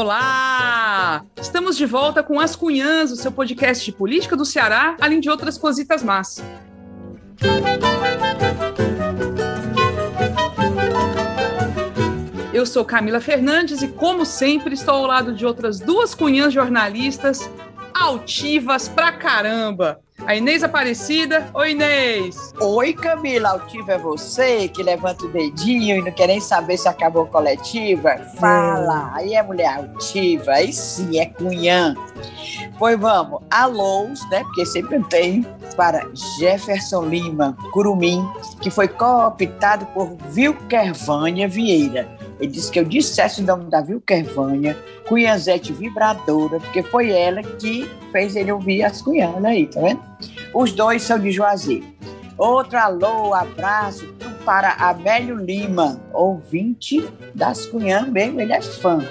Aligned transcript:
Olá! 0.00 1.24
Estamos 1.36 1.76
de 1.76 1.84
volta 1.84 2.22
com 2.22 2.38
As 2.38 2.54
Cunhãs, 2.54 3.10
o 3.10 3.16
seu 3.16 3.32
podcast 3.32 3.84
de 3.84 3.90
política 3.90 4.36
do 4.36 4.44
Ceará, 4.44 4.96
além 5.00 5.18
de 5.18 5.28
outras 5.28 5.58
cositas 5.58 6.04
más. 6.04 6.40
Eu 12.52 12.64
sou 12.64 12.84
Camila 12.84 13.20
Fernandes 13.20 13.82
e, 13.82 13.88
como 13.88 14.24
sempre, 14.24 14.74
estou 14.74 14.94
ao 14.94 15.06
lado 15.06 15.34
de 15.34 15.44
outras 15.44 15.80
duas 15.80 16.14
cunhãs 16.14 16.54
jornalistas 16.54 17.50
altivas 17.92 18.88
pra 18.88 19.10
caramba. 19.10 20.00
A 20.28 20.36
Inês 20.36 20.62
Aparecida. 20.62 21.48
Oi, 21.54 21.70
Inês. 21.70 22.52
Oi, 22.60 22.92
Camila. 22.92 23.48
Altiva 23.48 23.92
é 23.92 23.98
você 23.98 24.68
que 24.68 24.82
levanta 24.82 25.24
o 25.24 25.28
dedinho 25.32 25.96
e 25.96 26.02
não 26.02 26.12
quer 26.12 26.26
nem 26.26 26.38
saber 26.38 26.76
se 26.76 26.86
acabou 26.86 27.22
a 27.22 27.26
coletiva? 27.28 28.14
Fala. 28.38 29.10
Aí 29.14 29.32
é 29.32 29.42
mulher 29.42 29.78
altiva. 29.78 30.52
Aí 30.52 30.70
sim, 30.70 31.18
é 31.18 31.24
cunhã. 31.24 31.96
Pois 32.78 33.00
vamos. 33.00 33.40
Alôs, 33.50 34.20
né? 34.28 34.44
Porque 34.44 34.66
sempre 34.66 35.02
tem 35.04 35.46
para 35.74 36.06
Jefferson 36.38 37.06
Lima 37.06 37.56
Curumim, 37.72 38.22
que 38.60 38.68
foi 38.68 38.86
cooptado 38.86 39.86
por 39.86 40.14
Vilkervânia 40.28 41.48
Vieira. 41.48 42.06
Ele 42.40 42.50
disse 42.50 42.70
que 42.70 42.78
eu 42.78 42.84
dissesse 42.84 43.40
o 43.40 43.44
nome 43.44 43.64
da 43.64 43.80
Vilkervânia, 43.80 44.76
Cunhazete 45.06 45.72
Vibradora, 45.72 46.60
porque 46.60 46.82
foi 46.82 47.10
ela 47.10 47.42
que 47.42 47.90
fez 48.12 48.36
ele 48.36 48.52
ouvir 48.52 48.84
as 48.84 49.02
cunhanas 49.02 49.44
aí, 49.44 49.66
tá 49.66 49.80
vendo? 49.80 50.00
Os 50.54 50.72
dois 50.72 51.02
são 51.02 51.18
de 51.18 51.32
Juazeiro. 51.32 51.86
Outro 52.36 52.78
alô, 52.78 53.34
abraço 53.34 54.06
para 54.44 54.72
Amélio 54.74 55.36
Lima, 55.36 56.00
ouvinte 56.12 57.04
das 57.34 57.66
cunhanas 57.66 58.10
mesmo, 58.10 58.40
ele 58.40 58.52
é 58.52 58.62
fã. 58.62 59.04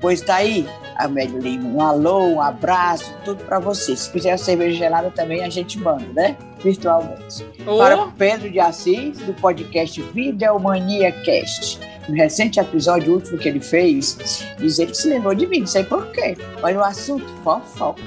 Pois 0.00 0.20
tá 0.20 0.36
aí, 0.36 0.66
Amélio 0.96 1.38
Lima, 1.38 1.68
um 1.68 1.80
alô, 1.80 2.26
um 2.26 2.42
abraço, 2.42 3.14
tudo 3.24 3.44
para 3.44 3.60
você. 3.60 3.96
Se 3.96 4.10
quiser 4.10 4.36
cerveja 4.36 4.76
gelada 4.76 5.10
também, 5.12 5.44
a 5.44 5.48
gente 5.48 5.78
manda, 5.78 6.04
né? 6.12 6.36
Virtualmente. 6.62 7.46
Oh. 7.64 7.78
Para 7.78 8.02
o 8.02 8.10
Pedro 8.12 8.50
de 8.50 8.58
Assis, 8.58 9.18
do 9.18 9.32
podcast 9.34 10.02
Videomania 10.02 11.12
Cast 11.12 11.78
no 12.08 12.14
recente 12.14 12.58
episódio 12.58 13.14
último 13.14 13.38
que 13.38 13.48
ele 13.48 13.60
fez, 13.60 14.44
diz 14.58 14.78
ele 14.78 14.92
que 14.92 14.96
se 14.96 15.08
lembrou 15.08 15.34
de 15.34 15.46
mim, 15.46 15.60
não 15.60 15.66
sei 15.66 15.84
porquê. 15.84 16.36
Olha 16.62 16.78
o 16.78 16.84
assunto, 16.84 17.26
fofoca. 17.44 18.02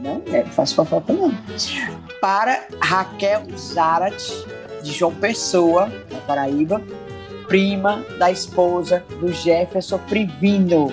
Não, 0.00 0.22
é, 0.26 0.44
não 0.44 0.52
faço 0.52 0.74
fofoca 0.74 1.12
não. 1.12 1.32
Para 2.20 2.66
Raquel 2.80 3.44
Zarat, 3.56 4.22
de 4.82 4.92
João 4.92 5.14
Pessoa, 5.14 5.90
na 6.10 6.18
Paraíba, 6.20 6.82
prima 7.48 8.04
da 8.18 8.30
esposa 8.30 9.04
do 9.20 9.32
Jefferson 9.32 9.98
Privino. 9.98 10.92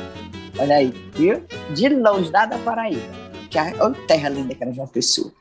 Olha 0.58 0.78
aí, 0.78 0.94
viu? 1.14 1.44
De 1.74 1.90
longe, 1.90 2.32
lá 2.32 2.46
da 2.46 2.58
Paraíba. 2.60 3.02
Que 3.50 3.60
é, 3.60 3.74
olha 3.80 3.96
terra 4.08 4.30
linda 4.30 4.56
que 4.56 4.64
era 4.64 4.74
João 4.74 4.88
Pessoa. 4.88 5.32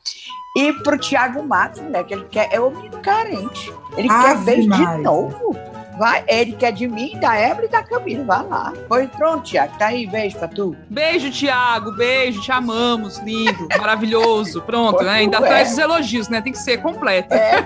E 0.56 0.72
pro 0.72 0.98
Tiago 0.98 1.42
Matos, 1.42 1.80
né? 1.82 2.04
Que 2.04 2.14
ele 2.14 2.24
quer, 2.30 2.48
é 2.52 2.60
o 2.60 2.70
menino 2.70 2.98
carente. 2.98 3.72
Ele 3.96 4.08
quer 4.08 4.38
beijo 4.44 4.68
de 4.68 4.98
novo. 4.98 5.56
Vai, 5.98 6.24
ele 6.26 6.52
quer 6.52 6.72
de 6.72 6.88
mim, 6.88 7.18
da 7.18 7.38
Evelyn 7.38 7.66
e 7.66 7.68
da 7.68 7.82
Camila. 7.82 8.24
Vai 8.24 8.46
lá. 8.46 8.72
Pois 8.88 9.10
pronto, 9.10 9.42
Tiago. 9.42 9.76
Tá 9.78 9.86
aí, 9.86 10.06
beijo 10.06 10.38
pra 10.38 10.48
tu. 10.48 10.76
Beijo, 10.88 11.30
Tiago. 11.30 11.92
Beijo, 11.92 12.40
te 12.40 12.50
amamos. 12.50 13.18
Lindo, 13.18 13.68
maravilhoso. 13.78 14.62
Pronto, 14.62 15.02
né? 15.02 15.12
Ainda 15.12 15.38
é. 15.38 15.40
traz 15.40 15.72
os 15.72 15.78
elogios, 15.78 16.28
né? 16.28 16.40
Tem 16.40 16.52
que 16.52 16.58
ser 16.58 16.78
completo. 16.78 17.34
É, 17.34 17.56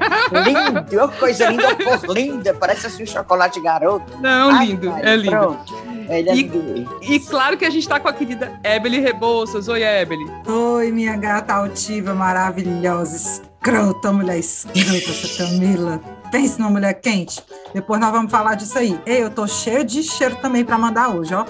lindo. 0.45 1.09
Coisa 1.19 1.49
linda, 1.49 1.77
por 1.77 2.17
linda. 2.17 2.55
Parece 2.55 2.87
assim 2.87 3.05
um 3.05 3.07
chocolate 3.07 3.61
garoto. 3.61 4.19
Não, 4.21 4.51
Ai, 4.51 4.67
lindo. 4.67 4.91
Pai, 4.91 5.03
é 5.03 5.17
lindo. 5.17 5.31
Pronto. 5.31 5.97
É 6.09 6.23
e, 6.23 6.87
e, 7.03 7.21
claro 7.21 7.57
que 7.57 7.65
a 7.65 7.71
gente 7.71 7.83
está 7.83 7.99
com 7.99 8.09
a 8.09 8.13
querida 8.13 8.61
Ebele 8.63 9.01
Rebouças. 9.01 9.69
Oi, 9.69 9.83
Ebele. 9.83 10.25
Oi, 10.47 10.93
minha 10.93 11.17
gata 11.17 11.55
altiva, 11.55 12.15
maravilhosa, 12.15 13.43
escrota, 13.67 14.13
mulher 14.13 14.39
escrota, 14.39 15.37
Camila. 15.37 16.01
Pense 16.31 16.59
numa 16.59 16.71
mulher 16.71 16.95
quente. 16.95 17.43
Depois 17.75 18.01
nós 18.01 18.13
vamos 18.13 18.31
falar 18.31 18.55
disso 18.55 18.79
aí. 18.79 18.99
Ei, 19.05 19.23
eu 19.23 19.31
tô 19.31 19.47
cheio 19.47 19.85
de 19.85 20.03
cheiro 20.05 20.37
também 20.37 20.65
para 20.65 20.79
mandar 20.79 21.09
hoje, 21.09 21.35
ó. 21.35 21.45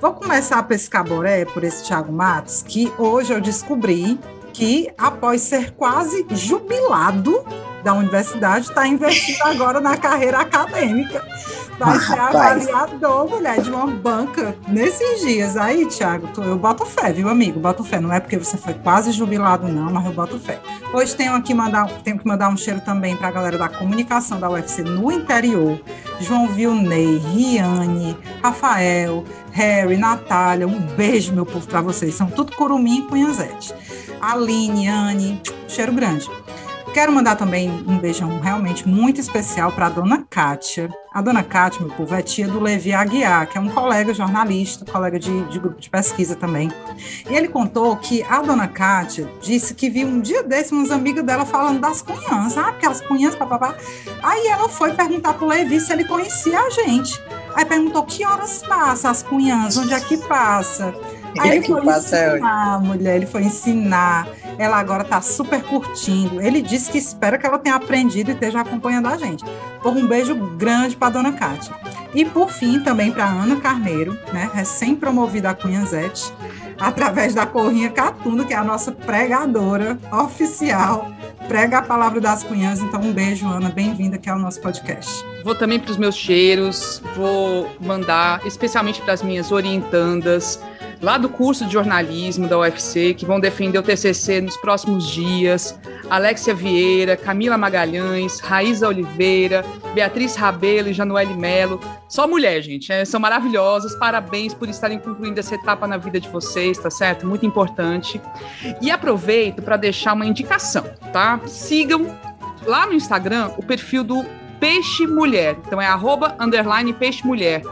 Vou 0.00 0.12
começar 0.12 0.58
a 0.58 0.62
pescar 0.62 1.04
boré 1.04 1.44
por 1.44 1.64
esse 1.64 1.84
Thiago 1.84 2.12
Matos, 2.12 2.62
que 2.62 2.92
hoje 2.98 3.32
eu 3.32 3.40
descobri 3.40 4.18
que, 4.52 4.88
após 4.96 5.42
ser 5.42 5.72
quase 5.72 6.24
jubilado 6.30 7.44
da 7.82 7.94
universidade, 7.94 8.68
está 8.68 8.86
investindo 8.86 9.42
agora 9.42 9.80
na 9.80 9.96
carreira 9.96 10.38
acadêmica 10.38 11.24
vai 11.78 11.98
ser 12.00 12.18
avaliador, 12.18 13.28
mulher, 13.28 13.60
de 13.60 13.70
uma 13.70 13.86
banca 13.86 14.56
nesses 14.68 15.20
dias. 15.20 15.56
Aí, 15.56 15.86
Thiago, 15.86 16.28
eu 16.38 16.58
boto 16.58 16.84
fé, 16.84 17.12
viu, 17.12 17.28
amigo? 17.28 17.60
Boto 17.60 17.84
fé. 17.84 18.00
Não 18.00 18.12
é 18.12 18.20
porque 18.20 18.36
você 18.36 18.56
foi 18.56 18.74
quase 18.74 19.12
jubilado, 19.12 19.68
não, 19.68 19.90
mas 19.90 20.04
eu 20.04 20.12
boto 20.12 20.38
fé. 20.38 20.60
Hoje 20.92 21.14
tenho 21.14 21.34
aqui 21.34 21.54
mandar, 21.54 21.88
tenho 22.02 22.18
que 22.18 22.26
mandar 22.26 22.48
um 22.48 22.56
cheiro 22.56 22.80
também 22.80 23.16
para 23.16 23.28
a 23.28 23.30
galera 23.30 23.58
da 23.58 23.68
comunicação 23.68 24.38
da 24.40 24.48
UFC 24.50 24.82
no 24.82 25.10
interior. 25.10 25.80
João 26.20 26.48
Vilney, 26.48 27.18
Riane, 27.18 28.16
Rafael, 28.42 29.24
Harry, 29.52 29.96
Natália. 29.96 30.66
Um 30.66 30.80
beijo, 30.80 31.32
meu 31.32 31.44
povo, 31.44 31.66
para 31.66 31.80
vocês. 31.80 32.14
São 32.14 32.28
tudo 32.28 32.52
curumim 32.56 33.00
e 33.00 33.02
cunhazete. 33.02 33.74
Aline, 34.20 34.88
Anne, 34.88 35.42
cheiro 35.68 35.92
grande. 35.92 36.28
Quero 36.94 37.12
mandar 37.12 37.36
também 37.36 37.70
um 37.86 37.98
beijão 37.98 38.40
realmente 38.40 38.88
muito 38.88 39.20
especial 39.20 39.70
para 39.70 39.86
a 39.86 39.90
dona 39.90 40.24
Kátia. 40.30 40.88
A 41.16 41.22
dona 41.22 41.42
Kátia, 41.42 41.80
meu 41.80 41.96
povo, 41.96 42.14
é 42.14 42.20
tia 42.20 42.46
do 42.46 42.60
Levi 42.60 42.92
Aguiar, 42.92 43.48
que 43.48 43.56
é 43.56 43.60
um 43.60 43.70
colega 43.70 44.12
jornalista, 44.12 44.84
colega 44.84 45.18
de, 45.18 45.44
de 45.44 45.58
grupo 45.58 45.80
de 45.80 45.88
pesquisa 45.88 46.36
também. 46.36 46.70
E 47.26 47.34
ele 47.34 47.48
contou 47.48 47.96
que 47.96 48.22
a 48.24 48.42
dona 48.42 48.68
Kátia 48.68 49.26
disse 49.40 49.72
que 49.72 49.88
viu 49.88 50.06
um 50.06 50.20
dia 50.20 50.42
desses 50.42 50.72
umas 50.72 50.90
amigas 50.90 51.24
dela 51.24 51.46
falando 51.46 51.80
das 51.80 52.02
cunhãs, 52.02 52.58
ah, 52.58 52.68
aquelas 52.68 53.00
cunhãs, 53.00 53.34
papapá. 53.34 53.74
Aí 54.22 54.46
ela 54.48 54.68
foi 54.68 54.92
perguntar 54.92 55.32
para 55.32 55.44
o 55.46 55.48
Levi 55.48 55.80
se 55.80 55.90
ele 55.90 56.04
conhecia 56.04 56.60
a 56.60 56.68
gente. 56.68 57.18
Aí 57.54 57.64
perguntou 57.64 58.02
que 58.02 58.22
horas 58.22 58.62
passa 58.62 59.08
as 59.08 59.22
cunhãs, 59.22 59.78
onde 59.78 59.94
é 59.94 60.00
que 60.00 60.18
passa. 60.18 60.94
Aí 61.38 61.56
ele 61.56 61.66
foi 61.66 61.84
ensinar, 61.84 62.80
mulher, 62.82 63.16
ele 63.16 63.26
foi 63.26 63.42
ensinar. 63.42 64.28
Ela 64.58 64.78
agora 64.78 65.02
está 65.02 65.20
super 65.20 65.62
curtindo. 65.62 66.40
Ele 66.40 66.62
disse 66.62 66.90
que 66.90 66.98
espera 66.98 67.38
que 67.38 67.46
ela 67.46 67.58
tenha 67.58 67.76
aprendido 67.76 68.30
e 68.30 68.34
esteja 68.34 68.60
acompanhando 68.60 69.06
a 69.08 69.16
gente. 69.16 69.44
Por 69.82 69.96
um 69.96 70.06
beijo 70.06 70.34
grande 70.56 70.96
para 70.96 71.10
dona 71.10 71.32
Kátia. 71.32 71.74
E 72.14 72.24
por 72.24 72.50
fim, 72.50 72.80
também 72.80 73.12
para 73.12 73.26
Ana 73.26 73.56
Carneiro, 73.56 74.18
né, 74.32 74.50
recém-promovida 74.54 75.50
a 75.50 75.54
Cunhazete, 75.54 76.32
através 76.80 77.34
da 77.34 77.44
Corrinha 77.44 77.90
Catunda, 77.90 78.44
que 78.44 78.54
é 78.54 78.56
a 78.56 78.64
nossa 78.64 78.90
pregadora 78.90 79.98
oficial 80.10 81.10
prega 81.48 81.78
a 81.78 81.82
palavra 81.82 82.20
das 82.20 82.42
cunhãs. 82.42 82.80
Então, 82.80 83.00
um 83.00 83.12
beijo, 83.12 83.46
Ana. 83.46 83.68
Bem-vinda 83.68 84.16
aqui 84.16 84.28
ao 84.28 84.38
nosso 84.38 84.60
podcast. 84.60 85.24
Vou 85.44 85.54
também 85.54 85.78
para 85.78 85.90
os 85.90 85.96
meus 85.96 86.16
cheiros, 86.16 87.00
vou 87.14 87.70
mandar 87.80 88.44
especialmente 88.44 89.00
para 89.00 89.12
as 89.12 89.22
minhas 89.22 89.52
orientandas, 89.52 90.60
lá 91.00 91.18
do 91.18 91.28
curso 91.28 91.66
de 91.66 91.72
jornalismo 91.72 92.48
da 92.48 92.58
UFC, 92.58 93.14
que 93.14 93.26
vão 93.26 93.38
defender 93.38 93.78
o 93.78 93.82
TCC 93.82 94.40
nos 94.40 94.56
próximos 94.56 95.08
dias. 95.10 95.78
Alexia 96.08 96.54
Vieira, 96.54 97.16
Camila 97.16 97.58
Magalhães, 97.58 98.40
Raíza 98.40 98.88
Oliveira, 98.88 99.64
Beatriz 99.94 100.36
Rabelo 100.36 100.88
e 100.88 100.92
Januele 100.92 101.34
Melo. 101.34 101.80
Só 102.08 102.26
mulher, 102.26 102.62
gente. 102.62 102.92
É, 102.92 103.04
são 103.04 103.20
maravilhosas. 103.20 103.94
Parabéns 103.96 104.54
por 104.54 104.68
estarem 104.68 104.98
concluindo 104.98 105.40
essa 105.40 105.54
etapa 105.54 105.86
na 105.86 105.96
vida 105.96 106.20
de 106.20 106.28
vocês, 106.28 106.78
tá 106.78 106.90
certo? 106.90 107.26
Muito 107.26 107.44
importante. 107.44 108.20
E 108.80 108.90
aproveito 108.90 109.62
para 109.62 109.76
deixar 109.76 110.12
uma 110.12 110.26
indicação, 110.26 110.84
tá? 111.12 111.40
Sigam 111.46 112.06
lá 112.64 112.86
no 112.86 112.92
Instagram 112.92 113.50
o 113.56 113.62
perfil 113.62 114.04
do 114.04 114.24
Peixe 114.58 115.06
Mulher. 115.06 115.56
Então 115.66 115.80
é 115.80 115.86
arroba, 115.86 116.36
underline 116.40 116.92
Peixe 116.92 117.26
Mulher. 117.26 117.62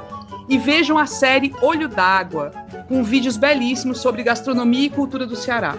E 0.49 0.59
vejam 0.59 0.99
a 0.99 1.07
série 1.07 1.55
Olho 1.63 1.89
d'Água, 1.89 2.53
com 2.89 3.03
vídeos 3.03 3.37
belíssimos 3.37 3.99
sobre 3.99 4.23
gastronomia 4.23 4.87
e 4.87 4.91
cultura 4.91 5.27
do 5.27 5.37
Ceará. 5.37 5.77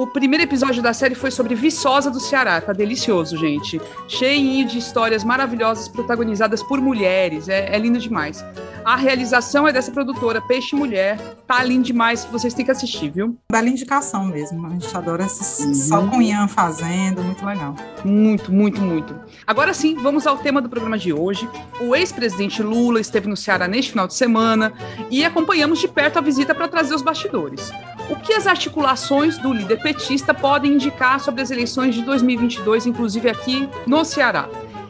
O 0.00 0.06
primeiro 0.06 0.42
episódio 0.42 0.82
da 0.82 0.94
série 0.94 1.14
foi 1.14 1.30
sobre 1.30 1.54
Viçosa 1.54 2.10
do 2.10 2.18
Ceará, 2.18 2.58
tá 2.58 2.72
delicioso, 2.72 3.36
gente. 3.36 3.78
Cheinho 4.08 4.66
de 4.66 4.78
histórias 4.78 5.22
maravilhosas 5.22 5.88
protagonizadas 5.88 6.62
por 6.62 6.80
mulheres, 6.80 7.50
é, 7.50 7.76
é 7.76 7.78
lindo 7.78 7.98
demais. 7.98 8.42
A 8.82 8.96
realização 8.96 9.68
é 9.68 9.72
dessa 9.74 9.92
produtora, 9.92 10.40
Peixe 10.40 10.74
Mulher. 10.74 11.18
Tá 11.46 11.62
lindo 11.62 11.84
demais, 11.84 12.24
vocês 12.32 12.54
têm 12.54 12.64
que 12.64 12.70
assistir, 12.70 13.10
viu? 13.10 13.36
Bela 13.52 13.68
indicação 13.68 14.24
mesmo. 14.24 14.66
A 14.66 14.70
gente 14.70 14.96
adora 14.96 15.26
esses 15.26 15.66
uhum. 15.66 15.74
só 15.74 16.06
com 16.06 16.22
Ian 16.22 16.48
fazendo, 16.48 17.22
muito 17.22 17.44
legal. 17.44 17.76
Muito, 18.02 18.50
muito, 18.50 18.80
muito. 18.80 19.14
Agora 19.46 19.74
sim, 19.74 19.96
vamos 19.96 20.26
ao 20.26 20.38
tema 20.38 20.62
do 20.62 20.70
programa 20.70 20.96
de 20.96 21.12
hoje. 21.12 21.46
O 21.78 21.94
ex-presidente 21.94 22.62
Lula 22.62 23.02
esteve 23.02 23.28
no 23.28 23.36
Ceará 23.36 23.68
neste 23.68 23.90
final 23.90 24.06
de 24.06 24.14
semana 24.14 24.72
e 25.10 25.26
acompanhamos 25.26 25.78
de 25.78 25.88
perto 25.88 26.16
a 26.16 26.22
visita 26.22 26.54
para 26.54 26.68
trazer 26.68 26.94
os 26.94 27.02
bastidores. 27.02 27.70
O 28.10 28.16
que 28.16 28.34
as 28.34 28.44
articulações 28.48 29.38
do 29.38 29.52
líder 29.52 29.80
petista 29.80 30.34
podem 30.34 30.72
indicar 30.72 31.20
sobre 31.20 31.42
as 31.42 31.50
eleições 31.52 31.94
de 31.94 32.02
2022, 32.02 32.86
inclusive 32.86 33.30
aqui 33.30 33.68
no 33.86 34.04
Ceará? 34.04 34.48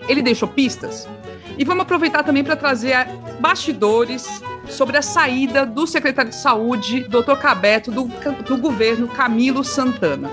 Ele 0.09 0.23
deixou 0.23 0.49
pistas? 0.49 1.07
E 1.59 1.63
vamos 1.63 1.83
aproveitar 1.83 2.23
também 2.23 2.43
para 2.43 2.57
trazer 2.57 3.07
bastidores 3.39 4.43
sobre 4.71 4.97
a 4.97 5.03
saída 5.03 5.67
do 5.67 5.87
secretário 5.87 6.31
de 6.31 6.37
Saúde, 6.37 7.03
Dr. 7.03 7.37
Cabeto, 7.39 7.91
do, 7.91 8.05
do 8.47 8.57
governo 8.57 9.07
Camilo 9.07 9.63
Santana. 9.63 10.31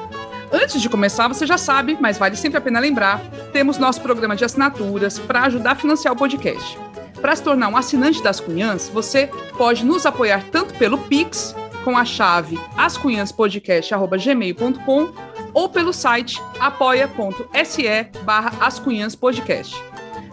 Antes 0.49 0.81
de 0.81 0.87
começar, 0.87 1.27
você 1.27 1.45
já 1.45 1.57
sabe, 1.57 1.97
mas 1.99 2.17
vale 2.17 2.37
sempre 2.37 2.57
a 2.57 2.61
pena 2.61 2.79
lembrar, 2.79 3.19
temos 3.51 3.77
nosso 3.77 3.99
programa 3.99 4.33
de 4.33 4.45
assinaturas 4.45 5.19
para 5.19 5.41
ajudar 5.41 5.71
a 5.71 5.75
financiar 5.75 6.13
o 6.13 6.17
podcast. 6.17 6.79
Para 7.19 7.35
se 7.35 7.43
tornar 7.43 7.67
um 7.67 7.75
assinante 7.75 8.23
das 8.23 8.39
Cunhãs, 8.39 8.87
você 8.87 9.29
pode 9.57 9.83
nos 9.83 10.05
apoiar 10.05 10.41
tanto 10.49 10.73
pelo 10.75 10.97
Pix, 10.97 11.53
com 11.87 11.97
a 11.97 12.03
chave 12.03 12.59
ascunhanspodcast.gmail.com 12.75 15.07
ou 15.53 15.69
pelo 15.69 15.93
site 15.93 16.43
apoia.se 16.59 18.09
barra 18.25 18.51
ascunhanspodcast. 18.59 19.81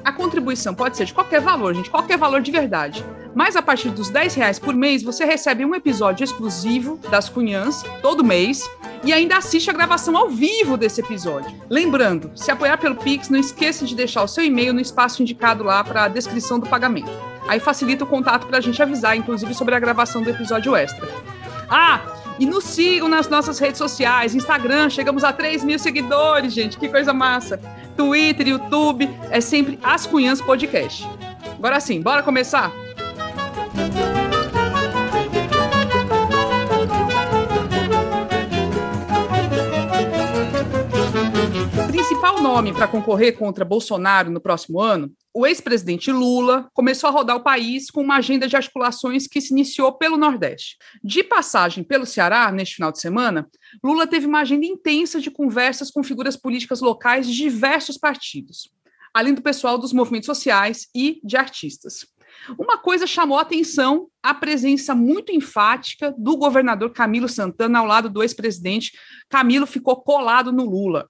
A 0.04 0.10
contribuição 0.10 0.74
pode 0.74 0.96
ser 0.96 1.04
de 1.04 1.14
qualquer 1.14 1.40
valor, 1.40 1.72
gente, 1.72 1.90
qualquer 1.90 2.18
valor 2.18 2.40
de 2.40 2.50
verdade. 2.50 3.04
Mas 3.36 3.54
a 3.54 3.62
partir 3.62 3.90
dos 3.90 4.10
10 4.10 4.34
reais 4.34 4.58
por 4.58 4.74
mês, 4.74 5.04
você 5.04 5.24
recebe 5.24 5.64
um 5.64 5.76
episódio 5.76 6.24
exclusivo 6.24 6.98
das 7.08 7.28
Cunhãs 7.28 7.84
todo 8.02 8.24
mês 8.24 8.68
e 9.04 9.12
ainda 9.12 9.36
assiste 9.36 9.70
a 9.70 9.72
gravação 9.72 10.16
ao 10.16 10.28
vivo 10.28 10.76
desse 10.76 11.02
episódio. 11.02 11.56
Lembrando, 11.70 12.32
se 12.34 12.50
apoiar 12.50 12.78
pelo 12.78 12.96
Pix, 12.96 13.28
não 13.28 13.38
esqueça 13.38 13.86
de 13.86 13.94
deixar 13.94 14.24
o 14.24 14.28
seu 14.28 14.42
e-mail 14.42 14.74
no 14.74 14.80
espaço 14.80 15.22
indicado 15.22 15.62
lá 15.62 15.84
para 15.84 16.02
a 16.02 16.08
descrição 16.08 16.58
do 16.58 16.68
pagamento. 16.68 17.12
Aí 17.46 17.60
facilita 17.60 18.02
o 18.02 18.08
contato 18.08 18.48
para 18.48 18.58
a 18.58 18.60
gente 18.60 18.82
avisar, 18.82 19.16
inclusive, 19.16 19.54
sobre 19.54 19.76
a 19.76 19.78
gravação 19.78 20.20
do 20.20 20.30
episódio 20.30 20.74
extra. 20.74 21.06
Ah, 21.69 22.00
e 22.38 22.46
nos 22.46 22.64
sigam 22.64 23.08
nas 23.08 23.28
nossas 23.28 23.58
redes 23.58 23.78
sociais, 23.78 24.34
Instagram, 24.34 24.90
chegamos 24.90 25.22
a 25.25 25.32
3 25.32 25.62
mil 25.64 25.78
seguidores, 25.78 26.52
gente, 26.52 26.76
que 26.76 26.88
coisa 26.88 27.12
massa. 27.12 27.61
Twitter, 27.96 28.49
YouTube, 28.49 29.08
é 29.31 29.40
sempre 29.40 29.78
As 29.82 30.06
Cunhãs 30.06 30.40
Podcast. 30.40 31.08
Agora 31.58 31.78
sim, 31.78 32.00
bora 32.00 32.22
começar? 32.22 32.72
Principal 42.06 42.42
nome 42.42 42.70
para 42.74 42.86
concorrer 42.86 43.34
contra 43.34 43.64
Bolsonaro 43.64 44.30
no 44.30 44.38
próximo 44.38 44.78
ano, 44.78 45.10
o 45.32 45.46
ex-presidente 45.46 46.12
Lula 46.12 46.68
começou 46.74 47.08
a 47.08 47.10
rodar 47.10 47.34
o 47.34 47.42
país 47.42 47.90
com 47.90 48.02
uma 48.02 48.16
agenda 48.16 48.46
de 48.46 48.54
articulações 48.54 49.26
que 49.26 49.40
se 49.40 49.54
iniciou 49.54 49.90
pelo 49.90 50.18
Nordeste. 50.18 50.76
De 51.02 51.24
passagem 51.24 51.82
pelo 51.82 52.04
Ceará, 52.04 52.52
neste 52.52 52.74
final 52.74 52.92
de 52.92 53.00
semana, 53.00 53.48
Lula 53.82 54.06
teve 54.06 54.26
uma 54.26 54.40
agenda 54.40 54.66
intensa 54.66 55.18
de 55.18 55.30
conversas 55.30 55.90
com 55.90 56.02
figuras 56.02 56.36
políticas 56.36 56.82
locais 56.82 57.26
de 57.26 57.32
diversos 57.32 57.96
partidos, 57.96 58.68
além 59.14 59.32
do 59.32 59.40
pessoal 59.40 59.78
dos 59.78 59.94
movimentos 59.94 60.26
sociais 60.26 60.86
e 60.94 61.22
de 61.24 61.38
artistas. 61.38 62.04
Uma 62.58 62.76
coisa 62.76 63.06
chamou 63.06 63.38
a 63.38 63.42
atenção: 63.42 64.08
a 64.22 64.34
presença 64.34 64.94
muito 64.94 65.32
enfática 65.32 66.14
do 66.18 66.36
governador 66.36 66.92
Camilo 66.92 67.30
Santana 67.30 67.78
ao 67.78 67.86
lado 67.86 68.10
do 68.10 68.22
ex-presidente. 68.22 68.92
Camilo 69.30 69.66
ficou 69.66 70.02
colado 70.02 70.52
no 70.52 70.64
Lula. 70.68 71.08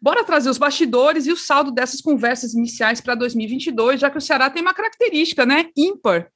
Bora 0.00 0.24
trazer 0.24 0.50
os 0.50 0.58
bastidores 0.58 1.26
e 1.26 1.32
o 1.32 1.36
saldo 1.36 1.70
dessas 1.70 2.00
conversas 2.00 2.54
iniciais 2.54 3.00
para 3.00 3.14
2022, 3.14 4.00
já 4.00 4.10
que 4.10 4.18
o 4.18 4.20
Ceará 4.20 4.50
tem 4.50 4.62
uma 4.62 4.74
característica, 4.74 5.44
né, 5.44 5.66
ímpar, 5.76 6.28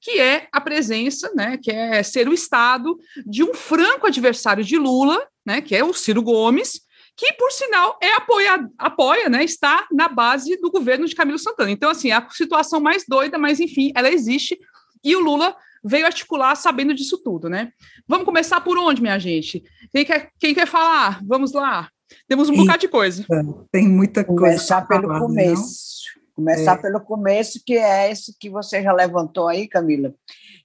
que 0.00 0.20
é 0.20 0.48
a 0.52 0.60
presença, 0.60 1.32
né, 1.34 1.58
que 1.60 1.70
é 1.70 2.02
ser 2.02 2.28
o 2.28 2.34
estado 2.34 2.98
de 3.26 3.42
um 3.42 3.54
franco 3.54 4.06
adversário 4.06 4.64
de 4.64 4.76
Lula, 4.76 5.26
né, 5.46 5.60
que 5.60 5.74
é 5.74 5.84
o 5.84 5.94
Ciro 5.94 6.22
Gomes, 6.22 6.80
que 7.16 7.32
por 7.34 7.50
sinal 7.52 7.96
é 8.02 8.12
apoia, 8.14 8.68
apoia, 8.76 9.28
né, 9.28 9.44
está 9.44 9.86
na 9.92 10.08
base 10.08 10.56
do 10.60 10.70
governo 10.70 11.06
de 11.06 11.14
Camilo 11.14 11.38
Santana. 11.38 11.70
Então 11.70 11.90
assim, 11.90 12.10
é 12.10 12.14
a 12.14 12.28
situação 12.30 12.80
mais 12.80 13.04
doida, 13.08 13.38
mas 13.38 13.60
enfim, 13.60 13.92
ela 13.94 14.10
existe 14.10 14.58
e 15.02 15.14
o 15.14 15.20
Lula 15.20 15.56
veio 15.84 16.06
articular 16.06 16.54
sabendo 16.54 16.94
disso 16.94 17.18
tudo, 17.22 17.48
né? 17.48 17.70
Vamos 18.08 18.24
começar 18.24 18.60
por 18.62 18.78
onde, 18.78 19.02
minha 19.02 19.18
gente? 19.18 19.62
Quem 19.92 20.02
quer, 20.04 20.30
quem 20.40 20.54
quer 20.54 20.66
falar? 20.66 21.20
Vamos 21.22 21.52
lá. 21.52 21.90
Temos 22.28 22.48
um 22.48 22.56
bocado 22.56 22.80
de 22.80 22.88
coisa. 22.88 23.24
Tem 23.70 23.88
muita 23.88 24.24
coisa. 24.24 24.40
Começar 24.40 24.86
pelo 24.86 25.08
falar, 25.08 25.20
começo. 25.20 26.04
Não? 26.16 26.24
Começar 26.34 26.78
é. 26.78 26.82
pelo 26.82 27.00
começo, 27.00 27.62
que 27.64 27.74
é 27.74 28.10
esse 28.10 28.36
que 28.38 28.50
você 28.50 28.82
já 28.82 28.92
levantou 28.92 29.46
aí, 29.46 29.68
Camila, 29.68 30.12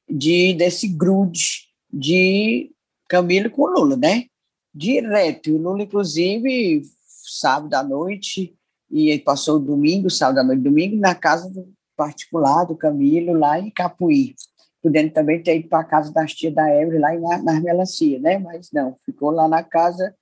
de 0.09 0.53
desse 0.53 0.88
grude 0.88 1.68
de 1.91 2.71
Camilo 3.07 3.50
com 3.50 3.68
Lula, 3.68 3.95
né? 3.95 4.25
Direto. 4.74 5.50
E 5.50 5.53
o 5.53 5.57
Lula, 5.57 5.83
inclusive, 5.83 6.81
sábado 7.06 7.74
à 7.75 7.83
noite, 7.83 8.56
e 8.89 9.09
ele 9.09 9.21
passou 9.21 9.57
o 9.57 9.59
domingo, 9.59 10.09
sábado 10.09 10.39
à 10.39 10.44
noite, 10.44 10.62
domingo, 10.62 10.95
na 10.95 11.13
casa 11.13 11.50
do 11.50 11.71
particular 11.95 12.65
do 12.65 12.75
Camilo, 12.75 13.33
lá 13.33 13.59
em 13.59 13.69
Capuí. 13.69 14.36
Podendo 14.81 15.12
também 15.12 15.44
ter 15.44 15.57
ido 15.57 15.68
para 15.68 15.81
a 15.81 15.83
casa 15.83 16.12
da 16.12 16.25
tia 16.25 16.50
da 16.50 16.74
Evelyn, 16.74 17.00
lá 17.00 17.13
em, 17.13 17.44
nas 17.44 17.62
melancia, 17.62 18.18
né? 18.19 18.39
Mas 18.39 18.69
não, 18.71 18.97
ficou 19.06 19.30
lá 19.30 19.47
na 19.47 19.62
casa 19.62 20.15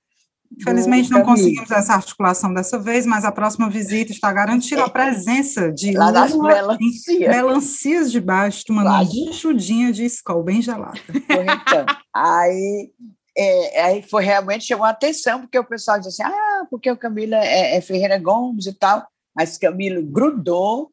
Infelizmente 0.56 1.10
não 1.10 1.22
conseguimos 1.22 1.70
essa 1.70 1.94
articulação 1.94 2.52
dessa 2.52 2.78
vez, 2.78 3.04
mas 3.04 3.24
a 3.24 3.30
próxima 3.30 3.68
visita 3.68 4.12
está 4.12 4.32
garantida 4.32 4.84
a 4.84 4.88
presença 4.88 5.70
de 5.70 5.92
Lá 5.92 6.10
das 6.10 6.34
melancias. 6.34 7.18
melancias 7.18 8.12
de 8.12 8.20
baixo, 8.20 8.64
tomando 8.66 8.88
uma 8.88 9.02
enxudinha 9.02 9.92
de 9.92 10.04
escol 10.04 10.42
bem 10.42 10.62
gelada. 10.62 10.98
Então, 11.08 11.86
aí, 12.14 12.90
é, 13.36 13.82
aí 13.82 14.02
foi 14.02 14.24
realmente 14.24 14.64
chamou 14.64 14.86
a 14.86 14.90
atenção, 14.90 15.42
porque 15.42 15.58
o 15.58 15.64
pessoal 15.64 16.00
disse 16.00 16.22
assim, 16.22 16.32
ah, 16.32 16.66
porque 16.70 16.90
o 16.90 16.96
Camilo 16.96 17.34
é, 17.34 17.76
é 17.76 17.80
Ferreira 17.80 18.18
Gomes 18.18 18.66
e 18.66 18.72
tal, 18.72 19.06
mas 19.36 19.58
Camilo 19.58 20.02
grudou 20.02 20.90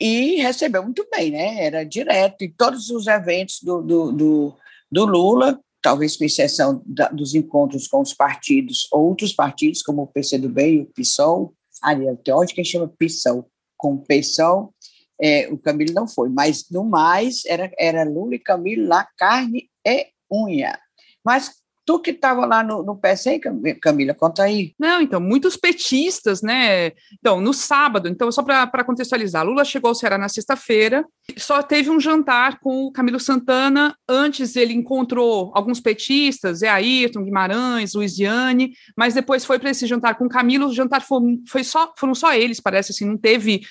e 0.00 0.36
recebeu 0.36 0.82
muito 0.82 1.06
bem, 1.10 1.30
né? 1.30 1.64
Era 1.64 1.84
direto 1.84 2.42
em 2.42 2.50
todos 2.50 2.90
os 2.90 3.06
eventos 3.06 3.60
do, 3.62 3.82
do, 3.82 4.12
do, 4.12 4.56
do 4.90 5.04
Lula, 5.04 5.60
talvez 5.82 6.16
com 6.16 6.24
exceção 6.24 6.82
da, 6.86 7.08
dos 7.08 7.34
encontros 7.34 7.88
com 7.88 8.00
os 8.00 8.12
partidos, 8.12 8.88
outros 8.92 9.32
partidos, 9.32 9.82
como 9.82 10.02
o 10.02 10.06
PCdoB 10.06 10.62
e 10.62 10.80
o 10.80 10.86
PSOL, 10.86 11.54
ali, 11.82 12.04
tem 12.24 12.34
onde 12.34 12.54
que 12.54 12.64
chama 12.64 12.92
PSOL, 12.98 13.50
com 13.76 13.94
o 13.94 14.04
PSOL, 14.04 14.74
é, 15.20 15.48
o 15.48 15.58
Camilo 15.58 15.92
não 15.92 16.08
foi, 16.08 16.28
mas 16.28 16.66
no 16.70 16.84
mais 16.84 17.44
era, 17.44 17.70
era 17.78 18.04
Lula 18.04 18.34
e 18.34 18.38
Camilo 18.38 18.86
lá, 18.86 19.06
carne 19.16 19.70
e 19.86 20.06
unha. 20.32 20.78
Mas 21.24 21.59
Tu 21.90 21.98
que 21.98 22.10
estava 22.12 22.46
lá 22.46 22.62
no, 22.62 22.84
no 22.84 22.96
PSE, 22.96 23.40
Camila, 23.82 24.14
conta 24.14 24.44
aí. 24.44 24.74
Não, 24.78 25.02
então, 25.02 25.20
muitos 25.20 25.56
petistas, 25.56 26.40
né? 26.40 26.92
Então, 27.18 27.40
no 27.40 27.52
sábado, 27.52 28.06
então, 28.08 28.30
só 28.30 28.44
para 28.44 28.84
contextualizar, 28.84 29.44
Lula 29.44 29.64
chegou 29.64 29.88
ao 29.88 29.94
Ceará 29.96 30.16
na 30.16 30.28
sexta-feira, 30.28 31.04
só 31.36 31.60
teve 31.64 31.90
um 31.90 31.98
jantar 31.98 32.60
com 32.60 32.84
o 32.84 32.92
Camilo 32.92 33.18
Santana. 33.18 33.92
Antes 34.08 34.54
ele 34.54 34.72
encontrou 34.72 35.50
alguns 35.52 35.80
petistas, 35.80 36.58
Zé 36.58 36.68
Ayrton, 36.68 37.24
Guimarães, 37.24 37.94
Luiziane, 37.94 38.70
mas 38.96 39.14
depois 39.14 39.44
foi 39.44 39.58
para 39.58 39.70
esse 39.70 39.84
jantar 39.84 40.14
com 40.14 40.26
o 40.26 40.28
Camilo. 40.28 40.68
O 40.68 40.72
jantar 40.72 41.02
foi, 41.02 41.40
foi 41.48 41.64
só, 41.64 41.92
foram 41.98 42.14
só 42.14 42.32
eles, 42.32 42.60
parece 42.60 42.92
assim, 42.92 43.04
não 43.04 43.18
teve 43.18 43.62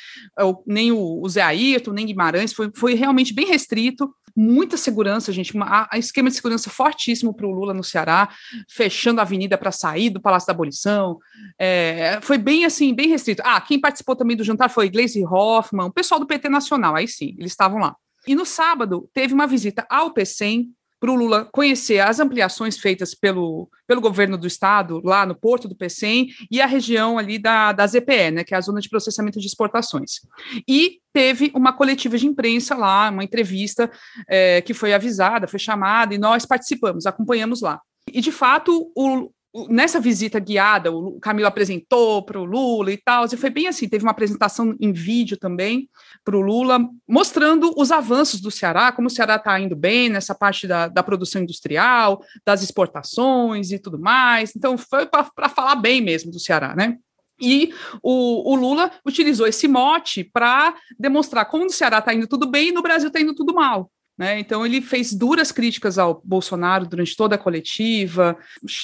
nem 0.68 0.92
o, 0.92 1.22
o 1.24 1.30
Zé 1.30 1.42
Ayrton, 1.42 1.94
nem 1.94 2.06
Guimarães, 2.06 2.52
foi, 2.52 2.70
foi 2.76 2.96
realmente 2.96 3.34
bem 3.34 3.46
restrito 3.46 4.14
muita 4.40 4.78
segurança, 4.78 5.34
gente, 5.34 5.54
uma, 5.54 5.86
a 5.92 5.98
esquema 5.98 6.30
de 6.30 6.36
segurança 6.36 6.70
fortíssimo 6.70 7.34
para 7.34 7.46
o 7.46 7.52
Lula 7.52 7.74
no 7.74 7.84
Ceará, 7.84 8.30
fechando 8.70 9.20
a 9.20 9.24
avenida 9.24 9.58
para 9.58 9.70
sair 9.70 10.10
do 10.10 10.22
Palácio 10.22 10.48
da 10.48 10.54
Abolição. 10.54 11.20
É, 11.60 12.20
foi 12.22 12.38
bem 12.38 12.64
assim, 12.64 12.94
bem 12.94 13.10
restrito. 13.10 13.44
Ah, 13.46 13.60
quem 13.60 13.78
participou 13.78 14.16
também 14.16 14.38
do 14.38 14.44
jantar 14.44 14.70
foi 14.70 14.90
Gleisi 14.90 15.26
Hoffmann, 15.26 15.88
o 15.88 15.94
pessoal 15.94 16.22
do 16.22 16.26
PT 16.26 16.48
Nacional, 16.48 16.96
aí 16.96 17.06
sim, 17.06 17.36
eles 17.38 17.52
estavam 17.52 17.80
lá. 17.80 17.98
E 18.26 18.34
no 18.34 18.46
sábado 18.46 19.10
teve 19.14 19.34
uma 19.34 19.46
visita 19.46 19.86
ao 19.90 20.14
PCM, 20.14 20.70
para 21.00 21.12
o 21.12 21.16
Lula 21.16 21.48
conhecer 21.52 22.00
as 22.00 22.20
ampliações 22.20 22.78
feitas 22.78 23.16
pelo, 23.16 23.70
pelo 23.88 24.02
governo 24.02 24.38
do 24.38 24.46
estado, 24.46 25.02
lá 25.04 25.26
no 25.26 25.34
porto 25.34 25.68
do 25.68 25.76
PCM, 25.76 26.28
e 26.52 26.62
a 26.62 26.66
região 26.66 27.18
ali 27.18 27.40
da, 27.40 27.72
da 27.72 27.88
ZPE, 27.88 28.32
né, 28.32 28.44
que 28.44 28.54
é 28.54 28.58
a 28.58 28.62
Zona 28.62 28.82
de 28.82 28.90
Processamento 28.90 29.40
de 29.40 29.48
Exportações. 29.48 30.20
E 30.68 31.00
teve 31.14 31.52
uma 31.56 31.74
coletiva 31.74 32.18
de 32.18 32.28
imprensa 32.28 32.76
lá, 32.76 33.10
uma 33.10 33.24
entrevista 33.24 33.90
é, 34.28 34.62
que 34.62 34.74
foi 34.74 34.94
avisada, 34.94 35.48
foi 35.48 35.60
chamada, 35.60 36.14
e 36.14 36.18
nós 36.18 36.46
participamos, 36.46 37.06
acompanhamos 37.06 37.62
lá. 37.62 37.80
E, 38.12 38.22
de 38.22 38.32
fato, 38.32 38.92
o, 38.96 39.32
nessa 39.70 40.00
visita 40.00 40.40
guiada, 40.40 40.92
o 40.92 41.20
Camilo 41.20 41.48
apresentou 41.48 42.24
para 42.24 42.40
o 42.40 42.46
Lula 42.46 42.92
e 42.92 42.98
tal, 42.98 43.26
e 43.26 43.38
foi 43.38 43.50
bem 43.50 43.68
assim, 43.68 43.90
teve 43.90 44.04
uma 44.04 44.12
apresentação 44.12 44.76
em 44.80 44.92
vídeo 44.92 45.38
também 45.38 45.90
para 46.24 46.38
o 46.38 46.42
Lula, 46.42 46.80
mostrando 47.08 47.74
os 47.76 47.92
avanços 47.92 48.42
do 48.42 48.52
Ceará, 48.52 48.92
como 48.92 49.08
o 49.08 49.12
Ceará 49.12 49.36
está 49.36 49.60
indo 49.60 49.76
bem 49.76 50.10
nessa 50.10 50.36
parte 50.36 50.68
da, 50.68 50.88
da, 50.88 51.02
produção 51.02 51.42
industrial, 51.42 52.24
das 52.46 52.62
exportações 52.62 53.72
e 53.72 53.80
tudo 53.80 54.00
mais, 54.00 54.56
então 54.56 54.78
foi 54.78 55.08
para 55.08 55.50
falar 55.50 55.76
bem 55.76 56.02
mesmo 56.02 56.32
do 56.32 56.40
Ceará, 56.40 56.76
né? 56.76 56.98
E 57.42 57.74
o, 58.04 58.52
o 58.52 58.56
Lula 58.56 58.92
utilizou 59.06 59.48
esse 59.48 59.68
mote 59.68 60.26
para 60.26 60.76
demonstrar 61.00 61.46
como 61.46 61.64
no 61.64 61.70
Ceará 61.70 62.00
está 62.00 62.14
indo 62.14 62.28
tudo 62.28 62.46
bem 62.46 62.68
e 62.68 62.72
no 62.72 62.82
Brasil 62.82 63.08
está 63.08 63.20
indo 63.20 63.34
tudo 63.34 63.54
mal. 63.54 63.90
Né? 64.20 64.38
Então, 64.38 64.66
ele 64.66 64.82
fez 64.82 65.14
duras 65.14 65.50
críticas 65.50 65.98
ao 65.98 66.22
Bolsonaro 66.26 66.86
durante 66.86 67.16
toda 67.16 67.36
a 67.36 67.38
coletiva, 67.38 68.36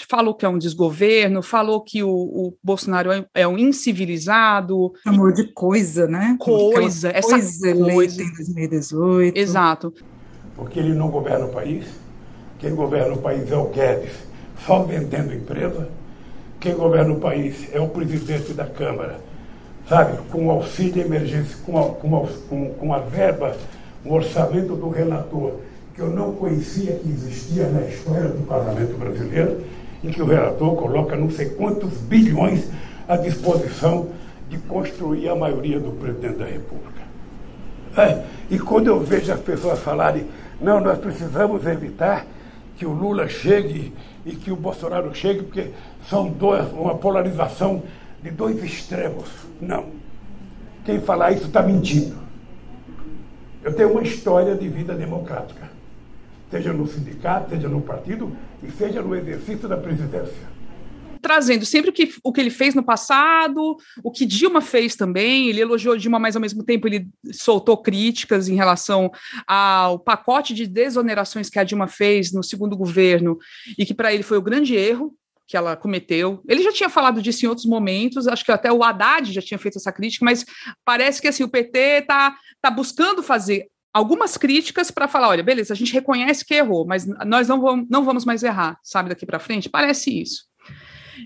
falou 0.07 0.33
que 0.33 0.45
é 0.45 0.49
um 0.49 0.57
desgoverno, 0.57 1.43
falou 1.43 1.81
que 1.81 2.01
o, 2.01 2.09
o 2.09 2.57
Bolsonaro 2.63 3.11
é, 3.11 3.25
é, 3.33 3.45
um 3.45 3.57
incivilizado. 3.57 4.93
Chamou 5.03 5.33
de 5.33 5.51
coisa, 5.51 6.07
né? 6.07 6.37
Coisa, 6.39 7.09
essa 7.09 7.31
coisa, 7.31 7.75
coisa. 7.75 8.23
em 8.23 8.33
2018. 8.33 9.37
Exato. 9.37 9.93
porque 10.55 10.79
ele 10.79 10.93
não 10.93 11.09
governa 11.09 11.47
o 11.47 11.49
país. 11.49 11.85
Quem 12.57 12.73
governa 12.73 13.15
o 13.15 13.17
país 13.17 13.51
é 13.51 13.57
o 13.57 13.65
Guedes, 13.65 14.13
só 14.65 14.83
vendendo 14.83 15.33
empresa. 15.33 15.89
Quem 16.61 16.75
governa 16.75 17.11
o 17.11 17.19
país 17.19 17.67
é 17.73 17.79
o 17.81 17.89
presidente 17.89 18.53
da 18.53 18.65
Câmara, 18.65 19.19
sabe, 19.89 20.17
com 20.31 20.49
auxílio 20.49 21.03
emergência, 21.03 21.57
com 21.65 21.77
a, 21.77 21.89
com, 21.89 22.23
a, 22.23 22.27
com, 22.47 22.73
com 22.75 22.93
a 22.93 22.99
verba, 22.99 23.57
um 24.05 24.13
orçamento 24.13 24.75
do 24.75 24.89
relator, 24.89 25.53
que 25.93 26.01
eu 26.01 26.09
não 26.09 26.33
conhecia 26.33 26.93
que 26.93 27.09
existia 27.09 27.67
na 27.69 27.81
história 27.81 28.29
do 28.29 28.45
parlamento 28.45 28.97
brasileiro, 28.97 29.61
em 30.03 30.11
que 30.11 30.21
o 30.21 30.25
relator 30.25 30.75
coloca 30.75 31.15
não 31.15 31.29
sei 31.29 31.49
quantos 31.49 31.93
bilhões 31.97 32.69
à 33.07 33.17
disposição 33.17 34.09
de 34.49 34.57
construir 34.59 35.29
a 35.29 35.35
maioria 35.35 35.79
do 35.79 35.91
presidente 35.91 36.37
da 36.37 36.45
República. 36.45 37.01
É, 37.97 38.23
e 38.49 38.59
quando 38.59 38.87
eu 38.87 38.99
vejo 38.99 39.31
as 39.31 39.39
pessoas 39.39 39.79
falarem, 39.79 40.25
não, 40.61 40.81
nós 40.81 40.99
precisamos 40.99 41.65
evitar 41.65 42.27
que 42.75 42.85
o 42.85 42.91
Lula 42.91 43.27
chegue 43.27 43.93
e 44.25 44.35
que 44.35 44.51
o 44.51 44.55
Bolsonaro 44.55 45.15
chegue, 45.15 45.43
porque 45.43 45.69
são 46.09 46.27
dois, 46.27 46.71
uma 46.73 46.95
polarização 46.95 47.83
de 48.21 48.29
dois 48.31 48.61
extremos. 48.61 49.29
Não. 49.61 49.85
Quem 50.83 50.99
falar 50.99 51.31
isso 51.31 51.45
está 51.45 51.63
mentindo. 51.63 52.24
Eu 53.65 53.73
tenho 53.73 53.91
uma 53.91 54.03
história 54.03 54.55
de 54.55 54.69
vida 54.69 54.93
democrática, 54.93 55.67
seja 56.51 56.71
no 56.71 56.85
sindicato, 56.85 57.49
seja 57.49 57.67
no 57.67 57.81
partido 57.81 58.31
e 58.61 58.69
seja 58.69 59.01
no 59.01 59.15
exercício 59.15 59.67
da 59.67 59.75
presidência 59.75 60.55
trazendo 61.25 61.65
sempre 61.65 61.89
o 61.89 61.93
que, 61.93 62.13
o 62.23 62.31
que 62.31 62.39
ele 62.39 62.51
fez 62.51 62.75
no 62.75 62.83
passado, 62.83 63.77
o 64.03 64.11
que 64.11 64.27
Dilma 64.27 64.61
fez 64.61 64.95
também. 64.95 65.49
Ele 65.49 65.59
elogiou 65.59 65.97
Dilma, 65.97 66.19
mas 66.19 66.35
ao 66.35 66.41
mesmo 66.41 66.63
tempo 66.63 66.87
ele 66.87 67.07
soltou 67.31 67.77
críticas 67.77 68.47
em 68.47 68.53
relação 68.53 69.11
ao 69.47 69.97
pacote 69.97 70.53
de 70.53 70.67
desonerações 70.67 71.49
que 71.49 71.57
a 71.57 71.63
Dilma 71.63 71.87
fez 71.87 72.31
no 72.31 72.43
segundo 72.43 72.77
governo 72.77 73.39
e 73.75 73.87
que 73.87 73.93
para 73.95 74.13
ele 74.13 74.21
foi 74.21 74.37
o 74.37 74.41
grande 74.41 74.75
erro 74.75 75.15
que 75.47 75.55
ela 75.55 75.75
cometeu. 75.75 76.41
Ele 76.47 76.63
já 76.63 76.71
tinha 76.71 76.89
falado 76.89 77.21
disso 77.21 77.45
em 77.45 77.49
outros 77.49 77.67
momentos, 77.67 78.27
acho 78.27 78.43
que 78.43 78.51
até 78.51 78.71
o 78.71 78.83
Haddad 78.83 79.31
já 79.31 79.41
tinha 79.41 79.57
feito 79.57 79.77
essa 79.77 79.91
crítica, 79.91 80.25
mas 80.25 80.45
parece 80.83 81.21
que 81.21 81.27
assim 81.27 81.43
o 81.43 81.49
PT 81.49 81.79
está 81.99 82.35
tá 82.61 82.71
buscando 82.71 83.21
fazer 83.21 83.67
algumas 83.93 84.35
críticas 84.35 84.91
para 84.91 85.07
falar, 85.07 85.29
olha, 85.29 85.43
beleza, 85.43 85.73
a 85.73 85.77
gente 85.77 85.93
reconhece 85.93 86.43
que 86.43 86.53
errou, 86.53 86.85
mas 86.85 87.05
nós 87.25 87.47
não 87.47 87.61
vamos, 87.61 87.87
não 87.89 88.03
vamos 88.03 88.25
mais 88.25 88.43
errar, 88.43 88.77
sabe, 88.83 89.09
daqui 89.09 89.25
para 89.25 89.39
frente? 89.39 89.69
Parece 89.69 90.21
isso. 90.21 90.43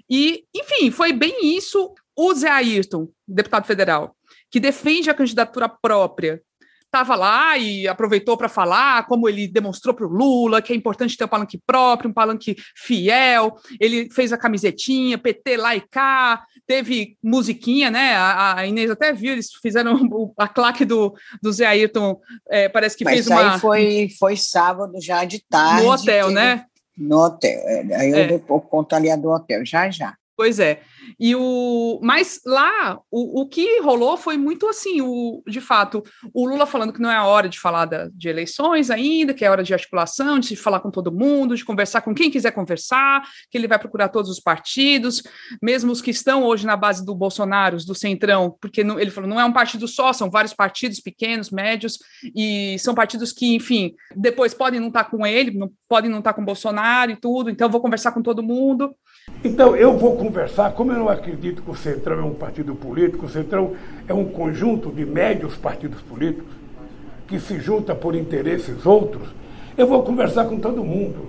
E, 0.07 0.43
enfim, 0.55 0.91
foi 0.91 1.11
bem 1.11 1.57
isso. 1.57 1.93
O 2.15 2.33
Zé 2.33 2.49
Ayrton, 2.49 3.07
deputado 3.27 3.65
federal, 3.65 4.15
que 4.51 4.59
defende 4.59 5.09
a 5.09 5.15
candidatura 5.15 5.67
própria, 5.67 6.41
estava 6.89 7.15
lá 7.15 7.57
e 7.57 7.87
aproveitou 7.87 8.35
para 8.35 8.49
falar 8.49 9.05
como 9.05 9.29
ele 9.29 9.47
demonstrou 9.47 9.93
para 9.93 10.07
o 10.07 10.09
Lula 10.09 10.61
que 10.61 10.73
é 10.73 10.75
importante 10.75 11.15
ter 11.15 11.23
um 11.23 11.27
palanque 11.27 11.61
próprio, 11.65 12.09
um 12.09 12.13
palanque 12.13 12.55
fiel. 12.75 13.55
Ele 13.79 14.09
fez 14.11 14.33
a 14.33 14.37
camisetinha, 14.37 15.17
PT 15.17 15.57
lá 15.57 15.75
e 15.75 15.81
cá, 15.81 16.43
teve 16.65 17.17
musiquinha, 17.23 17.91
né? 17.91 18.15
A, 18.15 18.57
a 18.57 18.67
Inês 18.67 18.89
até 18.89 19.13
viu, 19.13 19.33
eles 19.33 19.49
fizeram 19.61 19.99
a 20.37 20.47
claque 20.47 20.83
do, 20.83 21.13
do 21.41 21.53
Zé 21.53 21.67
Ayrton, 21.67 22.19
é, 22.49 22.67
parece 22.67 22.97
que 22.97 23.03
Mas 23.03 23.13
fez 23.13 23.27
uma. 23.27 23.53
Aí 23.53 23.59
foi, 23.59 24.07
foi 24.19 24.35
sábado 24.35 24.93
já 24.99 25.23
de 25.23 25.43
tarde. 25.47 25.83
No 25.83 25.91
hotel, 25.91 26.31
né? 26.31 26.65
No 26.97 27.17
hotel. 27.23 27.59
É, 27.65 27.95
aí 27.95 28.11
eu 28.11 28.35
é. 28.35 28.39
conto 28.39 28.93
ali 28.93 29.11
a 29.11 29.15
do 29.15 29.29
hotel, 29.29 29.63
já 29.63 29.89
já. 29.89 30.15
Pois 30.35 30.59
é. 30.59 30.81
E 31.19 31.35
o, 31.35 31.99
mas 32.03 32.41
lá 32.45 32.99
o, 33.09 33.41
o 33.41 33.47
que 33.47 33.79
rolou 33.79 34.17
foi 34.17 34.37
muito 34.37 34.67
assim, 34.67 35.01
o, 35.01 35.41
de 35.47 35.61
fato, 35.61 36.03
o 36.33 36.47
Lula 36.47 36.65
falando 36.65 36.93
que 36.93 37.01
não 37.01 37.11
é 37.11 37.15
a 37.15 37.25
hora 37.25 37.47
de 37.47 37.59
falar 37.59 37.85
da, 37.85 38.09
de 38.13 38.29
eleições 38.29 38.89
ainda, 38.89 39.33
que 39.33 39.45
é 39.45 39.49
hora 39.49 39.63
de 39.63 39.73
articulação, 39.73 40.39
de 40.39 40.55
falar 40.55 40.79
com 40.79 40.91
todo 40.91 41.11
mundo, 41.11 41.55
de 41.55 41.65
conversar 41.65 42.01
com 42.01 42.13
quem 42.13 42.29
quiser 42.29 42.51
conversar, 42.51 43.21
que 43.49 43.57
ele 43.57 43.67
vai 43.67 43.79
procurar 43.79 44.09
todos 44.09 44.29
os 44.29 44.39
partidos, 44.39 45.23
mesmo 45.61 45.91
os 45.91 46.01
que 46.01 46.11
estão 46.11 46.43
hoje 46.43 46.65
na 46.65 46.75
base 46.75 47.05
do 47.05 47.15
Bolsonaro, 47.15 47.77
do 47.77 47.95
Centrão, 47.95 48.55
porque 48.59 48.83
não, 48.83 48.99
ele 48.99 49.11
falou, 49.11 49.29
não 49.29 49.39
é 49.39 49.45
um 49.45 49.53
partido 49.53 49.87
só, 49.87 50.11
são 50.11 50.29
vários 50.29 50.53
partidos 50.53 50.99
pequenos, 50.99 51.49
médios, 51.49 51.99
e 52.35 52.77
são 52.79 52.93
partidos 52.93 53.31
que, 53.31 53.55
enfim, 53.55 53.93
depois 54.15 54.53
podem 54.53 54.79
não 54.79 54.87
estar 54.87 55.05
com 55.05 55.25
ele, 55.25 55.51
não, 55.51 55.71
podem 55.87 56.09
não 56.09 56.19
estar 56.19 56.33
com 56.33 56.41
o 56.41 56.45
Bolsonaro 56.45 57.11
e 57.11 57.15
tudo, 57.15 57.49
então 57.49 57.69
vou 57.69 57.81
conversar 57.81 58.11
com 58.11 58.21
todo 58.21 58.43
mundo. 58.43 58.93
Então, 59.43 59.75
eu 59.75 59.97
vou 59.97 60.17
conversar, 60.17 60.73
como 60.73 60.91
eu 60.91 60.98
não 60.99 61.09
acredito 61.09 61.61
que 61.61 61.71
o 61.71 61.75
Centrão 61.75 62.19
é 62.19 62.23
um 62.23 62.33
partido 62.33 62.75
político, 62.75 63.25
o 63.25 63.29
Centrão 63.29 63.73
é 64.07 64.13
um 64.13 64.25
conjunto 64.25 64.91
de 64.91 65.05
médios 65.05 65.55
partidos 65.55 66.01
políticos 66.01 66.53
que 67.27 67.39
se 67.39 67.59
junta 67.59 67.95
por 67.95 68.15
interesses 68.15 68.85
outros, 68.85 69.29
eu 69.77 69.87
vou 69.87 70.03
conversar 70.03 70.45
com 70.45 70.59
todo 70.59 70.83
mundo. 70.83 71.27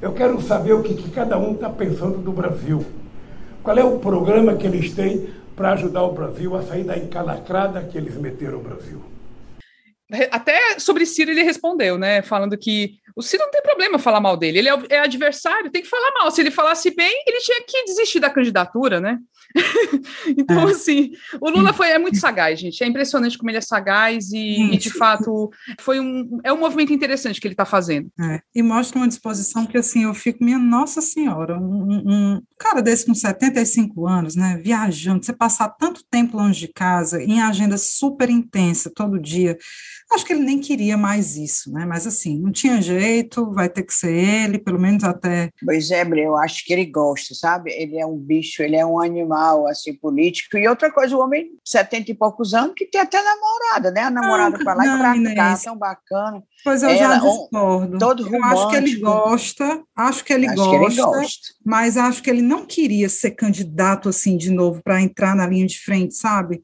Eu 0.00 0.12
quero 0.12 0.40
saber 0.40 0.72
o 0.72 0.82
que, 0.82 0.94
que 0.94 1.10
cada 1.10 1.38
um 1.38 1.52
está 1.52 1.68
pensando 1.68 2.18
do 2.18 2.30
Brasil. 2.30 2.84
Qual 3.62 3.76
é 3.76 3.84
o 3.84 3.98
programa 3.98 4.54
que 4.54 4.66
eles 4.66 4.92
têm 4.92 5.26
para 5.56 5.72
ajudar 5.72 6.02
o 6.02 6.12
Brasil 6.12 6.54
a 6.56 6.62
sair 6.62 6.84
da 6.84 6.96
encalacrada 6.96 7.80
que 7.82 7.96
eles 7.96 8.16
meteram 8.16 8.58
o 8.58 8.62
Brasil. 8.62 9.00
Até 10.30 10.78
sobre 10.78 11.06
Ciro 11.06 11.30
ele 11.30 11.42
respondeu, 11.42 11.96
né? 11.96 12.22
Falando 12.22 12.58
que 12.58 12.98
o 13.16 13.22
Ciro 13.22 13.44
não 13.44 13.50
tem 13.50 13.62
problema 13.62 13.98
falar 13.98 14.20
mal 14.20 14.36
dele, 14.36 14.58
ele 14.58 14.68
é, 14.68 14.78
é, 14.90 14.98
adversário, 14.98 15.70
tem 15.70 15.82
que 15.82 15.88
falar 15.88 16.12
mal. 16.12 16.30
Se 16.30 16.40
ele 16.40 16.50
falasse 16.50 16.94
bem, 16.94 17.24
ele 17.26 17.40
tinha 17.40 17.62
que 17.66 17.84
desistir 17.84 18.20
da 18.20 18.30
candidatura, 18.30 19.00
né? 19.00 19.18
então, 20.36 20.68
é. 20.68 20.72
assim, 20.72 21.12
o 21.40 21.50
Lula 21.50 21.72
foi, 21.72 21.88
é 21.88 21.98
muito 21.98 22.18
sagaz, 22.18 22.58
gente. 22.58 22.82
É 22.82 22.86
impressionante 22.86 23.38
como 23.38 23.50
ele 23.50 23.58
é 23.58 23.60
sagaz 23.60 24.32
e, 24.32 24.72
e 24.72 24.76
de 24.76 24.90
fato, 24.90 25.50
foi 25.80 26.00
um, 26.00 26.40
é 26.42 26.52
um 26.52 26.58
movimento 26.58 26.92
interessante 26.92 27.40
que 27.40 27.46
ele 27.46 27.54
está 27.54 27.64
fazendo. 27.64 28.10
É. 28.20 28.40
E 28.54 28.62
mostra 28.62 28.98
uma 28.98 29.08
disposição 29.08 29.66
que, 29.66 29.78
assim, 29.78 30.04
eu 30.04 30.14
fico, 30.14 30.44
minha 30.44 30.58
Nossa 30.58 31.00
Senhora, 31.00 31.58
um, 31.58 32.02
um 32.06 32.42
cara 32.58 32.80
desse 32.80 33.06
com 33.06 33.14
75 33.14 34.06
anos, 34.06 34.34
né, 34.36 34.60
viajando, 34.62 35.24
você 35.24 35.32
passar 35.32 35.68
tanto 35.68 36.04
tempo 36.10 36.36
longe 36.36 36.60
de 36.60 36.68
casa, 36.68 37.22
em 37.22 37.40
agenda 37.40 37.76
super 37.76 38.30
intensa, 38.30 38.90
todo 38.94 39.20
dia, 39.20 39.56
Acho 40.14 40.24
que 40.24 40.32
ele 40.32 40.44
nem 40.44 40.60
queria 40.60 40.96
mais 40.96 41.36
isso, 41.36 41.72
né? 41.72 41.84
Mas 41.84 42.06
assim, 42.06 42.38
não 42.38 42.52
tinha 42.52 42.80
jeito, 42.80 43.50
vai 43.52 43.68
ter 43.68 43.82
que 43.82 43.92
ser 43.92 44.12
ele, 44.12 44.58
pelo 44.58 44.78
menos 44.78 45.02
até. 45.02 45.50
Pois 45.64 45.90
é, 45.90 46.04
eu 46.04 46.36
acho 46.36 46.64
que 46.64 46.72
ele 46.72 46.86
gosta, 46.86 47.34
sabe? 47.34 47.72
Ele 47.72 47.98
é 47.98 48.06
um 48.06 48.16
bicho, 48.16 48.62
ele 48.62 48.76
é 48.76 48.86
um 48.86 49.00
animal, 49.00 49.66
assim, 49.66 49.92
político. 49.92 50.56
E 50.56 50.68
outra 50.68 50.90
coisa, 50.92 51.16
o 51.16 51.20
homem, 51.20 51.50
setenta 51.64 52.12
e 52.12 52.14
poucos 52.14 52.54
anos, 52.54 52.74
que 52.76 52.86
tem 52.86 53.00
até 53.00 53.20
namorada, 53.22 53.90
né? 53.90 54.02
A 54.02 54.10
namorada 54.10 54.56
para 54.58 54.74
lá 54.74 54.86
e 54.86 55.22
para 55.24 55.34
cá, 55.34 55.58
tão 55.58 55.76
bacana. 55.76 56.42
Pois 56.62 56.82
eu 56.82 56.90
Ela, 56.90 56.98
já 56.98 57.14
discordo. 57.18 57.96
Um, 57.96 57.98
todo 57.98 58.34
eu 58.34 58.44
acho 58.44 58.68
que 58.70 58.76
ele 58.76 58.96
gosta, 58.96 59.82
acho 59.94 60.24
que 60.24 60.32
ele, 60.32 60.46
acho 60.46 60.56
gosta, 60.56 60.70
que 60.70 60.84
ele 60.84 61.02
gosta, 61.02 61.54
mas 61.64 61.96
acho 61.96 62.22
que 62.22 62.30
ele 62.30 62.40
não 62.40 62.64
queria 62.64 63.08
ser 63.08 63.32
candidato 63.32 64.08
assim 64.08 64.36
de 64.36 64.50
novo 64.50 64.80
para 64.82 65.02
entrar 65.02 65.34
na 65.34 65.46
linha 65.46 65.66
de 65.66 65.78
frente, 65.78 66.14
sabe? 66.14 66.62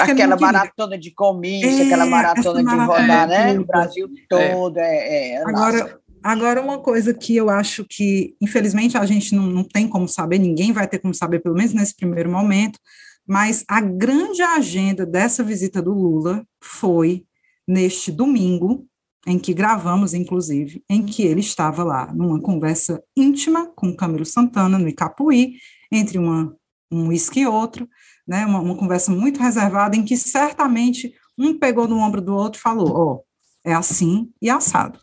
Acho 0.00 0.12
aquela 0.12 0.36
maratona 0.36 0.98
de 0.98 1.10
comício, 1.12 1.68
é, 1.68 1.86
aquela 1.86 2.06
maratona 2.06 2.62
de 2.62 2.76
rodar, 2.76 3.28
né? 3.28 3.58
O 3.58 3.64
Brasil 3.64 4.08
todo. 4.28 4.78
É. 4.78 4.84
é, 4.84 5.30
é 5.32 5.42
agora, 5.42 6.00
agora, 6.22 6.60
uma 6.60 6.78
coisa 6.78 7.12
que 7.14 7.36
eu 7.36 7.50
acho 7.50 7.84
que, 7.84 8.34
infelizmente, 8.40 8.96
a 8.96 9.04
gente 9.04 9.34
não, 9.34 9.44
não 9.44 9.64
tem 9.64 9.88
como 9.88 10.08
saber, 10.08 10.38
ninguém 10.38 10.72
vai 10.72 10.86
ter 10.86 10.98
como 10.98 11.14
saber, 11.14 11.40
pelo 11.40 11.54
menos 11.54 11.72
nesse 11.72 11.94
primeiro 11.96 12.30
momento, 12.30 12.78
mas 13.26 13.64
a 13.68 13.80
grande 13.80 14.42
agenda 14.42 15.06
dessa 15.06 15.42
visita 15.42 15.80
do 15.80 15.92
Lula 15.92 16.44
foi 16.60 17.24
neste 17.66 18.10
domingo, 18.10 18.86
em 19.26 19.38
que 19.38 19.54
gravamos, 19.54 20.14
inclusive, 20.14 20.82
em 20.90 21.04
que 21.04 21.22
ele 21.22 21.40
estava 21.40 21.84
lá 21.84 22.12
numa 22.12 22.40
conversa 22.40 23.02
íntima 23.16 23.70
com 23.76 23.94
Camilo 23.94 24.26
Santana, 24.26 24.78
no 24.78 24.88
Icapuí, 24.88 25.54
entre 25.92 26.18
uma, 26.18 26.54
um 26.90 27.08
uísque 27.08 27.40
e 27.40 27.46
outro, 27.46 27.88
né, 28.26 28.46
uma, 28.46 28.60
uma, 28.60 28.76
conversa 28.76 29.10
muito 29.10 29.40
reservada, 29.40 29.96
em 29.96 30.04
que 30.04 30.16
certamente 30.16 31.12
um 31.38 31.58
pegou 31.58 31.88
no 31.88 31.98
ombro 31.98 32.20
do 32.20 32.34
outro 32.34 32.58
e 32.58 32.62
falou: 32.62 32.90
Ó, 32.92 33.12
oh, 33.12 33.24
é 33.64 33.72
assim 33.72 34.30
e 34.40 34.48
assado. 34.48 34.98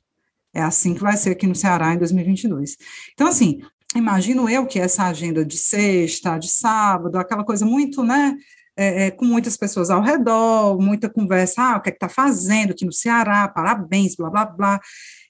É 0.53 0.61
assim 0.61 0.93
que 0.93 1.01
vai 1.01 1.15
ser 1.15 1.31
aqui 1.31 1.45
no 1.45 1.55
Ceará 1.55 1.93
em 1.93 1.97
2022. 1.97 2.75
Então, 3.13 3.27
assim, 3.27 3.61
imagino 3.95 4.49
eu 4.49 4.65
que 4.65 4.79
essa 4.79 5.03
agenda 5.03 5.45
de 5.45 5.57
sexta, 5.57 6.37
de 6.37 6.49
sábado, 6.49 7.17
aquela 7.17 7.43
coisa 7.43 7.65
muito, 7.65 8.03
né, 8.03 8.35
é, 8.75 9.07
é, 9.07 9.11
com 9.11 9.25
muitas 9.25 9.57
pessoas 9.57 9.89
ao 9.89 10.01
redor, 10.01 10.79
muita 10.79 11.09
conversa, 11.09 11.61
ah, 11.61 11.77
o 11.77 11.81
que 11.81 11.89
é 11.89 11.91
que 11.91 11.97
está 11.97 12.09
fazendo 12.09 12.71
aqui 12.71 12.85
no 12.85 12.93
Ceará, 12.93 13.47
parabéns, 13.47 14.15
blá, 14.15 14.29
blá, 14.29 14.45
blá. 14.45 14.79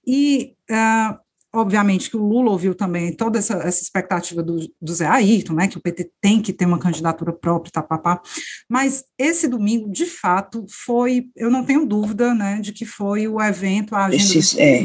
E 0.05 0.53
uh, 0.69 1.17
obviamente 1.53 2.09
que 2.09 2.17
o 2.17 2.25
Lula 2.25 2.51
ouviu 2.51 2.75
também 2.75 3.13
toda 3.13 3.39
essa, 3.39 3.55
essa 3.55 3.81
expectativa 3.81 4.43
do, 4.43 4.71
do, 4.79 4.93
Zé 4.93 5.07
Ayrton, 5.07 5.53
né, 5.53 5.67
que 5.67 5.77
o 5.77 5.81
PT 5.81 6.11
tem 6.21 6.41
que 6.41 6.53
ter 6.53 6.65
uma 6.65 6.79
candidatura 6.79 7.33
própria, 7.33 7.71
tá, 7.71 7.81
pá, 7.81 7.97
pá. 7.97 8.21
mas 8.69 9.03
esse 9.17 9.47
domingo, 9.47 9.91
de 9.91 10.05
fato, 10.05 10.65
foi, 10.69 11.27
eu 11.35 11.49
não 11.49 11.65
tenho 11.65 11.85
dúvida, 11.85 12.33
né, 12.33 12.59
de 12.59 12.71
que 12.71 12.85
foi 12.85 13.27
o 13.27 13.41
evento, 13.41 13.95
a 13.95 14.05
agenda 14.05 14.39
é. 14.57 14.83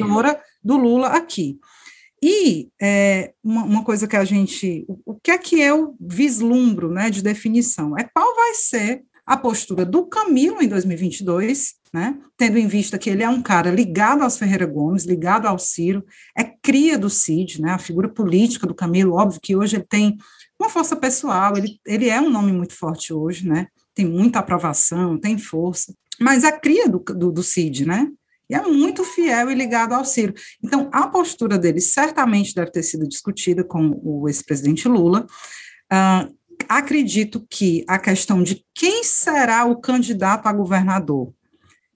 do 0.62 0.76
Lula 0.76 1.08
aqui. 1.08 1.58
E 2.22 2.68
é, 2.80 3.34
uma, 3.44 3.64
uma, 3.64 3.84
coisa 3.84 4.08
que 4.08 4.16
a 4.16 4.24
gente, 4.24 4.86
o, 4.88 5.12
o 5.12 5.14
que 5.14 5.30
é 5.30 5.36
que 5.36 5.60
eu 5.60 5.94
vislumbro, 6.00 6.90
né, 6.90 7.10
de 7.10 7.22
definição, 7.22 7.98
é 7.98 8.04
qual 8.04 8.34
vai 8.34 8.54
ser 8.54 9.04
a 9.26 9.36
postura 9.36 9.84
do 9.84 10.06
Camilo 10.06 10.62
em 10.62 10.68
2022 10.68 11.74
né? 11.94 12.18
Tendo 12.36 12.58
em 12.58 12.66
vista 12.66 12.98
que 12.98 13.08
ele 13.08 13.22
é 13.22 13.28
um 13.28 13.40
cara 13.40 13.70
ligado 13.70 14.22
aos 14.22 14.36
Ferreira 14.36 14.66
Gomes, 14.66 15.04
ligado 15.04 15.46
ao 15.46 15.60
Ciro, 15.60 16.04
é 16.36 16.42
cria 16.42 16.98
do 16.98 17.08
Cid, 17.08 17.62
né? 17.62 17.70
A 17.70 17.78
figura 17.78 18.08
política 18.08 18.66
do 18.66 18.74
Camilo, 18.74 19.14
óbvio 19.14 19.40
que 19.40 19.54
hoje 19.54 19.76
ele 19.76 19.86
tem 19.88 20.18
uma 20.58 20.68
força 20.68 20.96
pessoal, 20.96 21.56
ele, 21.56 21.78
ele 21.86 22.08
é 22.08 22.20
um 22.20 22.28
nome 22.28 22.50
muito 22.50 22.74
forte 22.74 23.12
hoje, 23.14 23.48
né? 23.48 23.68
Tem 23.94 24.04
muita 24.04 24.40
aprovação, 24.40 25.16
tem 25.16 25.38
força, 25.38 25.94
mas 26.20 26.42
é 26.42 26.50
cria 26.50 26.88
do, 26.88 26.98
do, 26.98 27.30
do 27.30 27.42
Cid, 27.44 27.86
né? 27.86 28.10
E 28.50 28.56
é 28.56 28.60
muito 28.60 29.04
fiel 29.04 29.52
e 29.52 29.54
ligado 29.54 29.92
ao 29.92 30.04
Ciro. 30.04 30.34
Então, 30.64 30.90
a 30.92 31.06
postura 31.06 31.56
dele 31.56 31.80
certamente 31.80 32.56
deve 32.56 32.72
ter 32.72 32.82
sido 32.82 33.06
discutida 33.06 33.62
com 33.62 34.00
o 34.02 34.28
ex-presidente 34.28 34.88
Lula. 34.88 35.26
Uh, 35.92 36.34
acredito 36.68 37.46
que 37.48 37.84
a 37.86 38.00
questão 38.00 38.42
de 38.42 38.66
quem 38.74 39.04
será 39.04 39.64
o 39.64 39.76
candidato 39.76 40.48
a 40.48 40.52
governador 40.52 41.32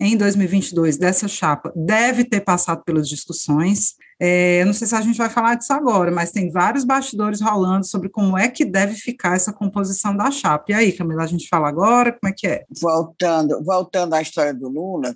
em 0.00 0.16
2022 0.16 0.96
dessa 0.96 1.26
chapa 1.26 1.72
deve 1.74 2.24
ter 2.24 2.40
passado 2.40 2.82
pelas 2.84 3.08
discussões. 3.08 3.96
É, 4.20 4.64
não 4.64 4.72
sei 4.72 4.86
se 4.88 4.94
a 4.96 5.00
gente 5.00 5.16
vai 5.16 5.30
falar 5.30 5.54
disso 5.54 5.72
agora, 5.72 6.10
mas 6.10 6.32
tem 6.32 6.50
vários 6.50 6.84
bastidores 6.84 7.40
rolando 7.40 7.86
sobre 7.86 8.08
como 8.08 8.36
é 8.36 8.48
que 8.48 8.64
deve 8.64 8.94
ficar 8.94 9.36
essa 9.36 9.52
composição 9.52 10.16
da 10.16 10.28
chapa. 10.30 10.64
E 10.68 10.74
aí, 10.74 10.92
Camila, 10.92 11.22
a 11.22 11.26
gente 11.26 11.48
fala 11.48 11.68
agora, 11.68 12.12
como 12.12 12.32
é 12.32 12.34
que 12.36 12.46
é? 12.46 12.64
Voltando, 12.80 13.62
voltando 13.64 14.14
à 14.14 14.20
história 14.20 14.52
do 14.52 14.68
Lula, 14.68 15.14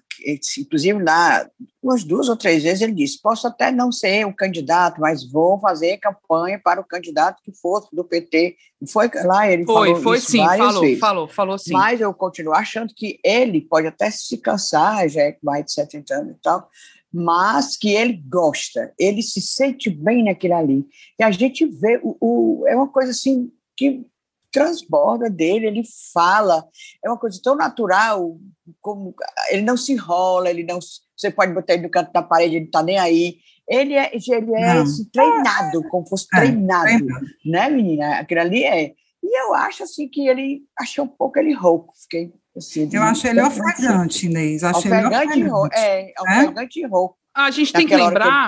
inclusive 0.57 1.03
lá, 1.03 1.45
umas 1.83 2.05
duas 2.05 2.29
ou 2.29 2.37
três 2.37 2.63
vezes 2.63 2.81
ele 2.81 2.93
disse, 2.93 3.21
posso 3.21 3.49
até 3.49 3.73
não 3.73 3.91
ser 3.91 4.25
o 4.25 4.35
candidato, 4.35 5.01
mas 5.01 5.29
vou 5.29 5.59
fazer 5.59 5.99
campanha 5.99 6.61
para 6.63 6.81
o 6.81 6.85
candidato 6.85 7.43
que 7.43 7.53
for 7.53 7.89
do 7.93 8.05
PT. 8.05 8.57
Foi 8.89 9.11
lá, 9.25 9.51
ele 9.51 9.65
foi, 9.65 9.89
falou 9.89 10.03
Foi, 10.03 10.19
isso 10.19 10.31
sim, 10.31 10.39
falou, 10.39 10.81
vezes. 10.81 10.99
falou, 11.01 11.29
falou 11.29 11.59
sim. 11.59 11.73
Mas 11.73 12.01
eu 12.01 12.15
continuo 12.15 12.55
achando 12.55 12.93
que 12.95 13.19
ele 13.25 13.61
pode 13.61 13.89
até 13.89 14.11
se 14.13 14.39
cansar, 14.39 15.09
já 15.09 15.23
é 15.23 15.37
mais 15.43 15.65
de 15.65 15.73
70 15.73 16.15
anos 16.15 16.37
e 16.37 16.41
tal, 16.41 16.69
mas 17.13 17.77
que 17.77 17.91
ele 17.91 18.23
gosta, 18.27 18.93
ele 18.99 19.23
se 19.23 19.41
sente 19.41 19.91
bem 19.91 20.25
naquilo 20.25 20.55
ali. 20.55 20.87
E 21.19 21.23
a 21.23 21.31
gente 21.31 21.67
vê, 21.67 22.01
o, 22.03 22.17
o, 22.21 22.67
é 22.67 22.75
uma 22.75 22.89
coisa 22.89 23.11
assim 23.11 23.51
que 23.77 24.07
transborda 24.51 25.31
dele, 25.31 25.67
ele 25.67 25.83
fala, 26.13 26.65
é 27.05 27.09
uma 27.09 27.19
coisa 27.19 27.41
tão 27.43 27.57
natural, 27.57 28.39
como 28.81 29.15
ele 29.51 29.63
não 29.63 29.77
se 29.77 29.93
enrola, 29.93 30.51
ele 30.51 30.63
não, 30.63 30.79
você 31.17 31.31
pode 31.31 31.55
botar 31.55 31.75
ele 31.75 31.85
no 31.85 31.91
canto 31.91 32.13
da 32.13 32.23
parede, 32.23 32.57
ele 32.57 32.67
está 32.67 32.83
nem 32.83 32.99
aí. 32.99 33.39
Ele 33.69 33.95
é, 33.95 34.11
ele 34.15 34.55
é 34.55 34.73
assim, 34.73 35.05
treinado, 35.11 35.89
como 35.89 36.07
fosse 36.07 36.27
é, 36.35 36.37
treinado, 36.37 37.07
né, 37.45 37.71
menina? 37.71 38.17
Aquilo 38.17 38.41
ali 38.41 38.65
é. 38.65 38.93
E 39.23 39.41
eu 39.41 39.55
acho 39.55 39.85
assim 39.85 40.09
que 40.09 40.29
ele 40.29 40.65
achei 40.79 41.03
um 41.03 41.09
pouco 41.09 41.39
ele 41.39 41.55
rouco, 41.55 41.95
fiquei 41.97 42.33
Assim, 42.57 42.89
eu 42.93 43.03
acho 43.03 43.27
ele 43.27 43.41
ofegante, 43.41 44.27
Inês. 44.27 44.63
Acho 44.63 44.81
ofegante, 44.81 45.39
ele 45.39 45.51
ofegante. 45.51 45.79
É, 45.79 46.13
ofegante 46.21 46.81
e 46.81 46.87
rouco. 46.87 47.17
A 47.35 47.51
gente 47.51 47.73
tem 47.73 47.87
que 47.87 47.97
lembrar 47.97 48.47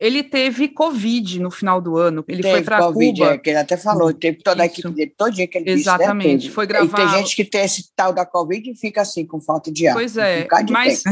ele 0.00 0.22
teve 0.22 0.68
Covid 0.68 1.40
no 1.40 1.50
final 1.50 1.80
do 1.80 1.96
ano. 1.96 2.24
Ele 2.28 2.42
teve 2.42 2.54
foi 2.54 2.62
para 2.62 2.92
Cuba. 2.92 3.34
É, 3.34 3.38
que 3.38 3.50
ele 3.50 3.58
até 3.58 3.76
falou, 3.76 4.12
teve 4.12 4.38
toda 4.42 4.62
a 4.62 4.66
equipe 4.66 4.88
dele, 4.90 5.12
todo 5.16 5.32
dia 5.32 5.46
que 5.46 5.58
ele 5.58 5.70
Exatamente, 5.70 6.36
disse, 6.36 6.48
né, 6.48 6.54
foi 6.54 6.66
gravar. 6.66 6.86
E 6.86 6.90
tem 6.90 7.08
gente 7.18 7.34
que 7.34 7.44
tem 7.44 7.62
esse 7.62 7.90
tal 7.96 8.12
da 8.12 8.24
Covid 8.24 8.70
e 8.70 8.76
fica 8.76 9.02
assim, 9.02 9.26
com 9.26 9.40
falta 9.40 9.72
de 9.72 9.88
ar. 9.88 9.94
Pois 9.94 10.16
é, 10.16 10.46
mas 10.70 11.02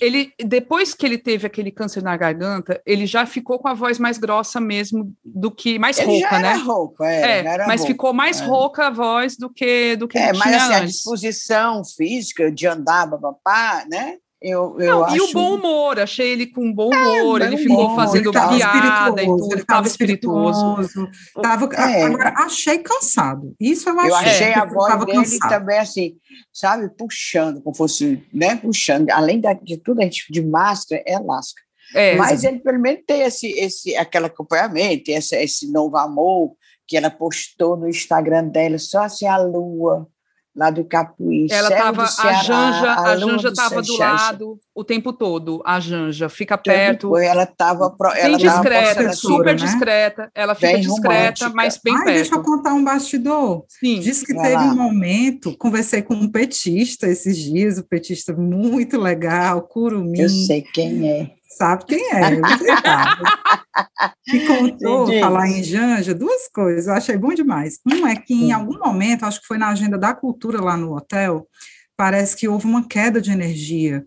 ele, 0.00 0.32
depois 0.38 0.92
que 0.92 1.06
ele 1.06 1.18
teve 1.18 1.46
aquele 1.46 1.70
câncer 1.70 2.02
na 2.02 2.16
garganta, 2.16 2.80
ele 2.84 3.06
já 3.06 3.24
ficou 3.26 3.58
com 3.58 3.68
a 3.68 3.74
voz 3.74 3.98
mais 3.98 4.18
grossa 4.18 4.60
mesmo 4.60 5.12
do 5.24 5.50
que, 5.50 5.78
mais 5.78 5.98
ele 5.98 6.20
rouca, 6.20 6.38
né? 6.40 6.54
Rouca, 6.54 7.04
é, 7.06 7.38
é 7.38 7.58
mas 7.66 7.80
rouca, 7.80 7.92
ficou 7.92 8.12
mais 8.12 8.40
é. 8.40 8.44
rouca 8.44 8.86
a 8.88 8.90
voz 8.90 9.36
do 9.36 9.48
que 9.48 9.94
do 9.96 10.08
que 10.08 10.18
É, 10.18 10.32
mas 10.32 10.54
assim, 10.54 10.74
antes. 10.74 10.82
a 10.82 10.84
disposição 10.84 11.84
física 11.84 12.50
de 12.50 12.66
andar, 12.66 13.08
papá, 13.08 13.84
né? 13.88 14.16
Eu, 14.42 14.76
eu 14.80 14.90
não, 14.96 15.04
acho... 15.04 15.16
E 15.16 15.20
o 15.20 15.32
bom 15.32 15.54
humor, 15.54 16.00
achei 16.00 16.30
ele 16.32 16.46
com 16.46 16.72
bom 16.72 16.88
humor, 16.88 17.40
é, 17.40 17.46
ele 17.46 17.56
ficou 17.58 17.86
humor, 17.86 17.96
fazendo 17.96 18.30
ele 18.30 18.58
piada 18.58 19.22
e 19.22 19.26
tudo, 19.26 19.52
ele 19.52 19.60
estava 19.60 19.86
espirituoso. 19.86 21.08
Tava, 21.40 21.72
É. 21.74 22.02
Agora, 22.02 22.34
achei 22.38 22.78
cansado. 22.78 23.54
Isso 23.60 23.88
eu 23.88 23.98
achei. 24.00 24.10
Eu 24.10 24.16
achei 24.16 24.52
que 24.52 24.58
a 24.58 24.62
ele 24.64 24.74
voz 24.74 25.04
dele 25.04 25.12
cansado. 25.18 25.48
também 25.48 25.78
assim, 25.78 26.16
sabe, 26.52 26.90
puxando, 26.98 27.62
como 27.62 27.76
fosse, 27.76 28.22
né, 28.34 28.56
puxando. 28.56 29.08
Além 29.10 29.40
da- 29.40 29.52
de 29.52 29.76
tudo, 29.76 30.00
a 30.00 30.04
gente 30.04 30.26
de 30.30 30.42
máscara, 30.44 31.02
é 31.06 31.18
lasca. 31.18 31.62
É, 31.94 32.16
Mas 32.16 32.42
ele 32.42 32.58
pelo 32.58 32.80
menos 32.80 33.02
tem 33.06 33.20
esse, 33.22 33.48
esse, 33.52 33.94
aquele 33.96 34.26
acompanhamento, 34.26 35.10
esse, 35.10 35.36
esse 35.36 35.70
novo 35.70 35.96
amor 35.96 36.54
que 36.88 36.96
ela 36.96 37.10
postou 37.10 37.76
no 37.76 37.88
Instagram 37.88 38.48
dela, 38.48 38.78
só 38.78 39.02
assim 39.02 39.26
a 39.26 39.36
lua 39.36 40.08
lá 40.54 40.70
do 40.70 40.84
Capuí. 40.84 41.46
ela 41.50 41.68
céu 41.68 41.78
tava, 41.78 42.04
do 42.04 42.28
a 42.28 42.32
Janja, 42.34 42.92
a 42.92 43.14
lua 43.14 43.30
Janja 43.30 43.48
do 43.48 43.52
estava 43.52 43.82
do 43.82 43.96
lado 43.96 44.60
o 44.74 44.82
tempo 44.84 45.12
todo. 45.12 45.62
A 45.66 45.78
Janja 45.80 46.28
fica 46.28 46.56
perto, 46.56 47.08
todo, 47.10 47.18
Ela 47.18 47.42
estava 47.44 47.90
bem 47.90 48.10
ela 48.22 48.38
discreta, 48.38 49.12
super 49.12 49.46
né? 49.46 49.54
discreta. 49.54 50.30
Ela 50.34 50.54
fica 50.54 50.72
Bem 50.72 50.80
discreta, 50.80 51.44
romântica. 51.46 51.50
mas 51.54 51.80
bem 51.82 51.94
Ai, 51.96 52.04
deixa 52.04 52.34
eu 52.34 52.42
perto. 52.42 52.44
contar 52.44 52.74
um 52.74 52.82
bastidor. 52.84 53.64
Sim. 53.68 54.00
Diz 54.00 54.22
que 54.22 54.32
Vai 54.34 54.44
teve 54.44 54.56
lá. 54.56 54.72
um 54.72 54.76
momento, 54.76 55.56
conversei 55.56 56.00
com 56.02 56.14
um 56.14 56.30
petista 56.30 57.06
esses 57.06 57.36
dias, 57.36 57.78
um 57.78 57.82
petista 57.82 58.32
muito 58.32 58.98
legal, 58.98 59.62
Curumim, 59.62 60.20
Eu 60.20 60.28
sei 60.28 60.62
quem 60.62 61.08
é. 61.10 61.30
sabe 61.56 61.84
quem 61.86 62.10
é, 62.12 62.40
sabe. 62.82 63.22
Que 64.26 64.46
contou, 64.46 65.06
diz. 65.06 65.20
falar 65.20 65.48
em 65.48 65.62
Janja, 65.62 66.14
duas 66.14 66.46
coisas, 66.48 66.86
eu 66.86 66.94
achei 66.94 67.16
bom 67.16 67.32
demais. 67.34 67.78
Um 67.90 68.06
é 68.06 68.14
que 68.16 68.34
em 68.34 68.46
Sim. 68.46 68.52
algum 68.52 68.78
momento, 68.78 69.24
acho 69.24 69.40
que 69.40 69.46
foi 69.46 69.58
na 69.58 69.68
agenda 69.68 69.96
da 69.98 70.14
cultura 70.14 70.60
lá 70.60 70.76
no 70.76 70.94
hotel, 70.94 71.46
parece 71.96 72.36
que 72.36 72.46
houve 72.48 72.66
uma 72.66 72.86
queda 72.86 73.20
de 73.20 73.30
energia. 73.30 74.04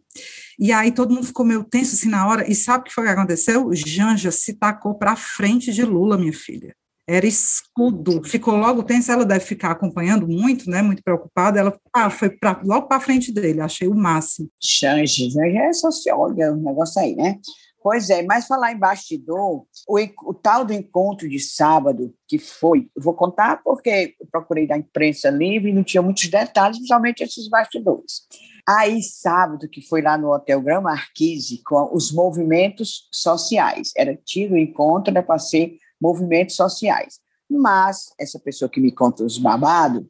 E 0.60 0.72
aí 0.72 0.92
todo 0.92 1.14
mundo 1.14 1.28
ficou 1.28 1.46
meio 1.46 1.64
tenso 1.64 1.96
assim 1.96 2.10
na 2.10 2.28
hora, 2.28 2.50
e 2.50 2.56
sabe 2.56 2.82
o 2.82 2.84
que 2.86 2.94
foi 2.94 3.06
que 3.06 3.10
aconteceu? 3.10 3.70
Janja 3.74 4.32
se 4.32 4.54
tacou 4.54 4.96
para 4.96 5.16
frente 5.16 5.72
de 5.72 5.84
Lula, 5.84 6.18
minha 6.18 6.34
filha. 6.34 6.76
Era 7.08 7.28
escudo, 7.28 8.24
ficou 8.24 8.56
logo 8.56 8.82
tensa, 8.82 9.14
ela 9.14 9.26
deve 9.26 9.46
ficar 9.46 9.72
acompanhando 9.72 10.28
muito, 10.28 10.68
né, 10.68 10.82
muito 10.82 11.04
preocupada, 11.04 11.60
ela 11.60 11.80
ah, 11.94 12.10
foi 12.10 12.32
pra, 12.32 12.60
logo 12.64 12.88
para 12.88 13.00
frente 13.00 13.32
dele, 13.32 13.62
achei 13.62 13.88
o 13.88 13.94
máximo. 13.94 14.50
Change, 14.60 15.30
já 15.30 15.48
é 15.48 15.72
socióloga, 15.72 16.52
o 16.52 16.58
negócio 16.58 17.00
aí, 17.00 17.16
né? 17.16 17.40
Pois 17.86 18.10
é, 18.10 18.24
mas 18.24 18.48
falar 18.48 18.72
em 18.72 18.80
bastidor, 18.80 19.64
o, 19.88 20.00
o 20.24 20.34
tal 20.34 20.66
do 20.66 20.74
encontro 20.74 21.30
de 21.30 21.40
sábado, 21.40 22.12
que 22.28 22.40
foi, 22.40 22.90
eu 22.96 23.04
vou 23.04 23.14
contar 23.14 23.62
porque 23.64 24.16
eu 24.20 24.26
procurei 24.26 24.66
da 24.66 24.76
imprensa 24.76 25.30
livre 25.30 25.70
e 25.70 25.74
não 25.74 25.84
tinha 25.84 26.02
muitos 26.02 26.28
detalhes, 26.28 26.78
principalmente 26.78 27.22
esses 27.22 27.48
bastidores. 27.48 28.24
Aí, 28.68 29.04
sábado, 29.04 29.70
que 29.70 29.82
foi 29.82 30.02
lá 30.02 30.18
no 30.18 30.34
Hotel 30.34 30.60
Gran 30.60 30.82
Marquise, 30.82 31.62
com 31.64 31.90
os 31.94 32.12
movimentos 32.12 33.08
sociais, 33.12 33.92
era 33.96 34.16
tido 34.26 34.54
o 34.54 34.58
encontro 34.58 35.14
né, 35.14 35.22
para 35.22 35.38
ser 35.38 35.78
movimentos 36.02 36.56
sociais. 36.56 37.20
Mas 37.50 38.12
essa 38.20 38.40
pessoa 38.40 38.68
que 38.68 38.80
me 38.80 38.92
conta 38.92 39.24
os 39.24 39.38
babados 39.38 40.04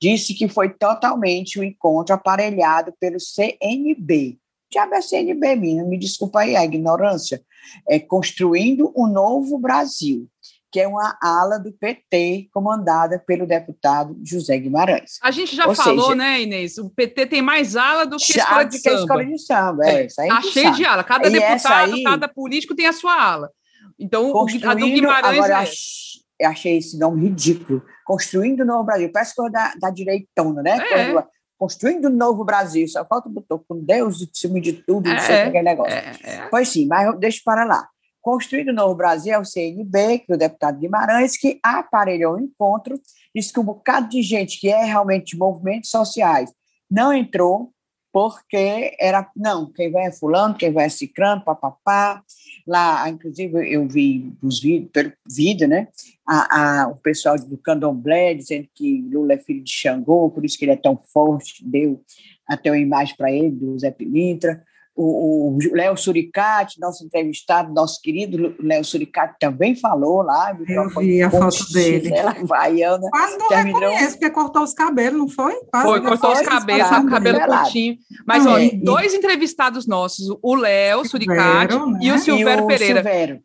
disse 0.00 0.34
que 0.34 0.46
foi 0.46 0.68
totalmente 0.68 1.58
o 1.58 1.64
encontro 1.64 2.14
aparelhado 2.14 2.92
pelo 3.00 3.18
CNB. 3.18 4.38
Diabo 4.70 4.94
é 4.94 5.00
CNB, 5.00 5.56
menina, 5.56 5.84
me 5.84 5.98
desculpa 5.98 6.40
aí 6.40 6.54
a 6.54 6.64
ignorância. 6.64 7.42
É 7.88 7.98
Construindo 7.98 8.92
um 8.96 9.06
Novo 9.06 9.58
Brasil, 9.58 10.28
que 10.72 10.80
é 10.80 10.88
uma 10.88 11.18
ala 11.22 11.58
do 11.58 11.70
PT 11.70 12.48
comandada 12.50 13.18
pelo 13.18 13.46
deputado 13.46 14.16
José 14.24 14.56
Guimarães. 14.58 15.18
A 15.22 15.30
gente 15.30 15.54
já 15.54 15.66
Ou 15.68 15.74
falou, 15.74 16.04
seja, 16.04 16.14
né, 16.14 16.40
Inês? 16.40 16.78
O 16.78 16.88
PT 16.88 17.26
tem 17.26 17.42
mais 17.42 17.76
ala 17.76 18.06
do 18.06 18.16
que 18.16 18.32
Já 18.32 18.42
escola 18.44 18.64
de 18.64 18.80
que 18.80 18.88
a 18.88 18.92
samba. 18.92 19.02
escola 19.02 19.24
de 19.26 19.38
samba, 19.38 19.86
é, 19.86 20.06
isso 20.06 20.20
aí 20.20 20.28
Tá 20.28 20.40
cheio 20.42 20.64
sabe. 20.66 20.76
de 20.78 20.84
ala. 20.86 21.04
Cada 21.04 21.28
E 21.28 21.30
deputado, 21.30 21.92
aí- 21.94 22.02
cada 22.02 22.26
político 22.28 22.74
tem 22.74 22.86
a 22.86 22.92
sua 22.94 23.14
ala. 23.22 23.50
Então, 23.98 24.32
o- 24.32 24.40
a 24.40 24.74
do 24.74 24.86
Guimarães 24.86 25.36
agora 25.38 25.52
eu 25.52 25.56
é. 25.58 25.62
ach- 25.62 26.22
achei 26.50 26.78
esse 26.78 26.98
nome 26.98 27.22
ridículo. 27.28 27.82
Construindo 28.06 28.60
o 28.60 28.64
Novo 28.64 28.84
Brasil. 28.84 29.10
Parece 29.12 29.34
coisa 29.34 29.52
da, 29.52 29.74
da 29.78 29.90
direitona, 29.90 30.62
né? 30.62 30.78
É. 30.90 31.04
Coisa- 31.12 31.28
Construindo 31.58 32.06
o 32.06 32.10
Novo 32.10 32.44
Brasil. 32.44 32.88
Só 32.88 33.04
falta 33.04 33.28
botar 33.28 33.56
com 33.68 33.78
Deus 33.84 34.20
em 34.22 34.28
cima 34.32 34.60
de 34.60 34.72
tudo, 34.72 35.08
não 35.08 35.18
sei 35.20 35.34
É, 35.36 35.42
aquele 35.44 35.62
negócio. 35.62 35.92
É, 35.94 36.12
é. 36.24 36.48
Pois 36.50 36.68
sim, 36.68 36.86
mas 36.86 37.16
deixa 37.20 37.40
para 37.44 37.64
lá. 37.64 37.86
Construindo 38.22 38.68
o 38.68 38.72
Novo 38.72 38.94
Brasil 38.94 39.34
é 39.34 39.38
o 39.38 39.44
CNB, 39.44 40.20
que 40.20 40.32
é 40.32 40.34
o 40.36 40.38
deputado 40.38 40.78
Guimarães, 40.78 41.36
que 41.36 41.58
aparelhou 41.60 42.36
o 42.36 42.40
encontro, 42.40 42.98
disse 43.34 43.52
que 43.52 43.58
um 43.58 43.64
bocado 43.64 44.08
de 44.08 44.22
gente 44.22 44.60
que 44.60 44.68
é 44.68 44.84
realmente 44.84 45.32
de 45.32 45.38
movimentos 45.38 45.90
sociais 45.90 46.52
não 46.88 47.12
entrou, 47.12 47.72
porque 48.12 48.94
era, 49.00 49.28
não, 49.34 49.72
quem 49.72 49.90
vai 49.90 50.06
é 50.06 50.12
fulano, 50.12 50.54
quem 50.54 50.70
vai 50.70 50.84
é 50.84 50.88
ciclano, 50.88 51.42
papapá. 51.42 52.22
Lá, 52.64 53.08
inclusive, 53.08 53.72
eu 53.74 53.88
vi 53.88 54.32
nos 54.40 54.60
vídeos, 54.60 54.90
pelo 54.92 55.12
vídeo, 55.28 55.66
né, 55.66 55.88
a, 56.28 56.82
a, 56.82 56.88
o 56.88 56.96
pessoal 56.96 57.36
do 57.36 57.58
candomblé 57.58 58.34
dizendo 58.34 58.68
que 58.72 59.02
Lula 59.10 59.32
é 59.32 59.38
filho 59.38 59.64
de 59.64 59.72
Xangô, 59.72 60.30
por 60.30 60.44
isso 60.44 60.56
que 60.56 60.64
ele 60.64 60.72
é 60.72 60.76
tão 60.76 60.96
forte, 60.96 61.64
deu 61.66 62.00
até 62.46 62.70
uma 62.70 62.78
imagem 62.78 63.16
para 63.16 63.32
ele, 63.32 63.50
do 63.50 63.76
Zé 63.78 63.90
Pilintra. 63.90 64.62
O 64.94 65.58
Léo 65.72 65.96
Suricati, 65.96 66.78
nosso 66.78 67.04
entrevistado, 67.04 67.72
nosso 67.72 68.00
querido 68.00 68.54
Léo 68.60 68.84
Suricati 68.84 69.36
também 69.40 69.74
falou 69.74 70.22
lá. 70.22 70.56
Eu 70.68 70.88
vi 71.00 71.22
a 71.22 71.30
foto 71.30 71.72
dele. 71.72 72.12
Ela 72.12 72.34
vaiana. 72.42 73.08
Quase 73.10 73.38
não 73.38 73.48
terminou... 73.48 73.80
reconheço, 73.80 74.18
porque 74.18 74.30
cortou 74.30 74.62
os 74.62 74.74
cabelos, 74.74 75.18
não 75.18 75.28
foi? 75.28 75.54
Quase 75.70 75.86
foi, 75.86 76.00
cortou 76.02 76.32
os 76.32 76.40
cabelos, 76.42 76.90
o 76.90 77.06
cabelo 77.06 77.40
curtinho. 77.40 77.96
Mas, 78.26 78.46
olha, 78.46 78.70
dois 78.82 79.14
entrevistados 79.14 79.86
nossos, 79.86 80.36
o 80.42 80.54
Léo 80.54 81.04
Suricati 81.06 81.74
né? 81.74 81.98
e 82.02 82.12
o 82.12 82.18
Silvério 82.18 82.66
Pereira, 82.66 83.02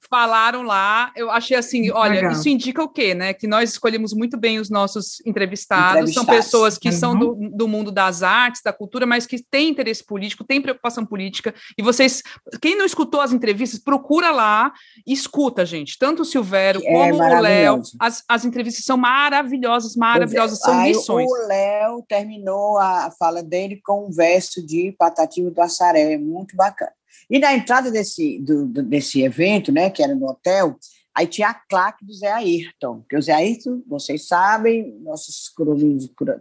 falaram 0.09 0.63
lá, 0.63 1.11
eu 1.15 1.31
achei 1.31 1.55
assim, 1.55 1.89
olha, 1.91 2.15
Legal. 2.15 2.31
isso 2.33 2.49
indica 2.49 2.83
o 2.83 2.89
quê, 2.89 3.13
né? 3.13 3.33
Que 3.33 3.47
nós 3.47 3.71
escolhemos 3.71 4.13
muito 4.13 4.37
bem 4.37 4.59
os 4.59 4.69
nossos 4.69 5.25
entrevistados, 5.25 6.09
entrevistados. 6.09 6.13
são 6.13 6.25
pessoas 6.25 6.77
que 6.77 6.89
uhum. 6.89 6.95
são 6.95 7.17
do, 7.17 7.35
do 7.53 7.67
mundo 7.67 7.91
das 7.91 8.21
artes, 8.21 8.61
da 8.61 8.73
cultura, 8.73 9.05
mas 9.05 9.25
que 9.25 9.41
têm 9.41 9.69
interesse 9.69 10.05
político, 10.05 10.43
têm 10.43 10.61
preocupação 10.61 11.05
política, 11.05 11.36
política. 11.37 11.53
E 11.77 11.83
vocês, 11.83 12.21
quem 12.61 12.75
não 12.77 12.85
escutou 12.85 13.21
as 13.21 13.31
entrevistas, 13.31 13.79
procura 13.79 14.31
lá 14.31 14.73
e 15.05 15.13
escuta, 15.13 15.65
gente. 15.65 15.97
Tanto 15.97 16.23
o 16.23 16.25
Silvério 16.25 16.81
é 16.83 17.09
como 17.09 17.23
o 17.23 17.39
Léo. 17.39 17.81
As, 17.99 18.23
as 18.27 18.45
entrevistas 18.45 18.83
são 18.83 18.97
maravilhosas, 18.97 19.95
maravilhosas, 19.95 20.59
são 20.59 20.79
Aí, 20.79 20.91
lições. 20.91 21.29
O 21.29 21.47
Léo 21.47 22.03
terminou 22.07 22.77
a 22.77 23.11
fala 23.17 23.43
dele 23.43 23.79
com 23.83 24.07
um 24.07 24.11
verso 24.11 24.65
de 24.65 24.93
Patativa 24.97 25.49
do 25.49 25.61
Assaré, 25.61 26.17
muito 26.17 26.55
bacana. 26.55 26.91
E 27.29 27.39
na 27.39 27.53
entrada 27.53 27.91
desse, 27.91 28.39
do, 28.39 28.65
desse 28.65 29.21
evento, 29.21 29.71
né, 29.71 29.89
que 29.89 30.03
era 30.03 30.15
no 30.15 30.27
hotel, 30.27 30.77
Aí 31.15 31.25
tinha 31.25 31.49
a 31.49 31.53
claque 31.55 32.05
do 32.05 32.13
Zé 32.13 32.31
Ayrton, 32.31 33.03
que 33.09 33.17
o 33.17 33.21
Zé 33.23 33.33
Ayrton, 33.33 33.81
vocês 33.87 34.27
sabem, 34.27 34.99
nossos 34.99 35.51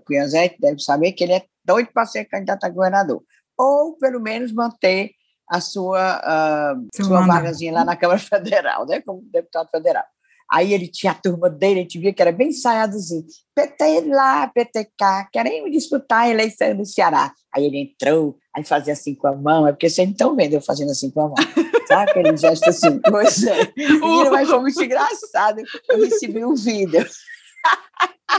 cunhazetes 0.05 0.59
devem 0.61 0.79
saber 0.79 1.13
que 1.13 1.25
ele 1.25 1.33
é 1.33 1.47
doido 1.65 1.89
para 1.95 2.05
ser 2.05 2.27
candidato 2.27 2.65
a 2.65 2.69
governador 2.69 3.23
ou 3.59 3.97
pelo 3.97 4.21
menos 4.21 4.53
manter 4.53 5.12
a 5.49 5.61
sua, 5.61 6.75
uh, 6.75 7.05
sua 7.05 7.27
vagazinha 7.27 7.73
lá 7.73 7.85
na 7.85 7.97
Câmara 7.97 8.19
Federal, 8.21 8.87
né, 8.87 9.01
como 9.01 9.23
deputado 9.31 9.69
federal. 9.71 10.05
Aí 10.51 10.73
ele 10.73 10.87
tinha 10.87 11.11
a 11.11 11.14
turma 11.14 11.51
dele, 11.51 11.81
a 11.81 11.83
gente 11.83 11.99
via 11.99 12.12
que 12.12 12.23
era 12.23 12.31
bem 12.31 12.49
ensaiadozinho. 12.49 13.25
PT 13.55 14.03
lá, 14.07 14.47
PTK, 14.47 15.29
queremos 15.33 15.73
disputar 15.73 16.23
a 16.23 16.29
eleição 16.29 16.73
no 16.75 16.87
Ceará. 16.87 17.33
Aí 17.53 17.64
ele 17.64 17.79
entrou, 17.79 18.38
aí 18.55 18.64
fazia 18.64 18.92
assim 18.92 19.14
com 19.14 19.27
a 19.27 19.35
mão, 19.35 19.66
é 19.66 19.73
porque 19.73 19.90
vocês 19.90 20.07
não 20.07 20.12
estão 20.12 20.37
vendo 20.37 20.53
eu 20.53 20.61
fazendo 20.61 20.90
assim 20.92 21.11
com 21.11 21.23
a 21.23 21.29
mão. 21.29 21.35
Sabe 21.88 22.11
aquele 22.11 22.37
gesto 22.37 22.69
assim? 22.69 23.01
Pois 23.01 23.45
é. 23.45 23.73
Mas 24.31 24.49
foi 24.49 24.61
muito 24.61 24.83
engraçado. 24.83 25.62
Eu 25.88 26.01
recebi 26.01 26.45
um 26.45 26.55
vídeo. 26.55 27.05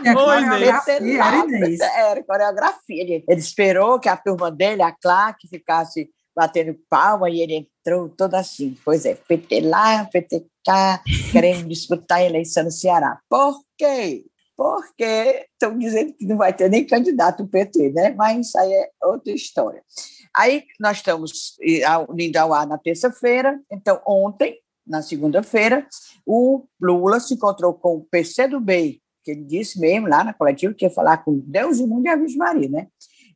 É 0.04 0.14
coreografia, 0.14 1.24
era, 1.24 2.12
era 2.12 2.24
coreografia. 2.24 3.02
Ele, 3.02 3.24
ele 3.28 3.40
esperou 3.40 4.00
que 4.00 4.10
a 4.10 4.18
turma 4.18 4.52
dele, 4.52 4.84
a 4.84 4.92
Clark, 4.92 5.48
ficasse 5.48 6.10
batendo 6.36 6.78
palma 6.88 7.30
e 7.30 7.42
ele 7.42 7.68
entrou 7.86 8.10
todo 8.10 8.36
assim. 8.36 8.78
Pois 8.86 9.06
é, 9.06 9.16
PT 9.16 9.62
lá, 9.62 10.06
PT 10.06 10.46
cá, 10.64 11.02
querendo 11.32 11.68
disputar 11.68 12.20
a 12.20 12.24
eleição 12.24 12.64
no 12.64 12.72
Ceará. 12.72 13.20
Por 13.28 13.60
quê? 13.78 14.24
Porque 14.56 15.48
estão 15.54 15.78
dizendo 15.78 16.14
que 16.14 16.26
não 16.26 16.38
vai 16.38 16.54
ter 16.54 16.70
nem 16.70 16.86
candidato 16.86 17.44
o 17.44 17.48
PT, 17.48 17.92
né? 17.92 18.12
Mas 18.12 18.48
isso 18.48 18.60
aí 18.60 18.72
é 18.72 18.90
outra 19.04 19.32
história. 19.32 19.84
Aí 20.36 20.64
nós 20.80 20.98
estamos 20.98 21.58
indo 22.18 22.38
ao 22.38 22.54
ar 22.54 22.68
na 22.68 22.78
terça-feira, 22.78 23.60
então 23.72 24.00
ontem, 24.06 24.60
na 24.86 25.02
segunda-feira, 25.02 25.88
o 26.26 26.66
Lula 26.80 27.20
se 27.20 27.34
encontrou 27.34 27.74
com 27.74 27.98
o 27.98 28.06
PCdoB 28.06 29.02
que 29.28 29.32
ele 29.32 29.44
disse 29.44 29.78
mesmo 29.78 30.08
lá 30.08 30.24
na 30.24 30.34
coletiva 30.34 30.74
que 30.74 30.86
ia 30.86 30.90
falar 30.90 31.18
com 31.18 31.38
Deus, 31.46 31.80
o 31.80 31.88
mundo 31.88 32.06
e 32.06 32.10
a 32.10 32.16
Virgem 32.16 32.38
Maria, 32.38 32.70
né? 32.70 32.88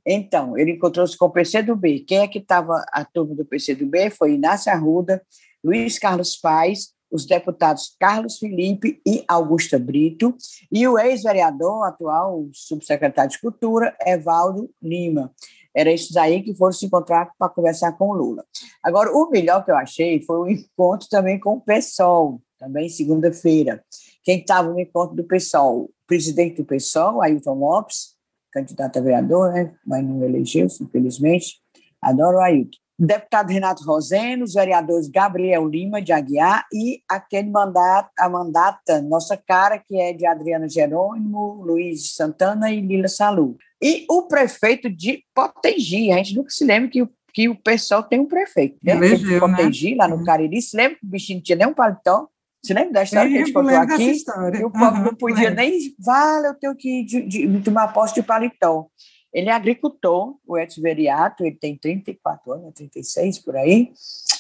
Então, 0.05 0.57
ele 0.57 0.71
encontrou-se 0.71 1.17
com 1.17 1.25
o 1.25 1.29
PCdoB. 1.29 2.05
Quem 2.07 2.19
é 2.19 2.27
que 2.29 2.39
estava 2.39 2.81
a 2.93 3.03
turma 3.03 3.35
do 3.35 3.43
PCdoB? 3.43 4.09
Foi 4.11 4.33
Inácio 4.33 4.71
Arruda, 4.71 5.21
Luiz 5.61 5.99
Carlos 5.99 6.37
Paes, 6.37 6.93
os 7.11 7.25
deputados 7.25 7.93
Carlos 7.99 8.37
Felipe 8.37 9.01
e 9.05 9.25
Augusta 9.27 9.77
Brito, 9.77 10.33
e 10.71 10.87
o 10.87 10.97
ex-vereador, 10.97 11.85
atual 11.85 12.47
subsecretário 12.53 13.31
de 13.31 13.41
Cultura, 13.41 13.93
Evaldo 14.05 14.69
Lima. 14.81 15.33
Era 15.75 15.91
esses 15.91 16.15
aí 16.15 16.41
que 16.41 16.55
foram 16.55 16.71
se 16.71 16.85
encontrar 16.85 17.31
para 17.37 17.49
conversar 17.49 17.91
com 17.97 18.11
o 18.11 18.13
Lula. 18.13 18.45
Agora, 18.81 19.11
o 19.11 19.29
melhor 19.29 19.65
que 19.65 19.71
eu 19.71 19.75
achei 19.75 20.21
foi 20.21 20.37
o 20.37 20.49
encontro 20.49 21.09
também 21.09 21.37
com 21.37 21.55
o 21.55 21.61
PSOL, 21.61 22.41
também 22.57 22.87
segunda-feira. 22.87 23.83
Quem 24.23 24.39
estava 24.39 24.71
no 24.71 24.79
encontro 24.79 25.15
do 25.15 25.23
PSOL? 25.23 25.83
O 25.83 25.89
presidente 26.05 26.57
do 26.57 26.65
PSOL, 26.65 27.21
Ailton 27.21 27.55
Lopes, 27.55 28.15
candidato 28.51 28.99
a 28.99 29.01
vereador, 29.01 29.51
né? 29.53 29.73
mas 29.85 30.03
não 30.03 30.23
elegeu-se, 30.23 30.83
infelizmente. 30.83 31.59
Adoro 32.01 32.37
o 32.37 32.41
Ailton. 32.41 32.77
Deputado 32.99 33.49
Renato 33.49 33.83
Roseno, 33.83 34.43
os 34.43 34.53
vereadores 34.53 35.07
Gabriel 35.07 35.67
Lima 35.67 35.99
de 35.99 36.11
Aguiar 36.11 36.67
e 36.71 37.01
aquele 37.09 37.49
mandato, 37.49 38.11
a 38.19 38.29
mandata, 38.29 39.01
nossa 39.01 39.35
cara, 39.35 39.79
que 39.79 39.99
é 39.99 40.13
de 40.13 40.23
Adriana 40.23 40.69
Jerônimo, 40.69 41.63
Luiz 41.63 42.13
Santana 42.13 42.71
e 42.71 42.79
Lila 42.79 43.07
Salu. 43.07 43.57
E 43.81 44.05
o 44.07 44.27
prefeito 44.27 44.87
de 44.87 45.23
Potengi, 45.33 46.11
a 46.11 46.17
gente 46.17 46.35
nunca 46.35 46.51
se 46.51 46.63
lembra 46.63 46.91
que 46.91 47.01
o 47.01 47.09
que 47.33 47.49
o 47.49 47.55
pessoal 47.55 48.03
tem 48.03 48.19
um 48.19 48.27
prefeito. 48.27 48.77
Né? 48.83 48.93
Elegeu, 48.93 49.39
Potengi, 49.39 49.91
né? 49.91 49.97
lá 49.97 50.07
no 50.07 50.17
uhum. 50.17 50.23
Cariri, 50.23 50.61
se 50.61 50.75
lembra 50.75 50.97
que 50.99 51.05
o 51.05 51.09
bichinho 51.09 51.37
não 51.39 51.43
tinha 51.43 51.55
nem 51.55 51.67
um 51.67 51.73
paletó? 51.73 52.27
Você 52.63 52.73
lembra 52.73 52.93
da 52.93 53.03
história 53.03 53.27
eu 53.27 53.31
que 53.31 53.37
a 53.37 53.45
gente 53.45 53.53
contou 53.53 53.75
aqui? 53.75 54.59
E 54.59 54.63
o 54.63 54.71
povo 54.71 54.97
uhum, 54.97 55.03
não 55.03 55.15
podia 55.15 55.49
nem. 55.49 55.95
Vale, 55.97 56.47
eu 56.47 56.53
tenho 56.55 56.75
que 56.75 57.03
de, 57.03 57.21
de, 57.23 57.47
de 57.47 57.61
tomar 57.63 57.91
posse 57.91 58.13
de 58.13 58.23
paletó. 58.23 58.87
Ele 59.33 59.49
é 59.49 59.53
agricultor, 59.53 60.37
o 60.45 60.57
Edson 60.57 60.81
Veriato, 60.81 61.43
ele 61.45 61.55
tem 61.55 61.77
34 61.77 62.51
anos, 62.51 62.73
36 62.73 63.39
por 63.39 63.55
aí, 63.55 63.91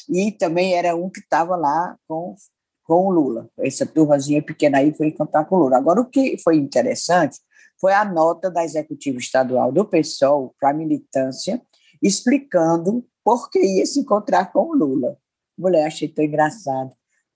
e 0.09 0.31
também 0.33 0.73
era 0.75 0.95
um 0.95 1.09
que 1.09 1.21
estava 1.21 1.55
lá 1.55 1.97
com, 2.07 2.35
com 2.83 3.07
o 3.07 3.11
Lula. 3.11 3.49
Essa 3.57 3.85
turmazinha 3.85 4.41
pequena 4.43 4.79
aí 4.79 4.93
foi 4.93 5.07
encontrar 5.07 5.45
com 5.45 5.55
o 5.55 5.59
Lula. 5.59 5.77
Agora, 5.77 6.01
o 6.01 6.09
que 6.09 6.37
foi 6.43 6.57
interessante 6.57 7.39
foi 7.79 7.93
a 7.93 8.03
nota 8.03 8.51
da 8.51 8.65
Executiva 8.65 9.17
Estadual 9.17 9.71
do 9.71 9.85
PSOL 9.85 10.53
para 10.59 10.71
a 10.71 10.73
militância, 10.73 11.61
explicando 12.03 13.05
por 13.23 13.49
que 13.49 13.59
ia 13.59 13.85
se 13.85 13.99
encontrar 13.99 14.51
com 14.51 14.71
o 14.71 14.75
Lula. 14.75 15.17
Mulher, 15.57 15.87
achei 15.87 16.09
tão 16.09 16.25
engraçado. 16.25 16.91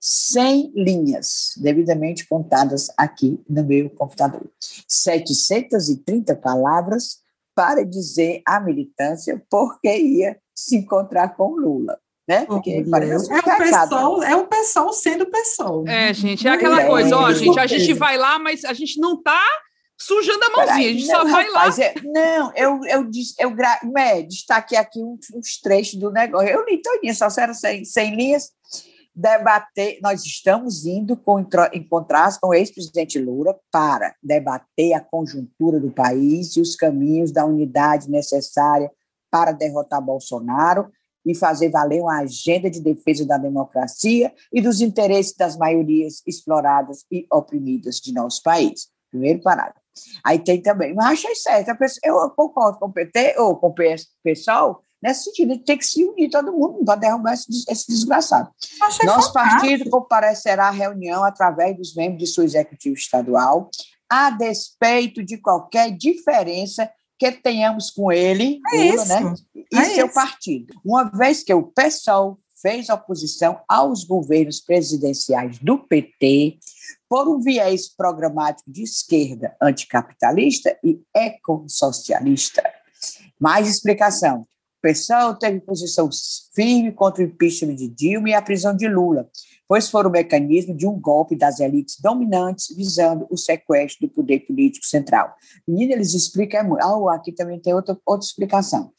100 0.08 0.70
linhas, 0.76 1.52
devidamente 1.56 2.28
contadas 2.28 2.86
aqui 2.96 3.42
no 3.50 3.64
meu 3.64 3.90
computador. 3.90 4.48
730 4.86 6.36
palavras 6.36 7.18
para 7.56 7.84
dizer 7.84 8.40
à 8.46 8.60
militância 8.60 9.42
por 9.50 9.80
que 9.80 9.98
ia 9.98 10.38
se 10.54 10.76
encontrar 10.76 11.30
com 11.30 11.56
Lula. 11.56 11.98
Né? 12.28 12.44
Porque 12.46 12.70
é, 12.70 12.80
o 12.80 13.58
pessoal, 13.58 14.22
é 14.22 14.36
o 14.36 14.46
pessoal 14.46 14.92
sendo 14.92 15.26
pessoal. 15.26 15.84
É, 15.88 16.14
gente, 16.14 16.46
é 16.46 16.52
aquela 16.52 16.82
é, 16.82 16.86
coisa, 16.86 17.16
ó, 17.16 17.32
gente, 17.32 17.58
a 17.58 17.66
gente 17.66 17.92
vai 17.92 18.16
lá, 18.16 18.38
mas 18.38 18.64
a 18.64 18.72
gente 18.72 19.00
não 19.00 19.14
está 19.14 19.42
sujando 19.98 20.44
a 20.44 20.50
mãozinha, 20.50 20.88
a 20.88 20.92
gente 20.92 21.08
não, 21.08 21.16
só 21.16 21.24
vai 21.24 21.46
rapaz, 21.46 21.78
lá. 21.78 21.84
É, 21.84 21.94
não, 22.04 22.52
eu, 22.54 22.80
eu, 22.84 23.10
eu, 23.40 23.56
é, 23.96 24.22
destaquei 24.22 24.78
aqui 24.78 25.02
uns, 25.02 25.30
uns, 25.34 25.60
trechos 25.60 25.98
do 25.98 26.12
negócio. 26.12 26.48
Eu 26.48 26.64
li 26.64 26.80
todinha, 26.80 27.12
só 27.12 27.26
eram 27.38 27.54
100, 27.54 27.84
100 27.84 28.14
linhas, 28.14 28.52
debater, 29.16 29.98
nós 30.02 30.22
estamos 30.22 30.84
indo 30.84 31.18
encontrar 31.72 32.38
com 32.38 32.48
o 32.48 32.54
ex-presidente 32.54 33.18
Lula 33.18 33.58
para 33.72 34.14
debater 34.22 34.92
a 34.92 35.00
conjuntura 35.00 35.80
do 35.80 35.90
país 35.90 36.54
e 36.54 36.60
os 36.60 36.76
caminhos 36.76 37.32
da 37.32 37.46
unidade 37.46 38.10
necessária 38.10 38.90
para 39.30 39.52
derrotar 39.52 40.02
Bolsonaro 40.02 40.92
e 41.24 41.34
fazer 41.34 41.70
valer 41.70 42.02
uma 42.02 42.18
agenda 42.18 42.70
de 42.70 42.78
defesa 42.78 43.26
da 43.26 43.38
democracia 43.38 44.32
e 44.52 44.60
dos 44.60 44.82
interesses 44.82 45.34
das 45.34 45.56
maiorias 45.56 46.22
exploradas 46.26 47.04
e 47.10 47.26
oprimidas 47.32 47.96
de 47.96 48.12
nosso 48.12 48.42
país. 48.42 48.88
Primeiro 49.10 49.40
parágrafo. 49.40 49.80
Aí 50.22 50.38
tem 50.38 50.60
também, 50.60 50.94
mas 50.94 51.12
achei 51.12 51.34
certo, 51.34 51.74
eu 52.04 52.30
concordo 52.30 52.78
com 52.78 52.86
o 52.86 52.92
PT 52.92 53.34
ou 53.38 53.56
com 53.56 53.68
o 53.68 53.74
PSOL, 53.74 54.82
nesse 55.06 55.24
sentido, 55.24 55.56
de 55.56 55.60
ter 55.60 55.76
que 55.76 55.86
se 55.86 56.04
unir 56.04 56.28
todo 56.28 56.52
mundo 56.52 56.84
para 56.84 56.96
derrubar 56.96 57.34
esse, 57.34 57.64
esse 57.68 57.86
desgraçado. 57.86 58.50
Achei 58.82 59.06
Nosso 59.06 59.32
fantástico. 59.32 59.60
partido 59.60 59.90
comparecerá 59.90 60.66
à 60.66 60.70
reunião 60.70 61.22
através 61.22 61.76
dos 61.76 61.94
membros 61.94 62.18
de 62.18 62.26
sua 62.26 62.44
executiva 62.44 62.94
estadual, 62.96 63.70
a 64.10 64.30
despeito 64.30 65.24
de 65.24 65.38
qualquer 65.38 65.96
diferença 65.96 66.90
que 67.18 67.30
tenhamos 67.32 67.90
com 67.90 68.10
ele, 68.10 68.60
é 68.72 68.90
Lula, 68.90 69.04
né? 69.04 69.34
E 69.54 69.78
é 69.78 69.84
seu 69.84 70.06
isso. 70.06 70.14
partido. 70.14 70.74
Uma 70.84 71.04
vez 71.04 71.42
que 71.42 71.54
o 71.54 71.62
PSOL 71.62 72.36
fez 72.60 72.88
oposição 72.88 73.60
aos 73.68 74.04
governos 74.04 74.60
presidenciais 74.60 75.58
do 75.58 75.78
PT 75.78 76.58
por 77.08 77.28
um 77.28 77.40
viés 77.40 77.88
programático 77.88 78.70
de 78.70 78.82
esquerda 78.82 79.56
anticapitalista 79.62 80.76
e 80.82 81.00
ecossocialista. 81.14 82.62
Mais 83.38 83.68
explicação. 83.68 84.46
PSOL 84.86 85.34
teve 85.34 85.58
posição 85.58 86.08
firme 86.54 86.92
contra 86.92 87.24
o 87.24 87.26
impeachment 87.26 87.74
de 87.74 87.88
Dilma 87.88 88.30
e 88.30 88.34
a 88.34 88.40
prisão 88.40 88.76
de 88.76 88.86
Lula, 88.86 89.28
pois 89.66 89.90
foram 89.90 90.08
o 90.10 90.12
mecanismo 90.12 90.76
de 90.76 90.86
um 90.86 90.98
golpe 90.98 91.34
das 91.34 91.58
elites 91.58 91.98
dominantes 92.00 92.74
visando 92.74 93.26
o 93.28 93.36
sequestro 93.36 94.06
do 94.06 94.14
poder 94.14 94.46
político 94.46 94.86
central. 94.86 95.34
Menina, 95.66 95.94
eles 95.94 96.14
explicam, 96.14 96.76
oh, 96.80 97.08
aqui 97.08 97.32
também 97.32 97.58
tem 97.58 97.74
outra, 97.74 97.98
outra 98.06 98.24
explicação. 98.24 98.92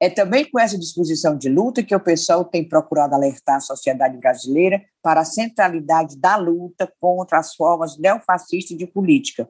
É 0.00 0.08
também 0.08 0.50
com 0.50 0.58
essa 0.58 0.78
disposição 0.78 1.36
de 1.36 1.50
luta 1.50 1.82
que 1.82 1.94
o 1.94 2.00
pessoal 2.00 2.44
tem 2.44 2.66
procurado 2.66 3.14
alertar 3.14 3.56
a 3.56 3.60
sociedade 3.60 4.16
brasileira 4.16 4.82
para 5.02 5.20
a 5.20 5.24
centralidade 5.26 6.16
da 6.16 6.36
luta 6.36 6.90
contra 6.98 7.38
as 7.38 7.54
formas 7.54 7.98
neofascistas 7.98 8.78
de 8.78 8.86
política, 8.86 9.48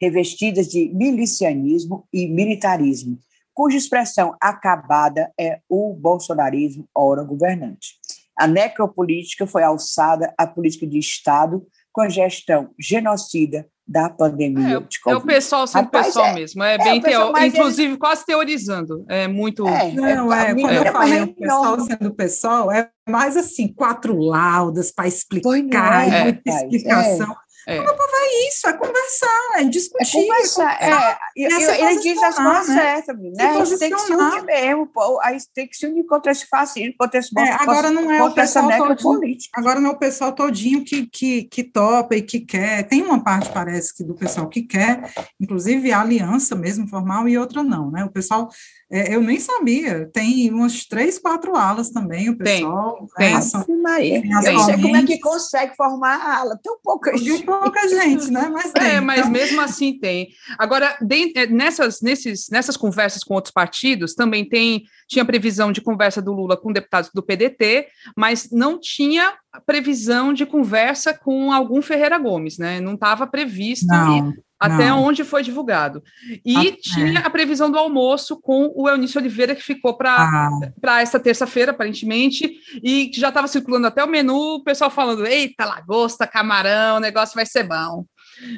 revestidas 0.00 0.66
de 0.66 0.92
milicianismo 0.92 2.06
e 2.12 2.26
militarismo, 2.26 3.18
cuja 3.56 3.78
expressão 3.78 4.36
acabada 4.38 5.32
é 5.40 5.60
o 5.66 5.94
bolsonarismo, 5.94 6.86
ora 6.94 7.24
governante. 7.24 7.94
A 8.38 8.46
necropolítica 8.46 9.46
foi 9.46 9.62
alçada 9.62 10.34
à 10.36 10.46
política 10.46 10.86
de 10.86 10.98
Estado 10.98 11.66
com 11.90 12.02
a 12.02 12.08
gestão 12.10 12.68
genocida 12.78 13.66
da 13.88 14.10
pandemia 14.10 14.76
é, 14.76 14.80
de 14.80 15.00
Covid. 15.00 15.22
É 15.22 15.24
o 15.24 15.26
pessoal 15.26 15.66
sendo 15.66 15.84
Rapaz, 15.84 16.06
pessoal 16.08 16.26
é, 16.26 16.34
mesmo, 16.34 16.62
é, 16.62 16.74
é 16.74 16.78
bem 16.78 17.00
pessoal, 17.00 17.32
teo... 17.32 17.46
inclusive 17.46 17.88
ele... 17.92 17.96
quase 17.96 18.26
teorizando, 18.26 19.06
é 19.08 19.26
muito... 19.26 19.66
É, 19.66 19.92
não, 19.92 20.30
é, 20.30 20.54
quando 20.54 20.74
eu 20.74 20.92
falei 20.92 21.22
o 21.22 21.34
pessoal 21.34 21.80
sendo 21.80 22.14
pessoal, 22.14 22.72
é 22.72 22.90
mais 23.08 23.38
assim, 23.38 23.68
quatro 23.68 24.18
laudas 24.18 24.92
para 24.92 25.08
explicar, 25.08 26.12
é, 26.12 26.24
muita 26.24 26.50
explicação. 26.50 27.34
É. 27.68 27.80
O 27.80 27.84
povo 27.84 27.98
é 27.98 28.48
isso, 28.48 28.68
é 28.68 28.72
conversar, 28.74 29.50
é 29.56 29.64
discutir. 29.64 30.18
É 30.18 30.22
conversar, 30.22 30.82
é. 30.82 31.18
E, 31.36 31.44
ele 31.44 32.00
diz 32.00 32.22
as 32.22 32.36
coisas 32.36 32.68
né? 32.68 32.74
certas, 32.74 33.18
né? 33.18 33.44
A 33.44 33.64
gente 33.64 33.78
tem 33.80 33.90
que 33.90 34.00
se 34.00 34.12
unir 34.12 34.44
mesmo, 34.44 34.86
pô, 34.86 35.20
a 35.20 35.32
gente 35.32 35.48
tem 35.52 35.66
que 35.66 35.76
se 35.76 35.84
unir 35.84 36.04
contra 36.06 36.30
esse 36.30 36.46
fascismo, 36.46 36.94
contra 36.96 37.18
esse 37.18 37.36
é, 37.36 37.50
agora 37.54 37.90
não 37.90 38.08
é 38.10 38.22
o 38.22 38.32
pessoal 38.32 38.68
todinho, 38.68 39.36
Agora 39.52 39.80
não 39.80 39.90
é 39.90 39.92
o 39.94 39.98
pessoal 39.98 40.32
todinho 40.32 40.84
que, 40.84 41.06
que, 41.06 41.42
que 41.44 41.64
topa 41.64 42.14
e 42.14 42.22
que 42.22 42.38
quer. 42.38 42.84
Tem 42.84 43.02
uma 43.02 43.22
parte, 43.22 43.50
parece, 43.50 43.92
que 43.96 44.04
do 44.04 44.14
pessoal 44.14 44.48
que 44.48 44.62
quer, 44.62 45.12
inclusive 45.40 45.90
a 45.90 46.00
aliança 46.00 46.54
mesmo 46.54 46.86
formal, 46.86 47.28
e 47.28 47.36
outra 47.36 47.64
não, 47.64 47.90
né? 47.90 48.04
O 48.04 48.10
pessoal 48.10 48.48
é, 48.90 49.14
eu 49.14 49.20
nem 49.20 49.40
sabia. 49.40 50.08
Tem 50.12 50.48
umas 50.52 50.84
três, 50.84 51.18
quatro 51.18 51.56
alas 51.56 51.90
também, 51.90 52.30
o 52.30 52.38
pessoal. 52.38 53.08
Tem, 53.16 53.34
né? 53.34 53.40
tem. 53.66 53.76
Maria. 53.82 54.22
Tem 54.22 54.80
como 54.80 54.96
é 54.96 55.02
que 55.04 55.18
consegue 55.18 55.74
formar 55.74 56.16
a 56.16 56.38
ala? 56.38 56.60
Tem 56.62 56.72
pouca 56.82 57.16
gente. 57.16 57.44
pouca 57.44 57.88
gente, 57.88 58.30
né? 58.30 58.48
Mas 58.52 58.72
tem. 58.72 58.86
É, 58.86 59.00
mas 59.00 59.20
então... 59.20 59.30
mesmo 59.30 59.60
assim 59.60 59.98
tem. 59.98 60.28
Agora, 60.56 60.96
é, 61.34 61.46
nessas, 61.46 62.00
nesses, 62.00 62.48
nessas 62.48 62.76
conversas 62.76 63.24
com 63.24 63.34
outros 63.34 63.52
partidos, 63.52 64.14
também 64.14 64.48
tem 64.48 64.84
tinha 65.08 65.24
previsão 65.24 65.70
de 65.72 65.80
conversa 65.80 66.20
do 66.20 66.32
Lula 66.32 66.56
com 66.56 66.72
deputados 66.72 67.10
do 67.14 67.22
PDT, 67.22 67.86
mas 68.16 68.48
não 68.50 68.78
tinha 68.78 69.34
previsão 69.64 70.32
de 70.32 70.44
conversa 70.44 71.14
com 71.14 71.52
algum 71.52 71.80
Ferreira 71.80 72.18
Gomes, 72.18 72.58
né? 72.58 72.80
Não 72.80 72.94
estava 72.94 73.26
previsto. 73.26 73.86
Não. 73.86 74.32
Até 74.58 74.88
Não. 74.88 75.04
onde 75.04 75.22
foi 75.22 75.42
divulgado. 75.42 76.02
E 76.44 76.56
ah, 76.56 76.76
tinha 76.80 77.20
é. 77.20 77.26
a 77.26 77.28
previsão 77.28 77.70
do 77.70 77.78
almoço 77.78 78.40
com 78.40 78.72
o 78.74 78.88
Eunício 78.88 79.20
Oliveira, 79.20 79.54
que 79.54 79.62
ficou 79.62 79.94
para 79.96 80.16
ah. 80.18 81.02
essa 81.02 81.20
terça-feira, 81.20 81.72
aparentemente, 81.72 82.58
e 82.82 83.08
que 83.08 83.20
já 83.20 83.28
estava 83.28 83.46
circulando 83.48 83.86
até 83.86 84.02
o 84.02 84.08
menu, 84.08 84.54
o 84.54 84.64
pessoal 84.64 84.90
falando: 84.90 85.26
eita, 85.26 85.66
lagosta, 85.66 86.26
camarão, 86.26 86.96
o 86.96 87.00
negócio 87.00 87.34
vai 87.34 87.44
ser 87.44 87.64
bom. 87.64 88.06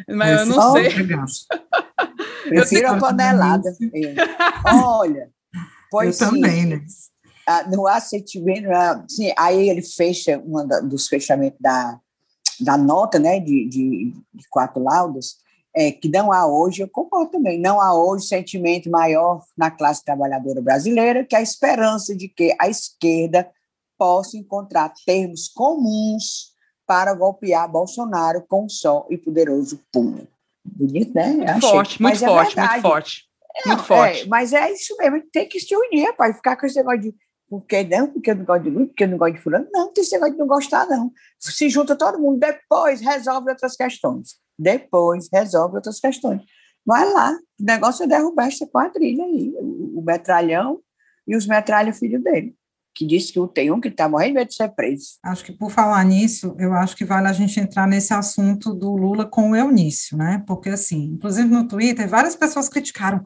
Mas 0.08 0.40
eu 0.40 0.46
não 0.46 0.72
sei. 0.72 0.88
Prefiro 2.48 2.88
a 2.90 2.98
tonelada. 2.98 3.76
Olha, 4.64 5.30
pois 5.90 6.20
eu 6.20 6.28
sim, 6.28 6.34
também, 6.36 6.66
né? 6.66 6.80
No 7.72 7.88
assentimento, 7.88 8.68
sim, 9.08 9.32
aí 9.36 9.68
ele 9.68 9.82
fecha 9.82 10.40
um 10.44 10.64
dos 10.86 11.08
fechamentos 11.08 11.58
da, 11.60 11.98
da 12.60 12.76
nota, 12.76 13.18
né, 13.18 13.40
de, 13.40 13.66
de, 13.68 14.12
de 14.34 14.44
quatro 14.50 14.82
laudas 14.82 15.38
é, 15.78 15.92
que 15.92 16.08
não 16.08 16.32
há 16.32 16.44
hoje, 16.44 16.82
eu 16.82 16.88
concordo 16.88 17.30
também, 17.30 17.56
não 17.56 17.80
há 17.80 17.94
hoje 17.94 18.26
sentimento 18.26 18.90
maior 18.90 19.44
na 19.56 19.70
classe 19.70 20.04
trabalhadora 20.04 20.60
brasileira 20.60 21.24
que 21.24 21.36
a 21.36 21.40
esperança 21.40 22.16
de 22.16 22.26
que 22.26 22.52
a 22.60 22.68
esquerda 22.68 23.48
possa 23.96 24.36
encontrar 24.36 24.92
termos 25.06 25.46
comuns 25.46 26.52
para 26.84 27.14
golpear 27.14 27.70
Bolsonaro 27.70 28.44
com 28.48 28.64
um 28.64 28.68
só 28.68 29.06
e 29.08 29.16
poderoso 29.16 29.80
punho. 29.92 30.26
Bonito, 30.64 31.14
né? 31.14 31.32
Muito 31.32 31.60
forte, 31.60 32.02
muito 32.02 32.24
é 32.24 32.26
forte, 32.26 32.56
muito 32.56 32.80
forte. 32.80 33.24
É, 33.54 33.68
muito 33.68 33.84
forte. 33.84 34.22
É, 34.22 34.26
mas 34.26 34.52
é 34.52 34.72
isso 34.72 34.96
mesmo, 34.96 35.22
tem 35.32 35.48
que 35.48 35.60
se 35.60 35.76
unir, 35.76 36.12
pai, 36.16 36.34
ficar 36.34 36.56
com 36.56 36.66
esse 36.66 36.76
negócio 36.76 37.02
de 37.02 37.14
porque 37.48 37.84
não, 37.84 38.08
porque 38.08 38.32
eu 38.32 38.34
não 38.34 38.44
gosto 38.44 38.62
de 38.64 38.70
Lula, 38.70 38.86
porque 38.86 39.04
eu 39.04 39.08
não 39.08 39.16
gosto 39.16 39.34
de 39.34 39.40
fulano. 39.40 39.68
Não, 39.72 39.86
não 39.86 39.92
tem 39.92 40.02
esse 40.02 40.12
negócio 40.12 40.34
de 40.34 40.38
não 40.40 40.46
gostar, 40.48 40.86
não. 40.86 41.12
Se 41.38 41.70
junta 41.70 41.96
todo 41.96 42.18
mundo, 42.18 42.40
depois 42.40 43.00
resolve 43.00 43.48
outras 43.48 43.76
questões 43.76 44.36
depois 44.58 45.28
resolve 45.32 45.76
outras 45.76 46.00
questões. 46.00 46.42
Vai 46.84 47.10
lá, 47.12 47.32
o 47.32 47.64
negócio 47.64 48.04
é 48.04 48.06
derrubar 48.06 48.48
essa 48.48 48.66
quadrilha 48.66 49.24
aí, 49.24 49.52
o, 49.58 50.02
metralhão 50.04 50.80
e 51.26 51.36
os 51.36 51.46
metralha 51.46 51.92
filho 51.92 52.22
dele, 52.22 52.54
que 52.94 53.06
disse 53.06 53.32
que 53.32 53.46
tem 53.48 53.70
um 53.70 53.80
que 53.80 53.88
está 53.88 54.08
morrendo 54.08 54.42
de 54.44 54.54
ser 54.54 54.70
preso. 54.70 55.18
Acho 55.22 55.44
que 55.44 55.52
por 55.52 55.70
falar 55.70 56.02
nisso, 56.04 56.56
eu 56.58 56.72
acho 56.72 56.96
que 56.96 57.04
vale 57.04 57.28
a 57.28 57.32
gente 57.32 57.60
entrar 57.60 57.86
nesse 57.86 58.14
assunto 58.14 58.72
do 58.72 58.96
Lula 58.96 59.26
com 59.26 59.50
o 59.50 59.56
Eunício, 59.56 60.16
né? 60.16 60.42
Porque 60.46 60.70
assim, 60.70 61.12
inclusive 61.12 61.48
no 61.48 61.68
Twitter, 61.68 62.08
várias 62.08 62.34
pessoas 62.34 62.68
criticaram 62.68 63.22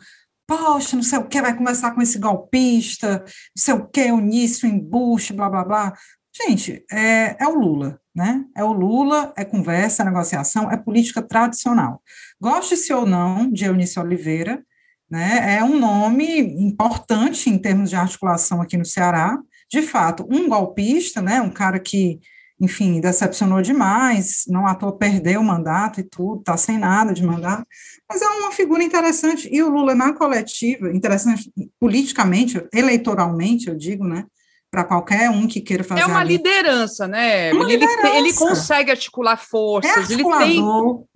poxa, 0.46 0.96
não 0.96 1.02
sei 1.02 1.18
o 1.18 1.26
que, 1.26 1.40
vai 1.40 1.56
começar 1.56 1.92
com 1.92 2.02
esse 2.02 2.18
golpista, 2.18 3.20
não 3.20 3.26
sei 3.56 3.74
o 3.74 3.86
que, 3.86 4.00
Eunício, 4.00 4.68
embuste, 4.68 5.32
blá, 5.32 5.48
blá, 5.48 5.64
blá. 5.64 5.92
Gente, 6.34 6.84
é, 6.90 7.36
é 7.42 7.46
o 7.46 7.54
Lula, 7.54 8.00
né? 8.14 8.44
É 8.54 8.62
o 8.62 8.72
Lula, 8.72 9.32
é 9.36 9.44
conversa, 9.44 10.02
é 10.02 10.06
negociação, 10.06 10.70
é 10.70 10.76
política 10.76 11.22
tradicional. 11.22 12.02
Goste-se 12.40 12.92
ou 12.92 13.06
não 13.06 13.50
de 13.50 13.64
Eunice 13.64 13.98
Oliveira, 13.98 14.62
né? 15.10 15.56
É 15.58 15.64
um 15.64 15.78
nome 15.78 16.40
importante 16.40 17.50
em 17.50 17.58
termos 17.58 17.90
de 17.90 17.96
articulação 17.96 18.60
aqui 18.60 18.76
no 18.76 18.84
Ceará. 18.84 19.38
De 19.70 19.82
fato, 19.82 20.26
um 20.30 20.48
golpista, 20.48 21.20
né? 21.20 21.40
Um 21.40 21.50
cara 21.50 21.78
que, 21.78 22.20
enfim, 22.60 23.00
decepcionou 23.00 23.60
demais, 23.62 24.44
não 24.48 24.66
à 24.66 24.74
toa 24.74 24.96
perdeu 24.96 25.40
o 25.40 25.44
mandato 25.44 26.00
e 26.00 26.02
tudo, 26.02 26.40
está 26.40 26.56
sem 26.56 26.78
nada 26.78 27.12
de 27.12 27.24
mandato, 27.24 27.66
mas 28.08 28.22
é 28.22 28.26
uma 28.26 28.52
figura 28.52 28.82
interessante. 28.82 29.48
E 29.50 29.62
o 29.62 29.70
Lula 29.70 29.94
na 29.94 30.12
coletiva, 30.12 30.90
interessante 30.94 31.52
politicamente, 31.80 32.62
eleitoralmente, 32.72 33.68
eu 33.68 33.76
digo, 33.76 34.04
né? 34.06 34.24
Para 34.72 34.84
qualquer 34.84 35.28
um 35.28 35.46
que 35.46 35.60
queira 35.60 35.84
fazer. 35.84 36.00
É 36.00 36.06
uma 36.06 36.24
liderança, 36.24 37.06
né? 37.06 37.52
Uma 37.52 37.70
ele, 37.70 37.76
liderança. 37.76 38.16
ele 38.16 38.32
consegue 38.32 38.90
articular 38.90 39.36
forças, 39.36 40.10
é 40.10 40.14
ele 40.14 40.24
tem. 40.24 40.64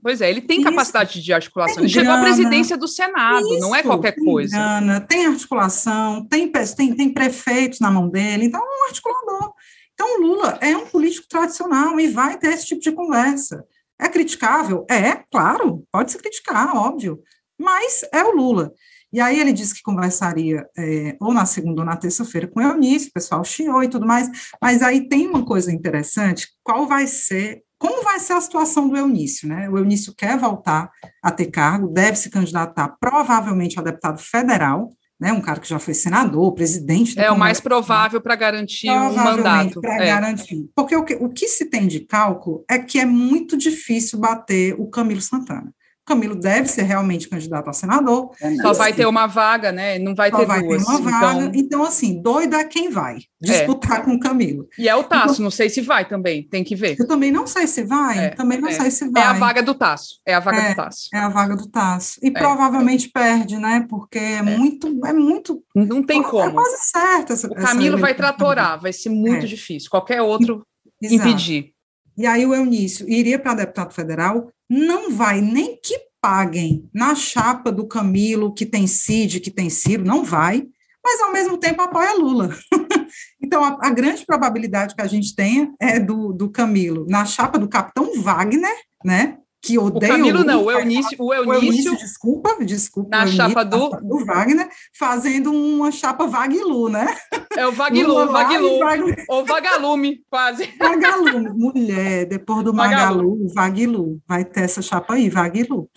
Pois 0.03 0.21
é, 0.21 0.29
ele 0.29 0.43
tem 0.43 0.61
Isso. 0.61 0.69
capacidade 0.69 1.23
de 1.23 1.33
articulação. 1.33 1.77
Tem 1.77 1.85
ele 1.85 1.93
chegou 1.93 2.13
à 2.13 2.21
presidência 2.21 2.77
do 2.77 2.87
Senado, 2.87 3.47
Isso. 3.47 3.61
não 3.61 3.75
é 3.75 3.83
qualquer 3.83 4.15
tem 4.15 4.25
coisa. 4.27 4.55
Grana, 4.55 5.01
tem 5.01 5.25
articulação, 5.25 6.27
tem, 6.29 6.53
tem, 6.53 6.95
tem 6.95 7.09
prefeitos 7.09 7.81
na 7.81 7.91
mão 7.91 8.11
dele, 8.11 8.45
então 8.45 8.61
é 8.61 8.85
um 8.85 8.89
articulador. 8.89 9.55
Então, 9.95 10.19
o 10.19 10.23
Lula 10.23 10.59
é 10.61 10.77
um 10.77 10.87
político 10.87 11.27
tradicional 11.27 11.99
e 11.99 12.09
vai 12.09 12.37
ter 12.37 12.49
esse 12.49 12.67
tipo 12.67 12.83
de 12.83 12.93
conversa. 12.93 13.65
É 13.99 14.07
criticável? 14.11 14.85
É, 14.91 15.23
claro, 15.33 15.83
pode 15.91 16.13
se 16.13 16.19
criticar, 16.19 16.77
óbvio, 16.77 17.23
mas 17.59 18.03
é 18.13 18.23
o 18.23 18.37
Lula. 18.37 18.71
E 19.17 19.21
aí 19.23 19.41
ele 19.41 19.55
disse 19.55 19.75
que 19.75 19.83
conversaria 19.83 20.67
é, 20.77 21.17
ou 21.19 21.33
na 21.33 21.47
segunda 21.47 21.81
ou 21.81 21.87
na 21.87 21.97
terça-feira 21.97 22.47
com 22.47 22.61
o 22.61 22.63
Eunice, 22.63 23.09
o 23.09 23.13
pessoal 23.15 23.43
chiou 23.43 23.83
e 23.83 23.89
tudo 23.89 24.07
mais, 24.07 24.29
mas 24.61 24.83
aí 24.83 25.09
tem 25.09 25.27
uma 25.27 25.43
coisa 25.43 25.73
interessante, 25.73 26.49
qual 26.63 26.87
vai 26.87 27.07
ser, 27.07 27.63
como 27.79 28.05
vai 28.05 28.21
ser 28.21 28.35
a 28.35 28.41
situação 28.43 28.91
do 28.91 28.95
Eunício, 28.95 29.49
né? 29.49 29.71
O 29.71 29.79
Eunício 29.79 30.15
quer 30.15 30.37
voltar 30.37 30.91
a 31.23 31.31
ter 31.31 31.47
cargo, 31.47 31.89
deve 31.89 32.19
se 32.19 32.29
candidatar 32.29 32.95
provavelmente 33.01 33.81
a 33.81 33.83
deputado 33.83 34.21
federal, 34.21 34.91
né, 35.19 35.33
um 35.33 35.41
cara 35.41 35.61
que 35.61 35.69
já 35.69 35.79
foi 35.79 35.95
senador, 35.95 36.53
presidente. 36.53 37.19
É 37.19 37.31
o 37.31 37.39
mais 37.39 37.59
provável 37.59 38.21
para 38.21 38.37
garantir 38.37 38.91
o 38.91 38.93
um 38.93 39.15
mandato. 39.15 39.81
Para 39.81 39.95
é. 39.95 40.07
garantir. 40.09 40.69
Porque 40.77 40.95
o 40.95 41.03
que, 41.03 41.15
o 41.15 41.31
que 41.31 41.49
se 41.49 41.65
tem 41.71 41.89
de 41.89 42.01
cálculo 42.01 42.67
é 42.69 42.79
que 42.79 42.99
é 42.99 43.07
muito 43.07 43.57
difícil 43.57 44.19
bater 44.19 44.79
o 44.79 44.91
Camilo 44.91 45.23
Santana. 45.23 45.73
Camilo 46.07 46.37
deve 46.37 46.69
ser 46.69 46.83
realmente 46.83 47.29
candidato 47.29 47.69
a 47.69 47.73
senador. 47.73 48.31
É 48.41 48.55
Só 48.57 48.73
vai 48.73 48.93
ter 48.93 49.07
uma 49.07 49.27
vaga, 49.27 49.73
né? 49.73 49.99
Não 49.99 50.15
vai 50.15 50.31
Só 50.31 50.39
ter 50.39 50.47
vai 50.47 50.63
duas. 50.63 50.85
Ter 50.85 50.93
uma 50.93 51.01
vaga. 51.01 51.41
Então, 51.41 51.53
então 51.55 51.83
assim, 51.85 52.23
doida 52.23 52.59
é 52.59 52.65
quem 52.65 52.89
vai 52.89 53.19
disputar 53.41 54.01
é. 54.01 54.03
com 54.03 54.15
o 54.15 54.21
Camilo. 54.21 54.69
E 54.79 54.89
é 54.89 54.95
o 54.95 55.03
Tasso, 55.03 55.35
então, 55.35 55.45
não 55.45 55.51
sei 55.51 55.69
se 55.69 55.81
vai 55.81 56.09
também, 56.09 56.45
tem 56.45 56.63
que 56.63 56.77
ver. 56.77 56.97
Eu 56.99 57.09
também 57.09 57.33
não 57.33 57.47
sei 57.47 57.67
se 57.67 57.83
vai, 57.83 58.27
é, 58.27 58.29
também 58.31 58.61
não 58.61 58.69
é. 58.69 58.73
sei 58.73 58.91
se 58.91 59.11
vai. 59.11 59.23
É 59.23 59.27
a 59.27 59.33
vaga 59.33 59.63
do 59.63 59.75
Tasso, 59.75 60.21
é 60.25 60.35
a 60.35 60.41
vaga 60.41 60.61
do 60.61 60.67
é, 60.67 60.75
Tasso. 60.75 61.09
É 61.13 61.19
a 61.19 61.29
vaga 61.29 61.57
do 61.57 61.69
Tasso. 61.69 62.21
E 62.23 62.31
provavelmente 62.31 63.09
perde, 63.09 63.57
né? 63.57 63.85
Porque 63.89 64.19
é, 64.19 64.43
muito, 64.43 65.05
é 65.05 65.13
muito... 65.13 65.63
Não 65.75 66.03
tem 66.05 66.23
como. 66.23 66.49
É 66.49 66.53
quase 66.53 66.77
certo. 66.85 67.33
Essa, 67.33 67.49
o 67.49 67.55
Camilo 67.55 67.99
vai 67.99 68.15
tratorar, 68.15 68.81
vai 68.81 68.93
ser 68.93 69.11
muito 69.11 69.47
difícil. 69.47 69.91
Qualquer 69.91 70.23
outro 70.23 70.65
Exato. 71.03 71.29
impedir. 71.29 71.76
E 72.17 72.27
aí 72.27 72.47
o 72.47 72.55
Eunício 72.55 73.09
iria 73.09 73.39
para 73.39 73.55
deputado 73.55 73.93
federal, 73.93 74.51
não 74.69 75.11
vai 75.11 75.41
nem 75.41 75.79
que 75.81 75.99
paguem 76.21 76.89
na 76.93 77.15
chapa 77.15 77.71
do 77.71 77.87
Camilo, 77.87 78.53
que 78.53 78.67
tem 78.67 78.87
Cid, 78.87 79.41
que 79.41 79.51
tem 79.51 79.71
Ciro, 79.71 80.05
não 80.05 80.25
vai, 80.25 80.67
mas 81.05 81.21
ao 81.21 81.33
mesmo 81.33 81.57
tempo 81.57 81.83
apoia 81.83 82.15
Lula. 82.15 82.51
então, 83.41 83.63
a, 83.63 83.79
a, 83.81 83.91
grande 83.91 84.27
probabilidade 84.27 84.95
que 84.95 85.03
a 85.03 85.07
gente 85.07 85.37
tenha 85.37 85.73
é 85.81 86.01
do, 86.01 86.33
do 86.33 86.51
Camilo 86.51 87.07
na 87.09 87.25
chapa 87.25 87.59
do 87.59 87.69
capitão 87.69 88.21
Wagner, 88.21 88.75
né? 89.05 89.39
Que 89.67 89.79
odeia 89.79 90.13
o 90.13 90.17
Camilo. 90.17 90.41
O 90.41 90.45
não, 90.45 90.65
o 90.65 90.71
Eunício, 90.71 91.17
o 91.19 91.35
Eunício, 91.35 91.51
o 91.51 91.55
Eunício 91.55 91.97
desculpa, 91.97 92.57
desculpa. 92.65 93.11
Na 93.11 93.23
Eunício, 93.23 93.37
chapa 93.37 93.65
do... 93.65 93.91
do 93.91 94.25
Wagner, 94.25 94.69
fazendo 94.97 95.53
uma 95.53 95.91
chapa 95.91 96.27
Vaglu, 96.27 96.89
né? 96.89 97.17
É 97.57 97.67
o 97.67 97.73
Vaglu, 97.73 98.27
Vaglu. 98.31 99.15
Ou 99.29 99.45
Vagalume, 99.45 100.21
quase. 100.31 100.69
Vagalume, 100.79 101.51
mulher, 101.51 102.27
depois 102.27 102.65
do 102.65 102.73
Magalu, 102.73 103.49
Vaglu. 103.53 104.21
Vai 104.27 104.45
ter 104.45 104.61
essa 104.61 104.81
chapa 104.81 105.15
aí, 105.15 105.29
Vaglu. 105.29 105.91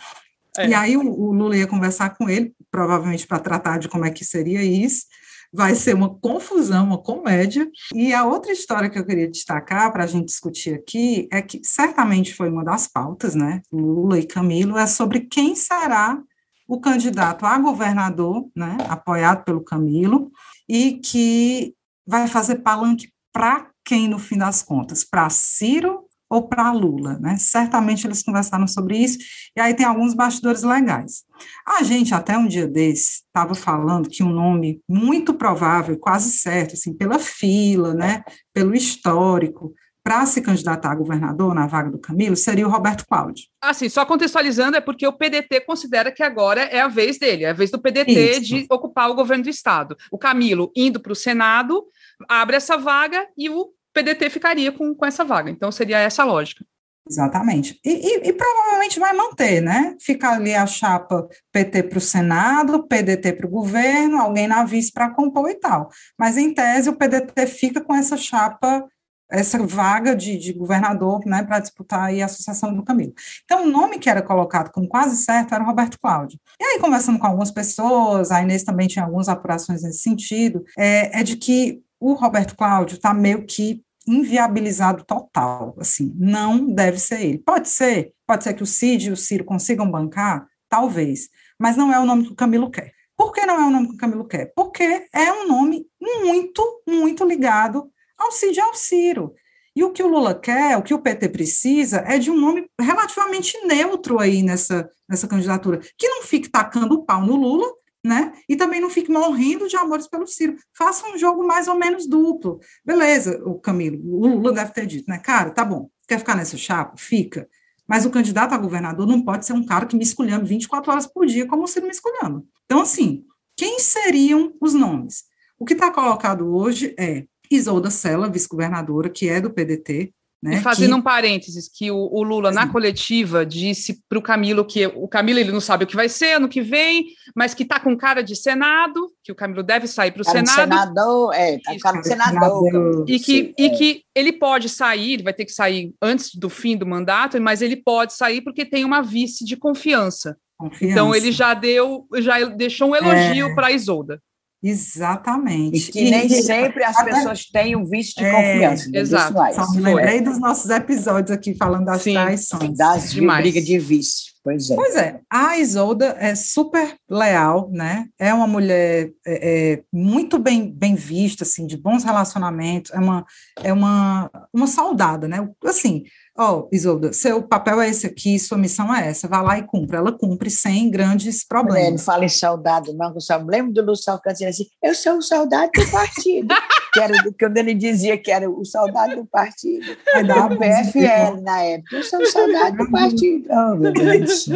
É. 0.58 0.68
E 0.68 0.74
aí 0.74 0.98
o, 0.98 1.02
o 1.02 1.32
Lula 1.32 1.56
ia 1.56 1.68
conversar 1.68 2.16
com 2.18 2.28
ele, 2.30 2.54
provavelmente 2.72 3.28
para 3.28 3.40
tratar 3.40 3.78
de 3.78 3.88
como 3.88 4.06
é 4.06 4.10
que 4.10 4.26
seria 4.26 4.64
isso 4.64 5.06
vai 5.52 5.76
ser 5.76 5.96
uma 5.96 6.14
confusão, 6.14 6.86
uma 6.86 6.98
comédia. 6.98 7.70
E 7.94 8.14
a 8.14 8.26
outra 8.26 8.52
história 8.52 8.90
que 8.90 8.98
eu 8.98 9.06
queria 9.06 9.30
destacar 9.30 9.92
para 9.92 10.04
a 10.04 10.08
gente 10.08 10.26
discutir 10.26 10.76
aqui 10.76 11.28
é 11.32 11.42
que 11.42 11.60
certamente 11.64 12.34
foi 12.34 12.50
uma 12.50 12.64
das 12.64 12.88
pautas, 12.88 13.36
né? 13.36 13.62
Lula 13.72 14.20
e 14.20 14.26
Camilo, 14.26 14.78
é 14.78 14.86
sobre 14.88 15.22
quem 15.22 15.56
será 15.56 16.22
o 16.68 16.80
candidato 16.80 17.46
a 17.46 17.58
governador, 17.58 18.48
né? 18.56 18.78
Apoiado 18.88 19.44
pelo 19.44 19.64
Camilo, 19.64 20.32
e 20.68 21.00
que 21.00 21.74
vai 22.06 22.28
fazer 22.28 22.58
palanque 22.58 23.10
para 23.34 23.70
quem, 23.84 24.08
no 24.08 24.20
fim 24.20 24.38
das 24.38 24.62
contas? 24.62 25.04
Para 25.04 25.30
Ciro 25.30 26.09
ou 26.30 26.48
para 26.48 26.72
Lula, 26.72 27.18
né? 27.20 27.38
Certamente 27.38 28.06
eles 28.06 28.22
conversaram 28.22 28.68
sobre 28.68 28.98
isso, 28.98 29.18
e 29.56 29.60
aí 29.60 29.74
tem 29.74 29.86
alguns 29.86 30.14
bastidores 30.14 30.64
legais. 30.64 31.24
A 31.66 31.84
gente, 31.84 32.14
até 32.14 32.38
um 32.38 32.48
dia 32.48 32.68
desse, 32.68 33.24
estava 33.26 33.56
falando 33.56 34.10
que 34.10 34.24
um 34.24 34.30
nome 34.30 34.82
muito 34.88 35.34
provável, 35.34 35.98
quase 35.98 36.32
certo, 36.32 36.74
assim, 36.74 36.94
pela 36.94 37.18
fila, 37.18 37.94
né, 37.94 38.24
pelo 38.54 38.76
histórico, 38.76 39.74
para 40.04 40.26
se 40.26 40.42
candidatar 40.42 40.92
a 40.92 40.96
governador 40.96 41.54
na 41.54 41.68
vaga 41.68 41.92
do 41.92 42.00
Camilo, 42.00 42.36
seria 42.36 42.66
o 42.66 42.70
Roberto 42.72 43.06
Cláudio. 43.06 43.46
Assim, 43.62 43.90
só 43.90 44.06
contextualizando, 44.06 44.78
é 44.78 44.82
porque 44.82 45.06
o 45.06 45.14
PDT 45.14 45.62
considera 45.62 46.12
que 46.12 46.24
agora 46.24 46.62
é 46.62 46.80
a 46.80 46.88
vez 46.88 47.20
dele, 47.20 47.44
é 47.44 47.50
a 47.50 47.54
vez 47.54 47.70
do 47.70 47.80
PDT 47.80 48.12
Isso. 48.12 48.42
de 48.42 48.66
ocupar 48.70 49.10
o 49.10 49.14
governo 49.14 49.44
do 49.44 49.50
Estado. 49.50 49.96
O 50.12 50.18
Camilo 50.18 50.72
indo 50.76 51.00
para 51.00 51.12
o 51.12 51.16
Senado, 51.16 51.86
abre 52.28 52.56
essa 52.56 52.78
vaga 52.78 53.28
e 53.38 53.50
o 53.50 53.72
PDT 54.00 54.30
ficaria 54.30 54.72
com, 54.72 54.96
com 54.96 55.06
essa 55.06 55.26
vaga. 55.26 55.50
Então, 55.50 55.72
seria 55.72 56.00
essa 56.00 56.24
a 56.24 56.26
lógica. 56.26 56.66
Exatamente. 57.10 57.80
E, 57.84 57.90
e, 57.90 58.30
e, 58.30 58.34
provavelmente 58.34 59.00
vai 59.00 59.14
manter, 59.14 59.62
né? 59.62 59.96
Fica 60.00 60.30
ali 60.30 60.54
a 60.54 60.68
chapa 60.68 61.28
PT 61.52 61.84
para 61.84 61.98
o 61.98 62.02
Senado, 62.02 62.88
PDT 62.88 63.34
para 63.34 63.48
o 63.48 63.50
governo, 63.50 64.20
alguém 64.20 64.48
na 64.48 64.64
vice 64.64 64.92
para 64.92 65.10
compor 65.10 65.50
e 65.50 65.56
tal. 65.56 65.90
Mas, 66.18 66.38
em 66.38 66.54
tese, 66.54 66.90
o 66.90 66.96
PDT 66.96 67.48
fica 67.48 67.82
com 67.82 67.96
essa 67.96 68.16
chapa, 68.16 68.88
essa 69.32 69.58
vaga 69.66 70.16
de, 70.16 70.38
de 70.38 70.54
governador, 70.54 71.22
né, 71.26 71.44
para 71.44 71.60
disputar 71.60 72.10
aí 72.10 72.22
a 72.22 72.26
Associação 72.26 72.76
do 72.76 72.84
Camilo. 72.84 73.14
Então, 73.44 73.64
o 73.64 73.70
nome 73.70 73.98
que 73.98 74.10
era 74.10 74.22
colocado 74.22 74.72
como 74.72 74.88
quase 74.88 75.18
certo 75.18 75.56
era 75.56 75.64
Roberto 75.64 75.98
Cláudio. 76.00 76.40
E 76.60 76.64
aí, 76.64 76.80
conversando 76.80 77.18
com 77.18 77.26
algumas 77.26 77.50
pessoas, 77.50 78.30
a 78.30 78.42
Inês 78.42 78.64
também 78.64 78.88
tinha 78.88 79.04
algumas 79.04 79.30
apurações 79.30 79.82
nesse 79.82 80.02
sentido, 80.02 80.64
é, 80.78 81.22
é 81.22 81.24
de 81.24 81.38
que 81.38 81.82
o 82.00 82.14
Roberto 82.14 82.56
Cláudio 82.56 82.96
está 82.96 83.14
meio 83.14 83.46
que 83.46 83.84
inviabilizado 84.10 85.04
total, 85.04 85.76
assim, 85.80 86.14
não 86.18 86.66
deve 86.66 86.98
ser 87.00 87.22
ele. 87.22 87.38
Pode 87.40 87.70
ser, 87.70 88.14
pode 88.26 88.44
ser 88.44 88.54
que 88.54 88.64
o 88.64 88.68
Cid 88.68 89.08
e 89.08 89.12
o 89.12 89.18
Ciro 89.18 89.46
consigam 89.46 89.90
bancar, 89.90 90.48
talvez, 90.68 91.30
mas 91.60 91.78
não 91.78 91.94
é 91.94 92.00
o 92.00 92.06
nome 92.06 92.26
que 92.26 92.32
o 92.32 92.36
Camilo 92.36 92.70
quer. 92.70 92.94
Por 93.16 93.32
que 93.32 93.46
não 93.46 93.60
é 93.60 93.66
o 93.66 93.70
nome 93.70 93.90
que 93.90 93.96
o 93.96 93.98
Camilo 93.98 94.26
quer? 94.26 94.52
Porque 94.56 95.08
é 95.14 95.32
um 95.32 95.48
nome 95.48 95.86
muito, 96.02 96.84
muito 96.88 97.26
ligado 97.26 97.90
ao 98.18 98.32
Cid 98.32 98.58
e 98.58 98.62
ao 98.62 98.74
Ciro. 98.74 99.34
E 99.76 99.84
o 99.84 99.92
que 99.92 100.04
o 100.04 100.08
Lula 100.08 100.34
quer, 100.34 100.78
o 100.78 100.82
que 100.82 100.94
o 100.94 101.02
PT 101.02 101.30
precisa, 101.30 102.04
é 102.08 102.18
de 102.18 102.32
um 102.32 102.38
nome 102.38 102.70
relativamente 102.80 103.58
neutro 103.66 104.20
aí 104.20 104.42
nessa, 104.42 104.90
nessa 105.08 105.28
candidatura, 105.28 105.80
que 105.98 106.08
não 106.08 106.24
fique 106.24 106.50
tacando 106.50 106.96
o 106.96 107.06
pau 107.06 107.26
no 107.26 107.36
Lula, 107.36 107.72
né? 108.04 108.34
E 108.48 108.56
também 108.56 108.80
não 108.80 108.90
fique 108.90 109.12
morrendo 109.12 109.68
de 109.68 109.76
amores 109.76 110.08
pelo 110.08 110.28
Ciro. 110.28 110.56
Faça 110.74 111.08
um 111.08 111.18
jogo 111.18 111.46
mais 111.46 111.68
ou 111.68 111.76
menos 111.76 112.08
duplo. 112.08 112.60
Beleza, 112.84 113.42
o 113.46 113.60
Camilo, 113.60 114.00
o 114.04 114.28
Lula 114.28 114.54
deve 114.54 114.74
ter 114.74 114.86
dito, 114.86 115.10
né? 115.10 115.20
Cara, 115.20 115.52
tá 115.52 115.66
bom, 115.66 115.90
quer 116.08 116.20
ficar 116.20 116.36
nessa 116.36 116.58
chapa? 116.58 116.96
Fica. 116.98 117.48
Mas 117.88 118.06
o 118.06 118.12
candidato 118.12 118.54
a 118.54 118.58
governador 118.58 119.08
não 119.08 119.24
pode 119.24 119.46
ser 119.46 119.54
um 119.54 119.66
cara 119.66 119.86
que 119.86 119.96
me 119.96 120.04
escolhendo 120.04 120.46
24 120.46 120.92
horas 120.92 121.08
por 121.08 121.26
dia, 121.26 121.48
como 121.48 121.64
o 121.64 121.68
Ciro 121.68 121.88
me 121.88 121.92
escolhendo. 121.92 122.46
Então, 122.66 122.82
assim, 122.82 123.26
quem 123.58 123.80
seriam 123.80 124.54
os 124.62 124.74
nomes? 124.74 125.24
O 125.58 125.66
que 125.66 125.74
está 125.74 125.92
colocado 125.92 126.56
hoje 126.56 126.96
é 126.98 127.26
Isolda 127.52 127.90
Sela, 127.90 128.30
vice-governadora, 128.30 129.10
que 129.10 129.28
é 129.28 129.42
do 129.42 129.52
PDT, 129.52 130.14
né, 130.42 130.56
e 130.56 130.62
fazendo 130.62 130.94
que... 130.94 131.00
um 131.00 131.02
parênteses, 131.02 131.70
que 131.70 131.92
o, 131.92 131.98
o 131.98 132.24
Lula, 132.24 132.52
na 132.52 132.68
coletiva, 132.68 133.46
disse 133.46 134.02
para 134.08 134.18
o 134.18 134.22
Camilo 134.22 134.64
que 134.66 134.88
o 134.88 135.08
Camilo 135.08 135.40
ele 135.40 135.52
não 135.52 135.60
sabe 135.60 135.84
o 135.84 135.88
que 135.88 135.96
vai 135.96 136.08
ser 136.08 136.38
ano 136.38 136.48
que 136.48 136.62
vem, 136.62 137.08
mas 137.36 137.54
que 137.54 137.64
está 137.64 137.80
com 137.80 137.96
cara 137.98 138.22
de 138.22 138.36
Senado, 138.36 139.12
que 139.22 139.32
o 139.32 139.36
Camilo 139.36 139.62
deve 139.62 139.86
sair 139.86 140.12
para 140.12 140.22
o 140.22 140.26
Senado. 140.26 140.50
Senador, 140.50 141.34
é, 141.34 141.56
está 141.56 141.74
com 141.74 141.80
cara 141.80 142.02
de 142.02 142.08
senador. 142.08 143.06
E 143.08 143.20
que, 143.20 143.54
e 143.58 143.70
que 143.72 144.04
ele 144.16 144.34
pode 144.34 144.70
sair, 144.70 145.14
ele 145.14 145.24
vai 145.24 145.34
ter 145.34 145.46
que 145.46 145.52
sair 145.52 145.94
antes 146.02 146.34
do 146.34 146.50
fim 146.50 146.78
do 146.78 146.86
mandato, 146.86 147.40
mas 147.42 147.62
ele 147.62 147.76
pode 147.76 148.14
sair 148.14 148.42
porque 148.42 148.66
tem 148.66 148.86
uma 148.86 149.02
vice 149.02 149.44
de 149.44 149.58
confiança. 149.58 150.38
confiança. 150.58 150.86
Então 150.86 151.14
ele 151.14 151.32
já 151.32 151.54
deu, 151.54 152.08
já 152.18 152.46
deixou 152.46 152.92
um 152.92 152.96
elogio 152.96 153.48
é. 153.48 153.56
para 153.56 153.68
a 153.68 153.72
Isolda. 153.72 154.22
Exatamente. 154.62 155.78
E 155.78 155.92
que 155.92 156.00
e, 156.02 156.12
nem 156.12 156.26
e, 156.26 156.44
sempre 156.44 156.84
as 156.84 157.02
pessoas 157.04 157.46
têm 157.46 157.76
um 157.76 157.86
vício 157.86 158.16
de 158.18 158.26
é, 158.26 158.32
confiança. 158.32 158.90
Exato. 158.94 159.34
Só 159.56 159.72
me 159.72 159.82
lembrei 159.82 160.22
dos 160.22 160.40
nossos 160.40 160.70
episódios 160.70 161.32
aqui 161.32 161.56
falando 161.56 161.86
das 161.86 162.02
Sim, 162.02 162.14
traições. 162.14 162.78
Das 162.78 163.12
de 163.12 163.22
briga 163.26 163.62
de 163.62 163.80
vício. 163.80 164.34
Pois 164.50 164.70
é. 164.70 164.76
Pois 164.76 164.96
é. 164.96 165.20
A 165.30 165.58
Isolda 165.58 166.16
é 166.20 166.34
super 166.34 166.96
leal, 167.10 167.70
né? 167.72 168.08
É 168.18 168.34
uma 168.34 168.48
mulher 168.48 169.12
é, 169.26 169.74
é, 169.74 169.84
muito 169.94 170.40
bem, 170.40 170.72
bem 170.72 170.96
vista, 170.96 171.44
assim, 171.44 171.68
de 171.68 171.78
bons 171.78 172.04
relacionamentos. 172.04 172.92
É 172.92 173.00
uma, 173.00 173.26
é 173.64 173.72
uma, 173.72 174.30
uma 174.52 174.66
soldada, 174.66 175.28
né? 175.28 175.48
Assim, 175.64 176.04
ó, 176.38 176.62
oh, 176.62 176.70
Isolda, 176.72 177.14
seu 177.14 177.44
papel 177.44 177.82
é 177.82 177.90
esse 177.90 178.08
aqui, 178.08 178.40
sua 178.40 178.58
missão 178.58 178.94
é 178.94 179.10
essa, 179.10 179.28
vá 179.28 179.42
lá 179.42 179.60
e 179.60 179.64
cumpra. 179.64 179.98
Ela 179.98 180.12
cumpre 180.12 180.50
sem 180.50 180.90
grandes 180.90 181.46
problemas. 181.46 181.92
Não 181.92 181.98
fala 181.98 182.26
em 182.26 182.30
soldado, 182.30 182.94
não, 182.94 183.14
eu 183.14 183.22
só 183.22 183.38
lembro 183.38 183.74
do 183.74 183.84
Lúcio 183.84 184.12
Alcântara 184.12 184.50
assim, 184.50 184.66
eu 184.82 184.96
sou 184.96 185.18
o 185.18 185.22
soldado 185.22 185.72
do 185.76 185.92
partido, 185.92 186.48
que 186.92 187.00
era 187.00 187.14
que 187.32 187.46
ele 187.46 187.74
dizia 187.74 188.18
que 188.18 188.32
era 188.32 188.50
o 188.50 188.64
soldado 188.66 189.16
do 189.16 189.26
partido, 189.26 189.86
é 190.16 190.24
da 190.24 190.48
PFL 190.48 191.42
na 191.42 191.62
época, 191.62 191.96
eu 191.96 192.04
sou 192.04 192.20
o 192.20 192.26
soldado 192.26 192.78
do 192.78 192.92
partido. 192.92 193.48
Oh, 193.50 193.76
meu 193.76 193.94
Deus 193.94 194.48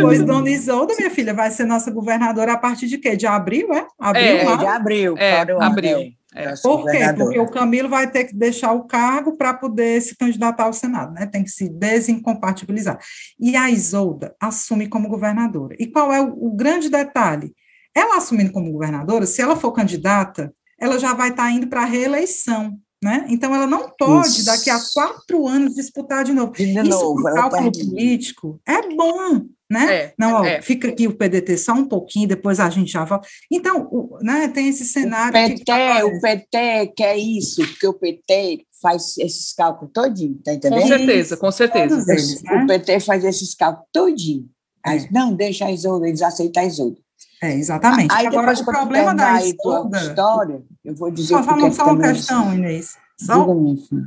Pois 0.00 0.22
Dona 0.22 0.48
Isolda, 0.48 0.94
minha 0.96 1.10
filha, 1.10 1.34
vai 1.34 1.50
ser 1.50 1.64
nossa 1.64 1.90
governadora 1.90 2.52
a 2.52 2.56
partir 2.56 2.86
de 2.86 2.98
quê? 2.98 3.16
De 3.16 3.26
abril, 3.26 3.72
é? 3.72 3.86
Abril, 3.98 4.24
é, 4.24 4.56
de 4.56 4.66
abril. 4.66 5.14
É, 5.18 5.40
abril. 5.40 6.12
É. 6.32 6.54
Por 6.62 6.84
quê? 6.88 6.98
Porque 7.16 7.38
o 7.40 7.50
Camilo 7.50 7.88
vai 7.88 8.08
ter 8.08 8.24
que 8.24 8.34
deixar 8.34 8.72
o 8.72 8.84
cargo 8.84 9.36
para 9.36 9.52
poder 9.52 10.00
se 10.00 10.16
candidatar 10.16 10.64
ao 10.64 10.72
Senado, 10.72 11.12
né? 11.12 11.26
Tem 11.26 11.42
que 11.42 11.50
se 11.50 11.68
desincompatibilizar. 11.68 12.98
E 13.38 13.56
a 13.56 13.68
Isolda 13.68 14.34
assume 14.40 14.86
como 14.86 15.08
governadora. 15.08 15.74
E 15.78 15.86
qual 15.86 16.12
é 16.12 16.20
o, 16.20 16.46
o 16.46 16.52
grande 16.54 16.88
detalhe? 16.88 17.52
Ela 17.94 18.18
assumindo 18.18 18.52
como 18.52 18.70
governadora, 18.70 19.26
se 19.26 19.42
ela 19.42 19.56
for 19.56 19.72
candidata, 19.72 20.54
ela 20.80 20.98
já 20.98 21.12
vai 21.14 21.30
estar 21.30 21.44
tá 21.44 21.50
indo 21.50 21.66
para 21.66 21.82
a 21.82 21.86
reeleição. 21.86 22.76
Né? 23.02 23.24
Então, 23.30 23.54
ela 23.54 23.66
não 23.66 23.90
pode, 23.98 24.28
Isso. 24.28 24.44
daqui 24.44 24.68
a 24.68 24.78
quatro 24.92 25.46
anos, 25.46 25.74
disputar 25.74 26.22
de 26.22 26.34
novo. 26.34 26.52
De 26.52 26.64
Isso, 26.64 26.82
novo, 26.82 27.20
o 27.20 27.34
cálculo 27.34 27.72
político, 27.72 28.60
é 28.68 28.94
bom, 28.94 29.46
né? 29.70 29.94
É, 29.94 30.14
não, 30.18 30.34
ó, 30.34 30.44
é. 30.44 30.60
fica 30.60 30.88
aqui 30.88 31.06
o 31.06 31.16
PDT 31.16 31.56
só 31.56 31.72
um 31.72 31.86
pouquinho, 31.86 32.28
depois 32.28 32.60
a 32.60 32.68
gente 32.68 32.92
já 32.92 33.02
volta. 33.04 33.26
Então, 33.50 33.88
o, 33.90 34.18
né, 34.20 34.48
tem 34.48 34.68
esse 34.68 34.84
cenário. 34.84 35.30
O 35.30 35.32
PT, 35.32 35.64
que 35.64 36.04
o 36.04 36.20
PT 36.20 36.92
quer 36.94 37.16
isso, 37.16 37.66
porque 37.68 37.86
o 37.86 37.94
PT 37.94 38.66
faz 38.82 39.16
esses 39.16 39.54
cálculos 39.54 39.92
todinho, 39.94 40.38
tá 40.44 40.52
entendendo? 40.52 40.82
Com 40.82 40.88
certeza, 40.88 41.36
com 41.38 41.50
certeza. 41.52 42.04
Eles, 42.12 42.42
né? 42.42 42.64
O 42.64 42.66
PT 42.66 43.00
faz 43.00 43.24
esses 43.24 43.54
cálculos 43.54 43.88
todinho. 43.90 44.46
Aí, 44.84 44.98
é. 44.98 45.08
não, 45.10 45.32
deixa 45.32 45.64
a 45.64 45.72
Isolda, 45.72 46.06
eles 46.06 46.20
aceitam 46.20 46.62
a 46.62 46.66
Isolda. 46.66 46.98
É, 47.42 47.54
exatamente. 47.54 48.12
Aí 48.14 48.26
Agora, 48.26 48.52
o 48.52 48.64
problema 48.64 49.14
da 49.14 49.40
Isolda... 49.40 49.98
história, 49.98 50.62
eu 50.84 50.94
vou 50.94 51.10
dizer... 51.10 51.28
Só 51.28 51.42
falando 51.42 51.72
só 51.72 51.84
uma 51.86 51.98
questão, 51.98 52.54
Inês. 52.54 52.96
Só, 53.18 53.46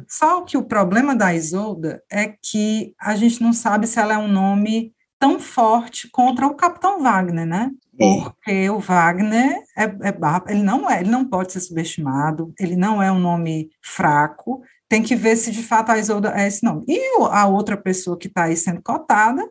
só 0.08 0.42
que 0.42 0.58
o 0.58 0.64
problema 0.64 1.16
da 1.16 1.34
Isolda 1.34 2.04
é 2.12 2.28
que 2.28 2.96
a 3.00 3.16
gente 3.16 3.42
não 3.42 3.54
sabe 3.54 3.86
se 3.86 4.00
ela 4.00 4.16
é 4.16 4.18
um 4.18 4.28
nome 4.28 4.92
tão 5.20 5.40
forte 5.40 6.10
contra 6.12 6.48
o 6.48 6.56
Capitão 6.56 7.02
Wagner, 7.02 7.46
né? 7.46 7.72
É. 8.00 8.22
Porque 8.22 8.70
o 8.70 8.80
Wagner 8.80 9.56
é, 9.78 9.84
é, 9.84 10.18
ele 10.50 10.64
não 10.64 10.90
é, 10.90 11.00
ele 11.00 11.10
não 11.10 11.24
pode 11.24 11.54
ser 11.54 11.60
subestimado, 11.60 12.52
ele 12.60 12.76
não 12.76 13.02
é 13.02 13.12
um 13.12 13.20
nome 13.20 13.70
fraco. 13.82 14.62
Tem 14.90 15.02
que 15.02 15.16
ver 15.16 15.38
se 15.38 15.52
de 15.52 15.64
fato 15.64 15.92
a 15.92 15.98
Isolda 15.98 16.34
é 16.36 16.48
esse 16.48 16.64
nome. 16.64 16.84
E 16.88 17.00
a 17.32 17.48
outra 17.48 17.78
pessoa 17.78 18.18
que 18.18 18.28
está 18.28 18.44
aí 18.44 18.58
sendo 18.58 18.82
cotada 18.82 19.48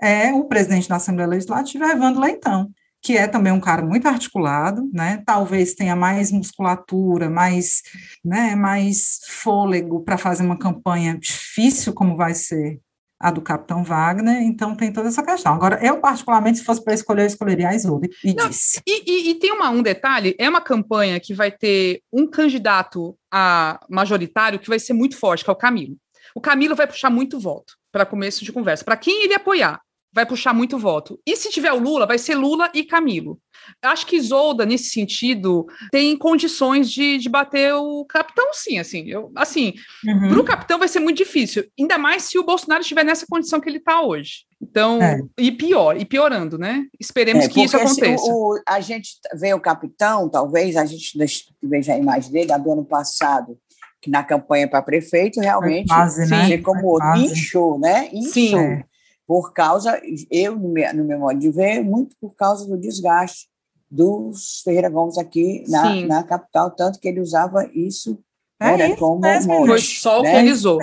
é 0.00 0.32
o 0.32 0.44
presidente 0.44 0.88
da 0.88 0.96
Assembleia 0.96 1.28
Legislativa, 1.28 1.86
Evandro 1.86 2.20
Leitão, 2.20 2.70
que 3.02 3.16
é 3.16 3.26
também 3.26 3.52
um 3.52 3.60
cara 3.60 3.82
muito 3.82 4.06
articulado, 4.06 4.88
né? 4.92 5.22
Talvez 5.24 5.74
tenha 5.74 5.94
mais 5.94 6.32
musculatura, 6.32 7.30
mais, 7.30 7.82
né, 8.24 8.54
mais 8.54 9.20
fôlego 9.28 10.02
para 10.02 10.18
fazer 10.18 10.42
uma 10.42 10.58
campanha 10.58 11.16
difícil 11.18 11.92
como 11.92 12.16
vai 12.16 12.34
ser 12.34 12.80
a 13.20 13.30
do 13.32 13.42
Capitão 13.42 13.82
Wagner, 13.82 14.42
então 14.42 14.76
tem 14.76 14.92
toda 14.92 15.08
essa 15.08 15.24
questão. 15.24 15.52
Agora, 15.52 15.84
eu, 15.84 15.98
particularmente, 15.98 16.58
se 16.58 16.64
fosse 16.64 16.82
para 16.82 16.94
escolher, 16.94 17.22
eu 17.22 17.26
escolheria 17.26 17.68
a 17.68 17.74
Isolde, 17.74 18.08
e 18.22 18.32
Não, 18.32 18.48
disse. 18.48 18.80
E, 18.86 19.02
e, 19.10 19.30
e, 19.30 19.34
tem 19.34 19.52
uma, 19.52 19.70
um 19.70 19.82
detalhe, 19.82 20.36
é 20.38 20.48
uma 20.48 20.60
campanha 20.60 21.18
que 21.18 21.34
vai 21.34 21.50
ter 21.50 22.00
um 22.12 22.28
candidato 22.28 23.18
a 23.32 23.80
majoritário 23.90 24.58
que 24.58 24.68
vai 24.68 24.78
ser 24.78 24.92
muito 24.92 25.16
forte, 25.16 25.42
que 25.42 25.50
é 25.50 25.52
o 25.52 25.56
Camilo. 25.56 25.96
O 26.34 26.40
Camilo 26.40 26.76
vai 26.76 26.86
puxar 26.86 27.10
muito 27.10 27.40
voto 27.40 27.74
para 27.90 28.06
começo 28.06 28.44
de 28.44 28.52
conversa. 28.52 28.84
Para 28.84 28.96
quem 28.96 29.24
ele 29.24 29.34
apoiar, 29.34 29.80
vai 30.12 30.26
puxar 30.26 30.52
muito 30.52 30.78
voto. 30.78 31.20
E 31.26 31.36
se 31.36 31.50
tiver 31.50 31.72
o 31.72 31.78
Lula, 31.78 32.06
vai 32.06 32.18
ser 32.18 32.34
Lula 32.34 32.70
e 32.74 32.84
Camilo. 32.84 33.38
Acho 33.82 34.06
que 34.06 34.16
Isolda, 34.16 34.64
nesse 34.64 34.90
sentido, 34.90 35.66
tem 35.90 36.16
condições 36.16 36.90
de, 36.90 37.18
de 37.18 37.28
bater 37.28 37.74
o 37.74 38.04
capitão, 38.06 38.46
sim. 38.52 38.78
Assim, 38.78 39.08
eu, 39.08 39.30
assim 39.36 39.74
uhum. 40.04 40.28
para 40.30 40.40
o 40.40 40.44
capitão 40.44 40.78
vai 40.78 40.88
ser 40.88 41.00
muito 41.00 41.18
difícil, 41.18 41.64
ainda 41.78 41.98
mais 41.98 42.24
se 42.24 42.38
o 42.38 42.44
Bolsonaro 42.44 42.80
estiver 42.80 43.04
nessa 43.04 43.26
condição 43.28 43.60
que 43.60 43.68
ele 43.68 43.78
está 43.78 44.00
hoje. 44.00 44.46
Então, 44.60 45.00
é. 45.00 45.20
e 45.38 45.52
pior, 45.52 45.96
e 45.96 46.04
piorando, 46.04 46.58
né? 46.58 46.84
Esperemos 46.98 47.44
é, 47.44 47.48
que 47.48 47.62
isso 47.62 47.76
aconteça. 47.76 48.24
O, 48.24 48.58
a 48.66 48.80
gente 48.80 49.10
vê 49.34 49.54
o 49.54 49.60
capitão, 49.60 50.28
talvez, 50.28 50.76
a 50.76 50.84
gente 50.84 51.16
veja 51.62 51.92
a 51.92 51.98
imagem 51.98 52.32
dele, 52.32 52.58
do 52.58 52.72
ano 52.72 52.84
passado, 52.84 53.56
que 54.00 54.10
na 54.10 54.24
campanha 54.24 54.68
para 54.68 54.82
prefeito, 54.82 55.40
realmente, 55.40 55.88
quase, 55.88 56.28
né? 56.28 56.58
como 56.58 56.98
inchou, 57.16 57.78
né? 57.78 58.08
Inchou. 58.12 58.32
Sim. 58.32 58.82
É 59.28 59.32
por 59.32 59.52
causa, 59.52 60.00
eu, 60.30 60.56
no 60.56 60.68
meu, 60.70 60.94
no 60.94 61.04
meu 61.04 61.18
modo 61.18 61.38
de 61.38 61.50
ver, 61.50 61.82
muito 61.82 62.16
por 62.18 62.34
causa 62.34 62.66
do 62.66 62.78
desgaste 62.78 63.48
dos 63.90 64.60
Ferreira 64.64 64.88
Gomes 64.88 65.18
aqui 65.18 65.64
na, 65.68 65.94
na 66.06 66.22
capital, 66.22 66.70
tanto 66.70 66.98
que 66.98 67.08
ele 67.08 67.20
usava 67.20 67.68
isso 67.74 68.18
é 68.60 68.72
era 68.72 68.88
isso 68.88 68.96
como 68.96 69.20
mesmo, 69.20 69.66
Foi 69.66 69.80
só 69.80 70.20
o 70.20 70.22
né? 70.22 70.42
usou. 70.50 70.78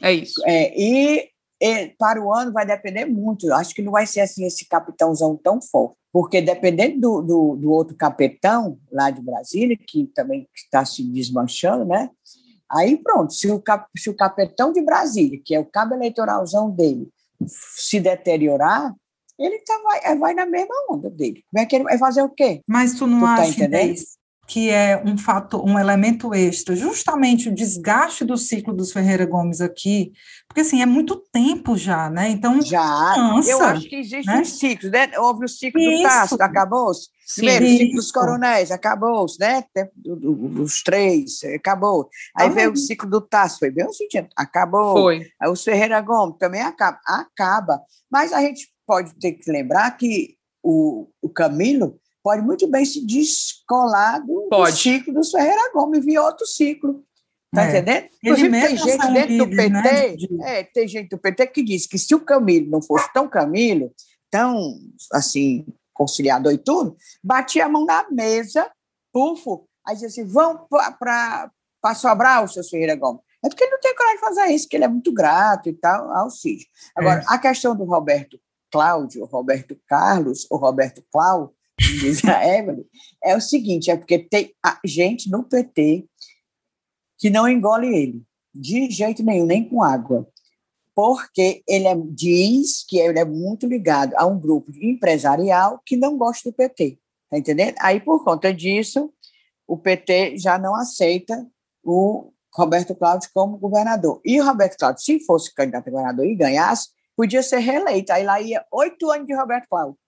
É 0.00 0.12
isso. 0.12 0.40
É, 0.46 0.72
e, 0.80 1.28
e, 1.60 1.88
para 1.98 2.22
o 2.22 2.32
ano 2.32 2.52
vai 2.52 2.64
depender 2.64 3.06
muito. 3.06 3.52
Acho 3.52 3.74
que 3.74 3.82
não 3.82 3.92
vai 3.92 4.06
ser 4.06 4.20
assim 4.20 4.46
esse 4.46 4.66
capitãozão 4.68 5.36
tão 5.36 5.60
forte, 5.60 5.96
porque 6.12 6.40
dependendo 6.40 7.00
do, 7.00 7.22
do, 7.22 7.56
do 7.56 7.70
outro 7.72 7.96
capitão 7.96 8.78
lá 8.92 9.10
de 9.10 9.20
Brasília, 9.20 9.76
que 9.76 10.06
também 10.14 10.46
está 10.54 10.84
se 10.84 11.02
desmanchando, 11.02 11.84
né? 11.84 12.10
Aí 12.70 12.96
pronto, 12.98 13.32
se 13.32 13.50
o, 13.50 13.60
cap, 13.60 13.88
se 13.96 14.10
o 14.10 14.14
capitão 14.14 14.72
de 14.72 14.82
Brasília, 14.82 15.40
que 15.42 15.54
é 15.54 15.60
o 15.60 15.64
cabo 15.64 15.94
eletoralzão 15.94 16.70
dele, 16.70 17.08
se 17.46 18.00
deteriorar, 18.00 18.94
ele 19.38 19.58
tá, 19.60 19.80
vai, 19.82 20.18
vai 20.18 20.34
na 20.34 20.46
mesma 20.46 20.74
onda 20.90 21.08
dele. 21.08 21.44
Vai, 21.52 21.66
querer, 21.66 21.84
vai 21.84 21.98
fazer 21.98 22.22
o 22.22 22.28
quê? 22.28 22.62
Mas 22.66 22.94
tu 22.94 23.06
não 23.06 23.20
tu 23.20 23.24
tá 23.24 23.34
acha 23.42 23.68
tá 23.70 24.17
que 24.48 24.70
é 24.70 25.00
um 25.04 25.18
fato, 25.18 25.62
um 25.62 25.78
elemento 25.78 26.32
extra, 26.32 26.74
justamente 26.74 27.50
o 27.50 27.54
desgaste 27.54 28.24
do 28.24 28.34
ciclo 28.38 28.72
dos 28.72 28.90
Ferreira 28.90 29.26
Gomes 29.26 29.60
aqui, 29.60 30.10
porque 30.48 30.62
assim, 30.62 30.80
é 30.80 30.86
muito 30.86 31.22
tempo 31.30 31.76
já, 31.76 32.08
né? 32.08 32.30
Então, 32.30 32.62
já. 32.62 33.12
Cansa, 33.14 33.50
eu 33.50 33.62
acho 33.62 33.86
que 33.86 33.96
existe 33.96 34.26
né? 34.26 34.40
um 34.40 34.44
ciclo, 34.46 34.90
né? 34.90 35.10
Houve 35.18 35.44
o 35.44 35.48
ciclo 35.48 35.78
Isso. 35.78 36.02
do 36.02 36.02
Tasso, 36.02 36.42
acabou-se. 36.42 37.08
Primeiro, 37.36 37.66
o 37.66 37.68
ciclo 37.68 37.94
dos 37.96 38.10
coronéis, 38.10 38.70
acabou-se, 38.70 39.38
né? 39.38 39.62
Os 40.62 40.82
três, 40.82 41.40
acabou. 41.54 42.08
Aí 42.34 42.48
ah, 42.48 42.50
veio 42.50 42.72
o 42.72 42.76
ciclo 42.76 43.10
do 43.10 43.20
Tasso, 43.20 43.58
foi 43.58 43.70
bem 43.70 43.84
o 43.84 43.92
seguinte, 43.92 44.26
acabou. 44.34 44.94
Foi. 44.94 45.26
Aí 45.38 45.50
os 45.50 45.62
Ferreira 45.62 46.00
Gomes 46.00 46.38
também 46.38 46.62
acaba, 46.62 46.98
acaba. 47.06 47.82
Mas 48.10 48.32
a 48.32 48.40
gente 48.40 48.66
pode 48.86 49.14
ter 49.18 49.32
que 49.32 49.52
lembrar 49.52 49.90
que 49.90 50.38
o, 50.62 51.06
o 51.20 51.28
Camilo 51.28 52.00
pode 52.22 52.42
muito 52.42 52.66
bem 52.68 52.84
se 52.84 53.04
descolar 53.04 54.18
do, 54.20 54.48
do 54.50 54.66
ciclo 54.72 55.14
do 55.14 55.24
Ferreira 55.24 55.70
Gomes, 55.72 56.04
vir 56.04 56.18
outro 56.18 56.46
ciclo. 56.46 57.04
Tá 57.54 57.64
é. 57.64 57.68
entendendo? 57.70 58.08
Inclusive, 58.22 58.60
tem 58.60 58.76
gente 58.76 59.12
dentro 59.12 59.38
do 59.38 59.56
PT, 59.56 59.70
né? 59.70 60.16
é, 60.44 60.64
tem 60.64 60.86
gente 60.86 61.08
do 61.08 61.18
PT 61.18 61.46
que 61.46 61.62
diz 61.62 61.86
que 61.86 61.98
se 61.98 62.14
o 62.14 62.20
Camilo 62.20 62.70
não 62.70 62.82
fosse 62.82 63.10
tão 63.12 63.26
Camilo, 63.28 63.92
tão 64.30 64.78
assim, 65.12 65.66
conciliador 65.94 66.52
e 66.52 66.58
tudo, 66.58 66.96
batia 67.24 67.64
a 67.64 67.68
mão 67.68 67.86
na 67.86 68.06
mesa, 68.10 68.70
pufo, 69.12 69.66
aí 69.86 69.94
dizia 69.94 70.08
assim: 70.08 70.24
vão 70.24 70.66
para 70.68 71.50
Sobral, 71.94 72.44
o 72.44 72.48
seu 72.48 72.62
Ferreira 72.64 72.96
Gomes. 72.96 73.22
É 73.42 73.48
porque 73.48 73.64
ele 73.64 73.72
não 73.72 73.80
tem 73.80 73.94
coragem 73.94 74.16
de 74.16 74.20
fazer 74.20 74.46
isso, 74.52 74.68
que 74.68 74.76
ele 74.76 74.84
é 74.84 74.88
muito 74.88 75.12
grato 75.12 75.68
e 75.68 75.72
tal 75.72 76.10
ao 76.12 76.28
Cid. 76.28 76.66
Agora, 76.94 77.20
é. 77.20 77.24
a 77.28 77.38
questão 77.38 77.74
do 77.74 77.84
Roberto 77.84 78.38
Cláudio, 78.70 79.24
Roberto 79.24 79.78
Carlos, 79.86 80.46
ou 80.50 80.58
Roberto 80.58 81.02
Cláudio, 81.10 81.54
diz 81.78 82.24
a 82.24 82.46
Evelyn, 82.46 82.84
é 83.22 83.36
o 83.36 83.40
seguinte: 83.40 83.90
é 83.90 83.96
porque 83.96 84.18
tem 84.18 84.54
gente 84.84 85.30
no 85.30 85.44
PT 85.44 86.06
que 87.18 87.30
não 87.30 87.48
engole 87.48 87.88
ele, 87.88 88.22
de 88.54 88.90
jeito 88.90 89.22
nenhum, 89.22 89.46
nem 89.46 89.68
com 89.68 89.82
água. 89.82 90.28
Porque 90.94 91.62
ele 91.68 91.86
é, 91.86 91.94
diz 92.10 92.84
que 92.86 92.98
ele 92.98 93.18
é 93.18 93.24
muito 93.24 93.66
ligado 93.66 94.14
a 94.16 94.26
um 94.26 94.38
grupo 94.38 94.72
empresarial 94.80 95.80
que 95.84 95.96
não 95.96 96.18
gosta 96.18 96.50
do 96.50 96.54
PT. 96.54 96.98
Tá 97.30 97.38
entendendo? 97.38 97.76
Aí, 97.80 98.00
por 98.00 98.24
conta 98.24 98.52
disso, 98.52 99.12
o 99.66 99.76
PT 99.76 100.38
já 100.38 100.58
não 100.58 100.74
aceita 100.74 101.46
o 101.84 102.32
Roberto 102.54 102.94
Cláudio 102.94 103.30
como 103.32 103.58
governador. 103.58 104.20
E 104.24 104.40
o 104.40 104.44
Roberto 104.44 104.76
Cláudio, 104.76 105.02
se 105.02 105.20
fosse 105.20 105.54
candidato 105.54 105.88
a 105.88 105.90
governador 105.90 106.26
e 106.26 106.34
ganhasse, 106.34 106.88
podia 107.16 107.42
ser 107.42 107.58
reeleito. 107.58 108.12
Aí 108.12 108.24
lá 108.24 108.40
ia 108.40 108.64
oito 108.72 109.10
anos 109.10 109.26
de 109.26 109.34
Roberto 109.34 109.68
Cláudio. 109.68 109.98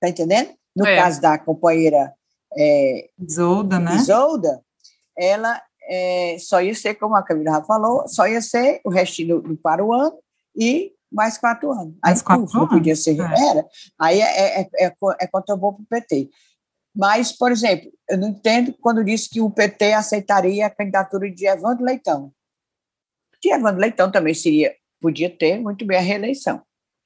Tá 0.00 0.08
entendendo? 0.08 0.54
No 0.74 0.86
é. 0.86 0.96
caso 0.96 1.20
da 1.20 1.38
companheira 1.38 2.12
é, 2.56 3.08
Isolda, 3.18 3.78
né? 3.78 3.96
Isolda, 3.96 4.62
ela 5.16 5.60
é, 5.88 6.36
só 6.38 6.62
ia 6.62 6.74
ser, 6.74 6.94
como 6.94 7.14
a 7.14 7.22
Camila 7.22 7.64
falou, 7.64 8.06
só 8.08 8.26
ia 8.26 8.40
ser 8.40 8.80
o 8.84 8.90
restinho 8.90 9.40
do, 9.40 9.48
do 9.48 9.56
para 9.56 9.84
o 9.84 9.92
ano 9.92 10.16
e 10.56 10.92
mais 11.10 11.36
quatro 11.38 11.70
anos. 11.72 11.94
Mais 12.02 12.20
aí, 12.20 12.24
quatro 12.24 12.56
anos? 12.56 12.68
podia 12.68 12.96
ser, 12.96 13.18
é. 13.18 13.50
era. 13.50 13.66
Aí 13.98 14.20
é, 14.20 14.60
é, 14.62 14.70
é, 14.78 14.94
é 15.20 15.26
quanto 15.26 15.50
eu 15.50 15.58
vou 15.58 15.74
para 15.74 15.82
o 15.82 15.86
PT. 15.86 16.30
Mas, 16.94 17.32
por 17.32 17.50
exemplo, 17.50 17.90
eu 18.08 18.18
não 18.18 18.28
entendo 18.28 18.74
quando 18.80 19.04
disse 19.04 19.28
que 19.28 19.40
o 19.40 19.50
PT 19.50 19.94
aceitaria 19.94 20.66
a 20.66 20.70
candidatura 20.70 21.30
de 21.30 21.46
Evandro 21.46 21.84
Leitão. 21.84 22.32
Que 23.40 23.52
Evandro 23.52 23.80
Leitão 23.80 24.10
também 24.10 24.34
seria, 24.34 24.74
podia 25.00 25.30
ter 25.30 25.58
muito 25.58 25.86
bem 25.86 25.96
a 25.96 26.02
reeleição. 26.02 26.62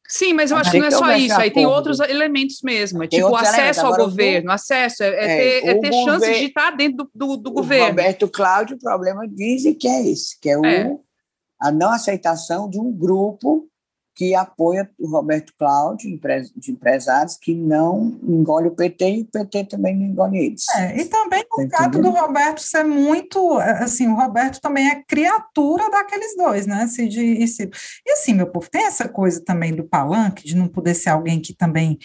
Sim, 0.09 0.33
mas 0.35 0.51
eu 0.51 0.57
acho 0.57 0.71
que 0.71 0.79
não 0.79 0.87
é 0.87 0.91
só 0.91 1.13
isso, 1.17 1.41
aí 1.41 1.51
tem 1.51 1.67
outros 1.67 2.01
elementos 2.01 2.61
mesmo, 2.63 3.03
é 3.03 3.09
tipo 3.09 3.35
acesso 3.35 3.87
ao 3.87 3.97
governo, 3.97 4.51
acesso, 4.51 5.03
é, 5.03 5.09
é, 5.09 5.11
é 5.11 5.61
ter, 5.61 5.69
é 5.69 5.81
ter 5.81 5.93
chance 6.05 6.33
de 6.33 6.45
estar 6.47 6.71
dentro 6.71 7.09
do, 7.15 7.27
do, 7.27 7.37
do 7.37 7.51
governo. 7.51 7.89
Roberto 7.89 8.29
Cláudio, 8.29 8.77
o 8.77 8.81
problema 8.81 9.27
dizem 9.27 9.75
que 9.75 9.89
é 9.89 10.07
esse, 10.09 10.39
que 10.41 10.49
é, 10.49 10.59
o, 10.59 10.65
é. 10.65 10.97
a 11.61 11.73
não 11.73 11.91
aceitação 11.91 12.69
de 12.71 12.79
um 12.79 12.93
grupo 12.93 13.69
que 14.17 14.35
apoia 14.35 14.91
o 14.99 15.07
Roberto 15.07 15.53
Cláudio, 15.59 16.19
de 16.57 16.73
empresários, 16.73 17.37
que 17.37 17.55
não 17.55 18.19
engole 18.23 18.69
o 18.69 18.75
PT 18.75 19.11
e 19.11 19.21
o 19.21 19.27
PT 19.27 19.65
também 19.65 19.95
não 19.95 20.07
engole 20.07 20.39
eles. 20.39 20.65
É, 20.75 20.99
e 20.99 21.05
também 21.05 21.45
o 21.53 21.69
tá 21.69 21.85
fato 21.85 22.01
do 22.01 22.09
Roberto 22.09 22.63
ser 22.63 22.83
muito, 22.83 23.59
assim, 23.59 24.09
o 24.09 24.17
Roberto 24.17 24.59
também 24.59 24.89
é 24.89 25.03
criatura 25.07 25.91
daqueles 25.91 26.35
dois, 26.35 26.67
né, 26.67 26.87
Cid 26.89 27.21
e 27.21 27.47
Ciro. 27.47 27.71
E 28.07 28.13
assim, 28.13 28.33
meu 28.33 28.47
povo, 28.47 28.71
tem 28.71 28.87
essa 28.87 29.07
coisa 29.07 29.45
também 29.45 29.75
do 29.75 29.85
palanque, 29.85 30.47
de 30.47 30.57
não 30.57 30.67
poder 30.67 30.95
ser 30.95 31.11
alguém 31.11 31.39
que 31.39 31.53
também 31.53 31.99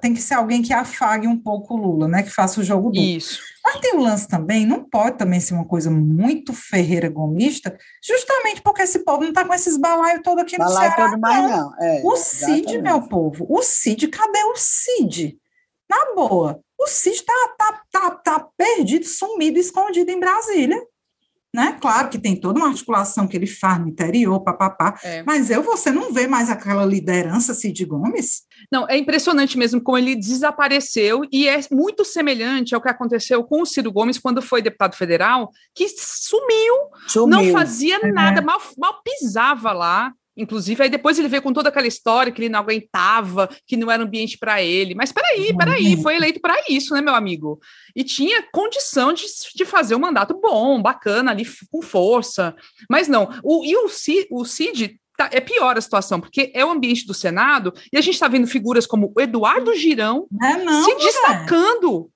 tem 0.00 0.14
que 0.14 0.22
ser 0.22 0.34
alguém 0.34 0.62
que 0.62 0.72
afague 0.72 1.26
um 1.26 1.36
pouco 1.36 1.74
o 1.74 1.76
Lula, 1.76 2.06
né? 2.06 2.22
Que 2.22 2.30
faça 2.30 2.60
o 2.60 2.64
jogo 2.64 2.90
duplo. 2.90 3.02
Isso. 3.02 3.40
Mas 3.64 3.80
tem 3.80 3.94
o 3.96 4.00
lance 4.00 4.28
também, 4.28 4.66
não 4.66 4.84
pode 4.84 5.16
também 5.16 5.40
ser 5.40 5.54
uma 5.54 5.64
coisa 5.64 5.90
muito 5.90 6.52
ferreira 6.52 7.08
gomista, 7.08 7.76
justamente 8.02 8.60
porque 8.62 8.82
esse 8.82 9.00
povo 9.00 9.22
não 9.22 9.30
está 9.30 9.44
com 9.44 9.54
esses 9.54 9.76
balaios 9.76 10.22
todo 10.22 10.40
aqui 10.40 10.58
no 10.58 10.64
Balaio 10.64 10.92
Ceará. 10.92 11.10
Todo 11.10 11.20
mais, 11.20 11.50
não. 11.50 11.74
É, 11.80 12.02
o 12.04 12.16
Cid, 12.16 12.78
meu 12.82 13.08
povo, 13.08 13.46
o 13.48 13.62
Cid, 13.62 14.08
cadê 14.08 14.44
o 14.44 14.54
Cid? 14.56 15.38
Na 15.88 16.14
boa, 16.14 16.60
o 16.78 16.86
Cid 16.86 17.16
está 17.16 17.32
tá, 17.58 17.82
tá, 17.90 18.10
tá 18.10 18.48
perdido, 18.56 19.06
sumido, 19.06 19.58
escondido 19.58 20.10
em 20.10 20.20
Brasília 20.20 20.80
né? 21.54 21.78
Claro 21.80 22.08
que 22.08 22.18
tem 22.18 22.34
toda 22.34 22.58
uma 22.58 22.68
articulação 22.68 23.28
que 23.28 23.36
ele 23.36 23.46
faz 23.46 23.78
no 23.80 23.86
interior, 23.86 24.40
papapá, 24.40 24.98
é. 25.04 25.22
mas 25.22 25.50
eu, 25.50 25.62
você 25.62 25.92
não 25.92 26.12
vê 26.12 26.26
mais 26.26 26.50
aquela 26.50 26.84
liderança 26.84 27.54
Cid 27.54 27.84
Gomes? 27.84 28.42
Não, 28.72 28.88
é 28.88 28.98
impressionante 28.98 29.56
mesmo 29.56 29.80
como 29.80 29.96
ele 29.96 30.16
desapareceu 30.16 31.22
e 31.30 31.46
é 31.46 31.60
muito 31.70 32.04
semelhante 32.04 32.74
ao 32.74 32.82
que 32.82 32.88
aconteceu 32.88 33.44
com 33.44 33.62
o 33.62 33.66
Ciro 33.66 33.92
Gomes 33.92 34.18
quando 34.18 34.42
foi 34.42 34.60
deputado 34.60 34.96
federal, 34.96 35.48
que 35.72 35.86
sumiu, 35.88 36.74
sumiu. 37.06 37.28
não 37.28 37.52
fazia 37.52 38.00
é. 38.02 38.10
nada, 38.10 38.42
mal, 38.42 38.60
mal 38.76 39.00
pisava 39.04 39.72
lá, 39.72 40.12
Inclusive, 40.36 40.82
aí 40.82 40.88
depois 40.88 41.18
ele 41.18 41.28
veio 41.28 41.42
com 41.42 41.52
toda 41.52 41.68
aquela 41.68 41.86
história 41.86 42.32
que 42.32 42.40
ele 42.40 42.48
não 42.48 42.60
aguentava, 42.60 43.48
que 43.66 43.76
não 43.76 43.90
era 43.90 44.02
ambiente 44.02 44.36
para 44.36 44.62
ele. 44.62 44.94
Mas 44.94 45.12
peraí, 45.12 45.56
peraí, 45.56 46.00
foi 46.02 46.16
eleito 46.16 46.40
para 46.40 46.56
isso, 46.68 46.94
né, 46.94 47.00
meu 47.00 47.14
amigo? 47.14 47.60
E 47.94 48.02
tinha 48.02 48.44
condição 48.52 49.12
de, 49.12 49.24
de 49.54 49.64
fazer 49.64 49.94
um 49.94 50.00
mandato 50.00 50.38
bom, 50.40 50.82
bacana, 50.82 51.30
ali 51.30 51.46
com 51.70 51.80
força. 51.80 52.54
Mas 52.90 53.06
não. 53.06 53.28
O, 53.42 53.64
e 53.64 53.76
o, 53.76 53.88
Cid, 53.88 54.26
o 54.30 54.44
Cid 54.44 54.98
Tá, 55.16 55.30
é 55.32 55.40
pior 55.40 55.78
a 55.78 55.80
situação, 55.80 56.20
porque 56.20 56.50
é 56.52 56.64
o 56.64 56.70
ambiente 56.70 57.06
do 57.06 57.14
Senado 57.14 57.72
e 57.92 57.96
a 57.96 58.00
gente 58.00 58.14
está 58.14 58.26
vendo 58.26 58.48
figuras 58.48 58.84
como 58.84 59.12
o 59.16 59.20
Eduardo 59.20 59.72
Girão 59.76 60.26
é 60.42 60.56
não, 60.56 60.84
se 60.84 60.92
destacando 60.96 62.10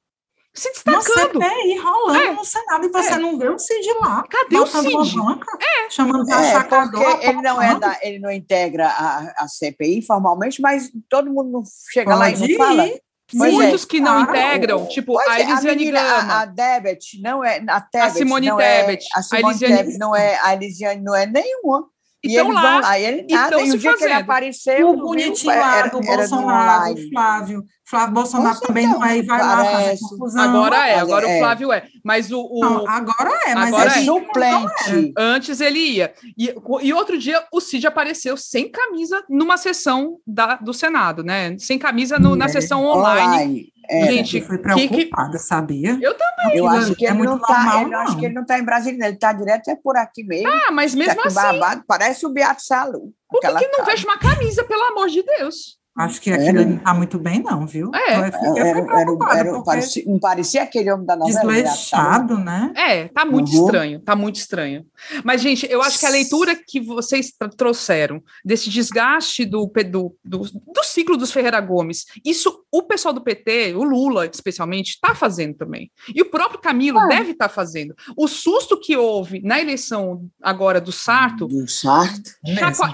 se 0.54 0.70
destacando. 0.72 1.36
Uma 1.36 1.48
CPI 1.48 1.78
rolando 1.78 2.18
é. 2.18 2.32
no 2.32 2.44
Senado 2.44 2.86
e 2.86 2.88
você 2.88 3.12
é. 3.12 3.18
não 3.18 3.38
vê 3.38 3.48
o 3.48 3.58
Cid 3.58 3.88
lá. 4.00 4.24
Cadê 4.28 4.58
o 4.58 4.66
Cid? 4.66 5.16
Banca, 5.16 5.58
é. 5.60 5.90
Chamando 5.90 6.24
de 6.24 6.32
é, 6.32 6.34
achacador. 6.34 7.20
Ele 7.22 7.42
não, 7.42 7.62
é 7.62 7.78
da, 7.78 7.98
ele 8.02 8.18
não 8.18 8.30
integra 8.30 8.88
a, 8.88 9.44
a 9.44 9.48
CPI 9.48 10.02
formalmente, 10.02 10.60
mas 10.60 10.90
todo 11.08 11.30
mundo 11.30 11.50
não 11.50 11.62
chega 11.90 12.10
Pode 12.10 12.20
lá 12.20 12.30
e 12.30 12.56
não 12.56 12.58
fala. 12.58 12.90
Pois 13.36 13.52
Muitos 13.52 13.84
é. 13.84 13.86
que 13.86 14.00
não 14.00 14.22
integram, 14.22 14.86
tipo 14.86 15.12
pois 15.12 15.28
a 15.28 15.40
Elisiane 15.40 15.86
é, 15.86 15.90
a 15.90 15.92
Gama. 15.92 16.32
A, 16.32 16.40
a 16.40 16.44
Debet 16.46 17.20
não 17.20 17.44
é. 17.44 17.62
A, 17.68 17.80
Tebet 17.80 18.06
a 18.06 18.10
Simone 18.10 18.46
não 18.46 18.56
Tebet. 18.56 19.04
É, 19.04 19.18
a 19.18 19.22
Simone 19.22 19.44
a 19.44 19.48
Elisiane... 19.50 19.76
Tebet 19.76 19.98
não 19.98 20.16
é. 20.16 20.40
A 20.42 20.54
Elisiane 20.54 21.02
não 21.02 21.14
é 21.14 21.26
nenhuma. 21.26 21.86
E 22.24 22.32
então, 22.32 22.50
lá, 22.50 22.60
vão 22.60 22.80
lá, 22.80 22.98
e 22.98 23.04
ele 23.04 23.26
nada, 23.32 23.60
e 23.60 23.70
o 23.70 23.78
dia 23.78 23.92
fazendo. 23.92 23.98
que 23.98 24.04
ele 24.04 24.12
apareceu, 24.12 24.90
o 24.90 24.96
bonitinho 24.96 25.54
lá 25.54 25.86
do 25.86 25.98
era, 25.98 26.16
Bolsonaro, 26.16 26.94
do 26.94 27.08
Flávio, 27.10 27.64
Flávio 27.88 28.14
Bolsonaro 28.14 28.60
também 28.60 28.84
então, 28.84 28.98
não 28.98 29.06
é 29.06 29.16
e 29.16 29.22
vai 29.22 29.40
parece. 29.40 30.02
lá 30.02 30.08
confusão. 30.10 30.42
Agora 30.42 30.88
é, 30.88 30.98
agora 30.98 31.26
é. 31.26 31.36
o 31.36 31.38
Flávio 31.38 31.72
é. 31.72 31.86
Mas 32.04 32.30
o. 32.30 32.40
o... 32.40 32.60
Não, 32.60 32.88
agora 32.88 33.30
é, 33.46 33.54
mas 33.54 33.68
agora 33.68 33.90
é, 33.90 33.98
é 33.98 34.04
suplente. 34.04 35.12
Antes 35.16 35.60
ele 35.62 35.78
ia. 35.78 36.12
E, 36.36 36.54
e 36.82 36.92
outro 36.92 37.18
dia 37.18 37.42
o 37.50 37.60
Cid 37.60 37.86
apareceu 37.86 38.36
sem 38.36 38.70
camisa 38.70 39.24
numa 39.28 39.56
sessão 39.56 40.18
da, 40.26 40.56
do 40.56 40.74
Senado, 40.74 41.24
né? 41.24 41.56
Sem 41.58 41.78
camisa 41.78 42.18
no, 42.18 42.36
na 42.36 42.44
é. 42.44 42.48
sessão 42.48 42.84
online. 42.84 43.26
online. 43.26 43.72
É, 43.90 44.12
Gente, 44.12 44.42
foi 44.42 44.58
preocupada, 44.58 45.32
que, 45.32 45.38
sabia? 45.38 45.98
Eu 46.02 46.14
também. 46.14 46.58
Eu 46.58 46.68
acho 46.68 46.94
que 46.94 47.06
é 47.06 47.10
ele 47.10 47.22
não 47.22 47.38
tá, 47.38 47.82
eu 47.82 47.98
acho 48.00 48.18
que 48.18 48.26
ele 48.26 48.34
não 48.34 48.42
está 48.42 48.58
em 48.58 48.64
Brasília, 48.64 49.02
ele 49.06 49.14
está 49.14 49.32
direto 49.32 49.70
é 49.70 49.76
por 49.76 49.96
aqui 49.96 50.22
mesmo. 50.24 50.46
Ah, 50.46 50.70
mas 50.70 50.94
mesmo 50.94 51.22
tá 51.22 51.28
assim. 51.28 51.34
Babado, 51.34 51.84
parece 51.86 52.26
o 52.26 52.28
Beato 52.28 52.62
Salu. 52.62 53.14
Por 53.30 53.40
que, 53.40 53.50
que 53.50 53.68
não 53.68 53.86
vejo 53.86 54.06
uma 54.06 54.18
camisa, 54.18 54.62
pelo 54.64 54.82
amor 54.84 55.08
de 55.08 55.22
Deus? 55.22 55.77
Acho 55.98 56.20
que 56.20 56.30
aquilo 56.30 56.64
não 56.64 56.76
está 56.76 56.94
muito 56.94 57.18
bem, 57.18 57.42
não, 57.42 57.66
viu? 57.66 57.90
É. 57.92 58.12
Era, 58.12 58.28
era, 58.56 59.38
era, 59.38 59.62
parecia, 59.62 60.04
não 60.06 60.18
parecia 60.20 60.62
aquele 60.62 60.92
homem 60.92 61.04
da 61.04 61.16
novela. 61.16 61.40
Desleixado, 61.40 62.38
né? 62.38 62.72
É, 62.76 63.08
tá 63.08 63.24
muito 63.24 63.50
uhum. 63.52 63.64
estranho, 63.64 64.00
tá 64.00 64.14
muito 64.14 64.36
estranho. 64.36 64.86
Mas, 65.24 65.42
gente, 65.42 65.66
eu 65.68 65.82
acho 65.82 65.98
que 65.98 66.06
a 66.06 66.10
leitura 66.10 66.54
que 66.54 66.80
vocês 66.80 67.32
trouxeram 67.56 68.22
desse 68.44 68.70
desgaste 68.70 69.44
do, 69.44 69.66
do, 69.90 70.16
do, 70.24 70.38
do 70.38 70.84
ciclo 70.84 71.16
dos 71.16 71.32
Ferreira 71.32 71.60
Gomes, 71.60 72.06
isso 72.24 72.64
o 72.70 72.82
pessoal 72.84 73.12
do 73.12 73.20
PT, 73.20 73.74
o 73.74 73.82
Lula 73.82 74.26
especialmente, 74.26 74.90
está 74.90 75.14
fazendo 75.14 75.54
também. 75.54 75.90
E 76.14 76.22
o 76.22 76.30
próprio 76.30 76.60
Camilo 76.60 76.98
ah. 77.00 77.06
deve 77.06 77.32
estar 77.32 77.48
tá 77.48 77.54
fazendo. 77.54 77.94
O 78.16 78.28
susto 78.28 78.78
que 78.78 78.96
houve 78.96 79.40
na 79.40 79.60
eleição 79.60 80.28
agora 80.40 80.80
do 80.80 80.92
Sarto. 80.92 81.48
Do 81.48 81.66
Sarto. 81.66 82.30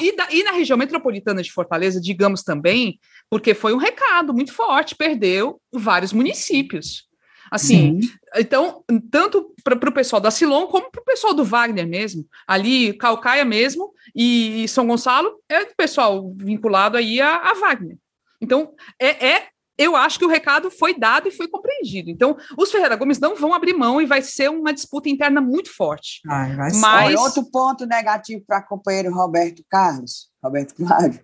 E, 0.00 0.16
da, 0.16 0.28
e 0.30 0.42
na 0.42 0.52
região 0.52 0.78
metropolitana 0.78 1.42
de 1.42 1.52
Fortaleza, 1.52 2.00
digamos 2.00 2.42
também, 2.42 2.93
porque 3.30 3.54
foi 3.54 3.72
um 3.72 3.78
recado 3.78 4.32
muito 4.32 4.52
forte, 4.52 4.94
perdeu 4.94 5.60
vários 5.72 6.12
municípios. 6.12 7.04
Assim, 7.50 8.00
Sim. 8.00 8.10
então, 8.36 8.82
tanto 9.10 9.54
para 9.62 9.88
o 9.88 9.92
pessoal 9.92 10.20
da 10.20 10.30
Silon, 10.30 10.66
como 10.66 10.90
para 10.90 11.00
o 11.00 11.04
pessoal 11.04 11.34
do 11.34 11.44
Wagner 11.44 11.86
mesmo, 11.86 12.26
ali, 12.46 12.92
Calcaia 12.94 13.44
mesmo, 13.44 13.92
e 14.14 14.66
São 14.68 14.86
Gonçalo, 14.86 15.38
é 15.48 15.62
o 15.62 15.76
pessoal 15.76 16.34
vinculado 16.36 16.96
aí 16.96 17.20
a, 17.20 17.36
a 17.36 17.54
Wagner. 17.54 17.96
Então, 18.40 18.74
é, 19.00 19.26
é 19.26 19.48
eu 19.76 19.96
acho 19.96 20.18
que 20.18 20.24
o 20.24 20.28
recado 20.28 20.70
foi 20.70 20.96
dado 20.96 21.28
e 21.28 21.32
foi 21.32 21.48
compreendido. 21.48 22.08
Então, 22.10 22.36
os 22.56 22.70
Ferreira 22.70 22.96
Gomes 22.96 23.18
não 23.18 23.34
vão 23.34 23.52
abrir 23.52 23.74
mão 23.74 24.00
e 24.00 24.06
vai 24.06 24.22
ser 24.22 24.48
uma 24.48 24.72
disputa 24.72 25.08
interna 25.08 25.40
muito 25.40 25.74
forte. 25.74 26.20
Ai, 26.28 26.56
Mas 26.56 27.06
Olha, 27.06 27.20
outro 27.20 27.50
ponto 27.50 27.84
negativo 27.84 28.44
para 28.46 28.60
o 28.60 28.66
companheiro 28.66 29.12
Roberto 29.12 29.64
Carlos, 29.68 30.28
Roberto 30.44 30.74
Claro, 30.74 31.18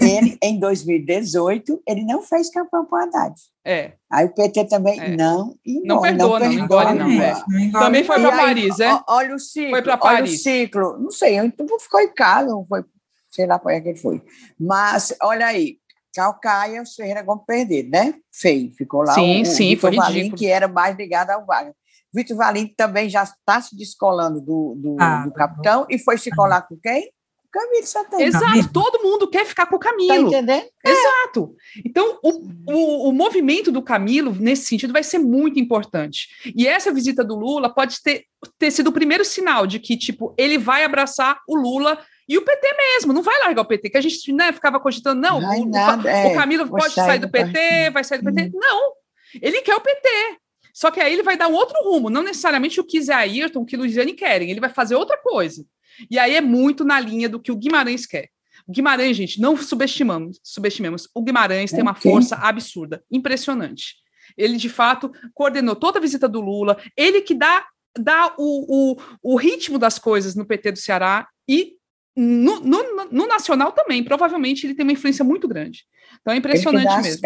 ele, 0.00 0.38
em 0.42 0.58
2018, 0.58 1.82
ele 1.86 2.04
não 2.04 2.22
fez 2.22 2.50
campanha 2.50 2.84
para 2.84 2.98
o 2.98 3.02
Haddad. 3.02 3.34
É. 3.64 3.92
Aí 4.10 4.26
o 4.26 4.34
PT 4.34 4.64
também 4.66 4.98
é. 5.00 5.16
não 5.16 5.56
engole, 5.66 5.86
não 5.86 6.00
perdoa, 6.00 6.40
não, 6.40 6.46
não 6.46 6.52
engole, 6.52 6.98
não. 6.98 7.10
É. 7.10 7.34
não 7.72 7.80
Também 7.80 8.04
foi 8.04 8.20
para 8.20 8.36
Paris, 8.36 8.80
é? 8.80 9.00
Olha 9.08 9.34
o 9.34 9.38
ciclo. 9.38 9.70
Foi 9.70 9.82
para 9.82 9.98
Paris. 9.98 10.20
Olha 10.20 10.34
o 10.34 10.38
ciclo. 10.38 10.98
Não 10.98 11.10
sei, 11.10 11.36
então 11.36 11.66
ficou 11.80 12.00
em 12.00 12.14
casa, 12.14 12.48
não 12.48 12.64
foi, 12.64 12.84
sei 13.30 13.46
lá 13.46 13.58
para 13.58 13.80
que 13.80 13.96
foi. 13.96 14.22
Mas, 14.58 15.14
olha 15.20 15.46
aí, 15.46 15.78
Calcaia, 16.14 16.82
o 16.82 16.86
Ferreira 16.86 17.22
Gomes 17.22 17.44
perder, 17.44 17.88
né? 17.88 18.14
Feio, 18.32 18.72
ficou 18.72 19.02
lá 19.02 19.14
sim, 19.14 19.42
o, 19.42 19.46
sim, 19.46 19.70
Vitor 19.70 19.94
Valim, 19.94 20.30
que 20.30 20.46
era 20.46 20.68
mais 20.68 20.96
ligado 20.96 21.30
ao 21.30 21.44
Wagner. 21.44 21.74
Vitor 22.12 22.36
Valim 22.36 22.66
também 22.76 23.08
já 23.08 23.22
está 23.22 23.60
se 23.60 23.76
descolando 23.76 24.40
do, 24.40 24.74
do, 24.76 24.96
ah, 24.98 25.24
do 25.24 25.32
capitão 25.32 25.86
e 25.88 25.98
foi 25.98 26.18
se 26.18 26.30
colar 26.30 26.62
com 26.62 26.76
quem? 26.76 27.12
Camilo 27.52 27.86
Santana. 27.86 28.22
Exato, 28.22 28.72
todo 28.72 29.02
mundo 29.02 29.28
quer 29.28 29.44
ficar 29.44 29.66
com 29.66 29.76
o 29.76 29.78
Camilo. 29.78 30.30
Tá 30.30 30.38
entendendo? 30.38 30.64
Exato. 30.84 31.54
Então, 31.84 32.18
o, 32.22 32.48
o, 32.66 33.08
o, 33.08 33.12
movimento 33.12 33.72
do 33.72 33.82
Camilo, 33.82 34.34
nesse 34.38 34.66
sentido, 34.66 34.92
vai 34.92 35.02
ser 35.02 35.18
muito 35.18 35.58
importante. 35.58 36.28
E 36.54 36.66
essa 36.66 36.92
visita 36.92 37.24
do 37.24 37.34
Lula 37.34 37.72
pode 37.72 38.00
ter, 38.02 38.24
ter 38.58 38.70
sido 38.70 38.88
o 38.88 38.92
primeiro 38.92 39.24
sinal 39.24 39.66
de 39.66 39.80
que, 39.80 39.96
tipo, 39.96 40.32
ele 40.38 40.58
vai 40.58 40.84
abraçar 40.84 41.40
o 41.48 41.56
Lula 41.56 41.98
e 42.28 42.38
o 42.38 42.42
PT 42.42 42.76
mesmo, 42.76 43.12
não 43.12 43.22
vai 43.22 43.36
largar 43.40 43.62
o 43.62 43.66
PT, 43.66 43.90
que 43.90 43.98
a 43.98 44.00
gente 44.00 44.32
né, 44.32 44.52
ficava 44.52 44.78
cogitando, 44.78 45.20
não, 45.20 45.38
o, 45.38 45.66
nada, 45.68 46.04
o, 46.04 46.08
é, 46.08 46.32
Camilo 46.32 46.68
pode 46.68 46.94
sair 46.94 47.18
do 47.18 47.28
PT, 47.28 47.90
vai 47.90 48.04
sair 48.04 48.22
do 48.22 48.32
PT. 48.32 48.42
Uhum. 48.54 48.60
Não, 48.60 48.92
ele 49.42 49.60
quer 49.62 49.74
o 49.74 49.80
PT. 49.80 50.08
Só 50.72 50.92
que 50.92 51.00
aí 51.00 51.12
ele 51.12 51.24
vai 51.24 51.36
dar 51.36 51.48
um 51.48 51.54
outro 51.54 51.74
rumo, 51.82 52.08
não 52.08 52.22
necessariamente 52.22 52.78
o 52.78 52.84
que 52.84 53.02
Zé 53.02 53.12
Ayrton, 53.12 53.62
o 53.62 53.66
que 53.66 53.76
Luiziane 53.76 54.12
querem, 54.12 54.48
ele 54.48 54.60
vai 54.60 54.70
fazer 54.70 54.94
outra 54.94 55.18
coisa. 55.18 55.64
E 56.10 56.18
aí 56.18 56.36
é 56.36 56.40
muito 56.40 56.84
na 56.84 57.00
linha 57.00 57.28
do 57.28 57.40
que 57.40 57.50
o 57.50 57.56
Guimarães 57.56 58.06
quer. 58.06 58.28
O 58.66 58.72
Guimarães, 58.72 59.16
gente, 59.16 59.40
não 59.40 59.56
subestimamos, 59.56 60.38
subestimemos. 60.42 61.08
O 61.14 61.22
Guimarães 61.22 61.70
tem 61.70 61.82
uma 61.82 61.94
força 61.94 62.36
absurda, 62.36 63.02
impressionante. 63.10 63.96
Ele, 64.36 64.56
de 64.56 64.68
fato, 64.68 65.10
coordenou 65.34 65.74
toda 65.74 65.98
a 65.98 66.02
visita 66.02 66.28
do 66.28 66.40
Lula, 66.40 66.80
ele 66.96 67.20
que 67.20 67.34
dá, 67.34 67.66
dá 67.98 68.32
o, 68.38 68.92
o, 68.92 68.96
o 69.22 69.36
ritmo 69.36 69.78
das 69.78 69.98
coisas 69.98 70.34
no 70.34 70.46
PT 70.46 70.72
do 70.72 70.78
Ceará 70.78 71.26
e 71.48 71.74
no, 72.16 72.60
no, 72.60 73.06
no, 73.10 73.26
nacional 73.26 73.72
também, 73.72 74.04
provavelmente 74.04 74.66
ele 74.66 74.74
tem 74.74 74.84
uma 74.84 74.92
influência 74.92 75.24
muito 75.24 75.48
grande. 75.48 75.84
Então 76.20 76.34
é 76.34 76.36
impressionante 76.36 77.02
mesmo. 77.02 77.22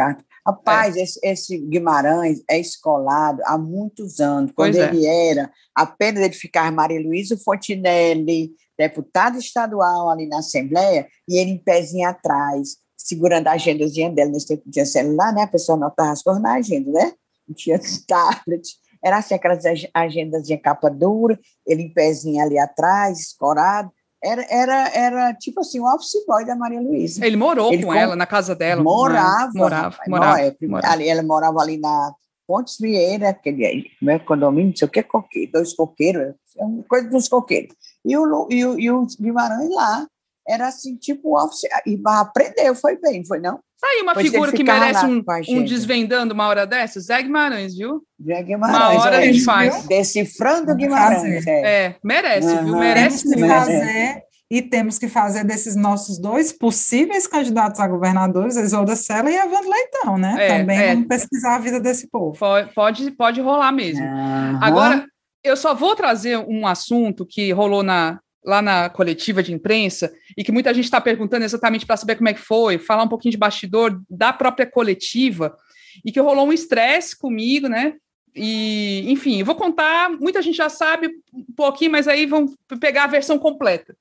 Rapaz, 0.47 0.97
é. 0.97 1.03
esse, 1.03 1.19
esse, 1.23 1.59
Guimarães 1.59 2.43
é 2.49 2.61
escolado 2.61 3.41
há 3.47 3.57
muitos 3.57 4.21
anos. 4.21 4.53
Quando 4.55 4.75
pois 4.75 4.89
ele 4.89 5.07
é. 5.07 5.31
era, 5.31 5.51
apenas 5.75 6.23
ele 6.23 6.35
ficar 6.35 6.71
Maria 6.71 7.01
Luísa 7.01 7.37
Fontinelli, 7.39 8.53
deputado 8.79 9.39
estadual 9.39 10.11
ali 10.11 10.27
na 10.27 10.39
Assembleia, 10.39 11.07
e 11.29 11.39
ele 11.39 11.53
em 11.53 11.59
pezinho 11.59 12.09
atrás, 12.09 12.77
segurando 12.97 13.49
a 13.49 13.53
agendazinha 13.53 14.11
dela. 14.11 14.31
Nesse 14.31 14.49
tempo 14.49 14.71
tinha 14.71 14.87
celular, 14.87 15.33
né? 15.33 15.43
A 15.43 15.49
pessoa 15.49 15.77
anotava 15.77 16.11
as 16.11 16.23
coisas 16.23 16.43
na 16.43 16.55
agenda, 16.55 16.91
né? 16.91 17.13
Não 17.47 17.55
tinha 17.55 17.79
tablet. 18.07 18.67
Era 19.05 19.19
assim, 19.19 19.35
aquelas 19.35 19.63
agendas 19.93 20.47
de 20.47 20.57
capa 20.57 20.89
dura, 20.89 21.39
ele 21.67 21.83
em 21.83 21.93
pezinho 21.93 22.43
ali 22.43 22.59
atrás, 22.59 23.21
escorado 23.21 23.91
era, 24.25 24.47
era, 24.49 24.89
era 24.95 25.35
tipo 25.35 25.61
assim, 25.61 25.79
o 25.79 25.85
office 25.85 26.25
boy 26.27 26.47
da 26.47 26.57
Maria 26.57 26.81
Luísa. 26.81 27.25
Ele 27.25 27.37
morou 27.37 27.71
ele 27.71 27.83
com, 27.83 27.89
com 27.89 27.95
ela 27.95 28.17
na 28.17 28.27
casa 28.27 28.55
dela. 28.55 28.83
Morava. 28.83 29.53
Né? 29.53 29.61
Morava, 29.61 29.99
morava, 30.09 30.41
é, 30.41 30.57
morava. 30.63 30.95
Ali, 30.95 31.09
ela 31.09 31.23
morava 31.23 31.61
ali 31.61 31.77
na 31.77 32.15
Pontes 32.47 32.79
Vieira, 32.81 33.29
aquele 33.31 33.87
é 34.07 34.19
condomínio, 34.19 34.71
não 34.71 34.77
sei 34.77 34.89
o 34.89 34.91
que, 34.91 35.03
coqueiro, 35.03 35.53
dois 35.53 35.75
coqueiros, 35.75 36.35
é 36.57 36.83
coisa 36.89 37.09
dos 37.09 37.29
coqueiros. 37.29 37.75
E 38.05 38.17
o, 38.17 38.49
e 38.51 38.65
o, 38.65 38.79
e 38.79 38.91
o 38.91 39.07
Guimarães 39.21 39.71
lá, 39.71 40.07
era 40.47 40.69
assim, 40.69 40.97
tipo 40.97 41.39
office, 41.43 41.63
e 41.87 41.99
aprendeu, 42.05 42.75
foi 42.75 42.99
bem, 43.01 43.25
foi 43.25 43.41
não? 43.41 43.59
Tá 43.81 43.89
aí 43.89 44.03
uma 44.03 44.15
pois 44.15 44.27
figura 44.27 44.53
que 44.53 44.63
merece 44.63 45.05
um, 45.05 45.23
um, 45.49 45.65
desvendando 45.65 46.33
uma 46.33 46.47
hora 46.47 46.67
dessa, 46.67 47.01
Zé 47.01 47.23
Guimarães, 47.23 47.75
viu? 47.77 48.03
Zé 48.23 48.43
Guimarães. 48.43 48.79
Uma 48.79 49.03
hora 49.03 49.17
é, 49.17 49.19
a 49.19 49.33
gente 49.33 49.45
faz. 49.45 49.87
Decifrando 49.87 50.75
Guimarães. 50.75 51.47
É. 51.47 51.85
é. 51.85 51.97
merece, 52.03 52.49
uhum. 52.49 52.65
viu? 52.65 52.77
Merece. 52.77 53.29
Temos 53.29 53.35
que 53.35 53.49
fazer, 53.49 54.23
e 54.51 54.63
temos 54.63 54.99
que 54.99 55.09
fazer 55.09 55.45
desses 55.45 55.75
nossos 55.75 56.19
dois 56.19 56.53
possíveis 56.53 57.27
candidatos 57.27 57.81
a 57.81 57.89
governadores, 57.89 58.57
a 58.57 58.63
Isolda 58.63 58.95
Sela 58.95 59.31
e 59.31 59.37
a 59.37 59.45
Wanda 59.45 59.69
Leitão, 59.69 60.19
né? 60.19 60.37
É, 60.39 60.59
Também 60.59 60.79
é. 60.79 60.95
vamos 60.95 61.09
pesquisar 61.09 61.57
a 61.57 61.59
vida 61.59 61.81
desse 61.81 62.09
povo. 62.09 62.39
Pode, 62.75 63.11
pode 63.13 63.41
rolar 63.41 63.73
mesmo. 63.73 64.05
Uhum. 64.05 64.59
Agora, 64.63 65.07
eu 65.45 65.57
só 65.57 65.75
vou 65.75 65.95
trazer 65.95 66.39
um 66.39 66.67
assunto 66.67 67.27
que 67.27 67.53
rolou 67.53 67.83
na, 67.83 68.19
lá 68.43 68.63
na 68.63 68.89
coletiva 68.89 69.43
de 69.43 69.53
imprensa 69.53 70.13
e 70.37 70.43
que 70.43 70.51
muita 70.51 70.73
gente 70.73 70.85
está 70.85 71.01
perguntando 71.01 71.45
exatamente 71.45 71.87
para 71.87 71.99
saber 71.99 72.17
como 72.17 72.31
é 72.31 72.35
que 72.35 72.41
foi, 72.41 72.79
falar 72.79 73.03
um 73.03 73.09
pouquinho 73.09 73.33
de 73.33 73.39
bastidor 73.39 74.03
da 74.09 74.33
própria 74.33 74.67
coletiva 74.67 75.57
e 76.05 76.11
que 76.11 76.19
rolou 76.19 76.49
um 76.49 76.53
estresse 76.53 77.17
comigo, 77.17 77.69
né? 77.69 77.95
E, 78.35 79.05
enfim, 79.07 79.39
eu 79.39 79.47
vou 79.47 79.55
contar, 79.55 80.11
muita 80.11 80.43
gente 80.43 80.57
já 80.57 80.69
sabe 80.69 81.09
um 81.33 81.45
pouquinho, 81.55 81.93
mas 81.93 82.09
aí 82.09 82.27
vamos 82.27 82.57
pegar 82.81 83.05
a 83.05 83.09
versão 83.09 83.39
completa. 83.39 83.97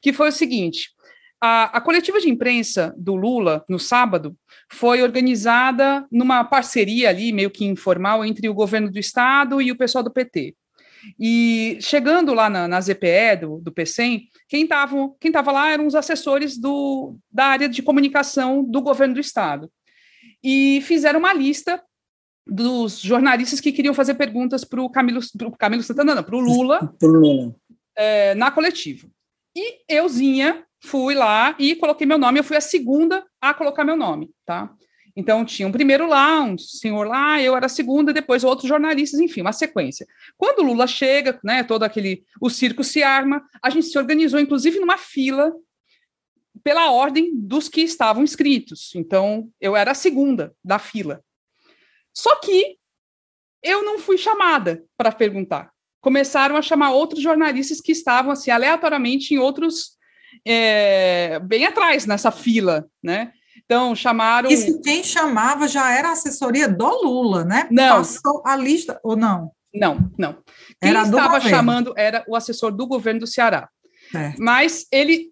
Que 0.00 0.12
foi 0.12 0.28
o 0.28 0.32
seguinte: 0.32 0.90
a, 1.40 1.76
a 1.76 1.80
coletiva 1.80 2.20
de 2.20 2.30
imprensa 2.30 2.94
do 2.96 3.16
Lula, 3.16 3.64
no 3.68 3.78
sábado, 3.78 4.36
foi 4.70 5.02
organizada 5.02 6.06
numa 6.12 6.44
parceria 6.44 7.08
ali, 7.08 7.32
meio 7.32 7.50
que 7.50 7.64
informal, 7.64 8.24
entre 8.24 8.48
o 8.48 8.54
governo 8.54 8.90
do 8.90 8.98
estado 8.98 9.60
e 9.60 9.72
o 9.72 9.76
pessoal 9.76 10.04
do 10.04 10.12
PT. 10.12 10.54
E 11.18 11.78
chegando 11.80 12.34
lá 12.34 12.48
na, 12.50 12.66
na 12.66 12.80
ZPE 12.80 13.36
do, 13.40 13.58
do 13.58 13.72
PCM, 13.72 14.28
quem 14.48 14.64
estava 14.64 14.96
quem 15.20 15.32
tava 15.32 15.52
lá 15.52 15.70
eram 15.70 15.86
os 15.86 15.94
assessores 15.94 16.58
do, 16.58 17.16
da 17.30 17.46
área 17.46 17.68
de 17.68 17.82
comunicação 17.82 18.64
do 18.64 18.80
governo 18.80 19.14
do 19.14 19.20
estado. 19.20 19.70
E 20.42 20.80
fizeram 20.82 21.18
uma 21.18 21.32
lista 21.32 21.82
dos 22.46 23.00
jornalistas 23.00 23.60
que 23.60 23.72
queriam 23.72 23.94
fazer 23.94 24.14
perguntas 24.14 24.64
para 24.64 24.80
o 24.80 24.88
Camilo, 24.88 25.20
pro 25.36 25.50
Camilo 25.56 25.82
Santana, 25.82 26.22
para 26.22 26.36
o 26.36 26.40
Lula, 26.40 26.94
é, 27.96 28.34
na 28.34 28.50
coletiva. 28.50 29.08
E 29.56 29.80
euzinha 29.88 30.64
fui 30.84 31.14
lá 31.14 31.56
e 31.58 31.74
coloquei 31.74 32.06
meu 32.06 32.18
nome. 32.18 32.38
Eu 32.38 32.44
fui 32.44 32.56
a 32.56 32.60
segunda 32.60 33.24
a 33.40 33.54
colocar 33.54 33.84
meu 33.84 33.96
nome, 33.96 34.30
tá? 34.44 34.70
Então 35.16 35.44
tinha 35.46 35.66
um 35.66 35.72
primeiro 35.72 36.06
lá, 36.06 36.42
um 36.42 36.58
senhor 36.58 37.06
lá, 37.06 37.40
eu 37.40 37.56
era 37.56 37.66
a 37.66 37.70
segunda, 37.70 38.12
depois 38.12 38.44
outros 38.44 38.68
jornalistas, 38.68 39.18
enfim, 39.18 39.40
uma 39.40 39.52
sequência. 39.52 40.06
Quando 40.36 40.58
o 40.58 40.62
Lula 40.62 40.86
chega, 40.86 41.40
né, 41.42 41.64
todo 41.64 41.84
aquele, 41.84 42.22
o 42.38 42.50
circo 42.50 42.84
se 42.84 43.02
arma, 43.02 43.42
a 43.62 43.70
gente 43.70 43.86
se 43.86 43.96
organizou, 43.96 44.38
inclusive, 44.38 44.78
numa 44.78 44.98
fila 44.98 45.52
pela 46.62 46.90
ordem 46.90 47.30
dos 47.34 47.68
que 47.68 47.80
estavam 47.80 48.22
inscritos. 48.22 48.94
Então 48.94 49.48
eu 49.58 49.74
era 49.74 49.92
a 49.92 49.94
segunda 49.94 50.54
da 50.62 50.78
fila. 50.78 51.22
Só 52.12 52.36
que 52.36 52.76
eu 53.62 53.82
não 53.82 53.98
fui 53.98 54.18
chamada 54.18 54.84
para 54.96 55.12
perguntar. 55.12 55.70
Começaram 56.00 56.56
a 56.56 56.62
chamar 56.62 56.92
outros 56.92 57.22
jornalistas 57.22 57.80
que 57.80 57.92
estavam 57.92 58.30
assim 58.30 58.50
aleatoriamente 58.50 59.34
em 59.34 59.38
outros 59.38 59.96
é, 60.44 61.38
bem 61.40 61.64
atrás 61.64 62.06
nessa 62.06 62.30
fila, 62.30 62.86
né? 63.02 63.32
Então 63.66 63.94
chamaram. 63.94 64.48
Isso 64.48 64.80
quem 64.80 65.02
chamava 65.02 65.66
já 65.68 65.90
era 65.92 66.08
a 66.08 66.12
assessoria 66.12 66.68
do 66.68 66.88
Lula, 67.02 67.44
né? 67.44 67.68
Não. 67.70 67.98
Passou 67.98 68.42
a 68.46 68.56
lista 68.56 68.98
ou 69.02 69.16
não? 69.16 69.50
Não, 69.74 70.10
não. 70.16 70.38
Quem 70.80 70.90
era 70.90 71.02
estava 71.02 71.40
chamando 71.40 71.92
era 71.96 72.24
o 72.26 72.34
assessor 72.34 72.72
do 72.72 72.86
governo 72.86 73.20
do 73.20 73.26
Ceará. 73.26 73.68
É. 74.14 74.34
Mas 74.38 74.86
ele, 74.90 75.30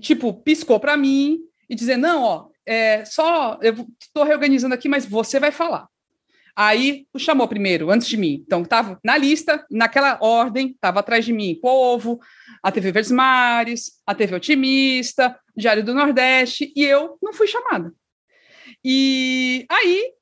tipo, 0.00 0.32
piscou 0.32 0.78
para 0.78 0.96
mim 0.96 1.40
e 1.68 1.74
dizer: 1.74 1.96
não, 1.96 2.22
ó, 2.22 2.46
é, 2.64 3.04
só 3.04 3.58
eu 3.60 3.86
estou 4.00 4.24
reorganizando 4.24 4.74
aqui, 4.74 4.88
mas 4.88 5.04
você 5.04 5.40
vai 5.40 5.50
falar. 5.50 5.88
Aí 6.54 7.06
chamou 7.16 7.48
primeiro, 7.48 7.90
antes 7.90 8.06
de 8.06 8.16
mim. 8.16 8.42
Então, 8.46 8.62
estava 8.62 8.98
na 9.02 9.16
lista, 9.16 9.64
naquela 9.70 10.18
ordem, 10.20 10.68
estava 10.68 11.00
atrás 11.00 11.24
de 11.24 11.32
mim 11.32 11.58
Povo, 11.60 12.20
a 12.62 12.70
TV 12.70 12.92
Verdes 12.92 13.10
Mares, 13.10 13.92
a 14.06 14.14
TV 14.14 14.36
Otimista, 14.36 15.38
Diário 15.56 15.84
do 15.84 15.94
Nordeste, 15.94 16.72
e 16.74 16.84
eu 16.84 17.18
não 17.22 17.32
fui 17.32 17.46
chamada. 17.46 17.92
E 18.84 19.66
aí, 19.68 20.12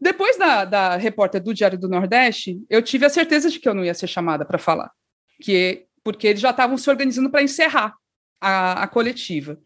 depois 0.00 0.36
da, 0.36 0.64
da 0.64 0.96
repórter 0.96 1.42
do 1.42 1.54
Diário 1.54 1.78
do 1.78 1.88
Nordeste, 1.88 2.60
eu 2.70 2.82
tive 2.82 3.06
a 3.06 3.10
certeza 3.10 3.50
de 3.50 3.58
que 3.58 3.68
eu 3.68 3.74
não 3.74 3.84
ia 3.84 3.94
ser 3.94 4.06
chamada 4.06 4.44
para 4.44 4.58
falar, 4.58 4.90
que 5.42 5.86
porque 6.02 6.28
eles 6.28 6.40
já 6.40 6.50
estavam 6.50 6.76
se 6.76 6.88
organizando 6.88 7.30
para 7.30 7.42
encerrar 7.42 7.94
a, 8.40 8.84
a 8.84 8.88
coletiva. 8.88 9.60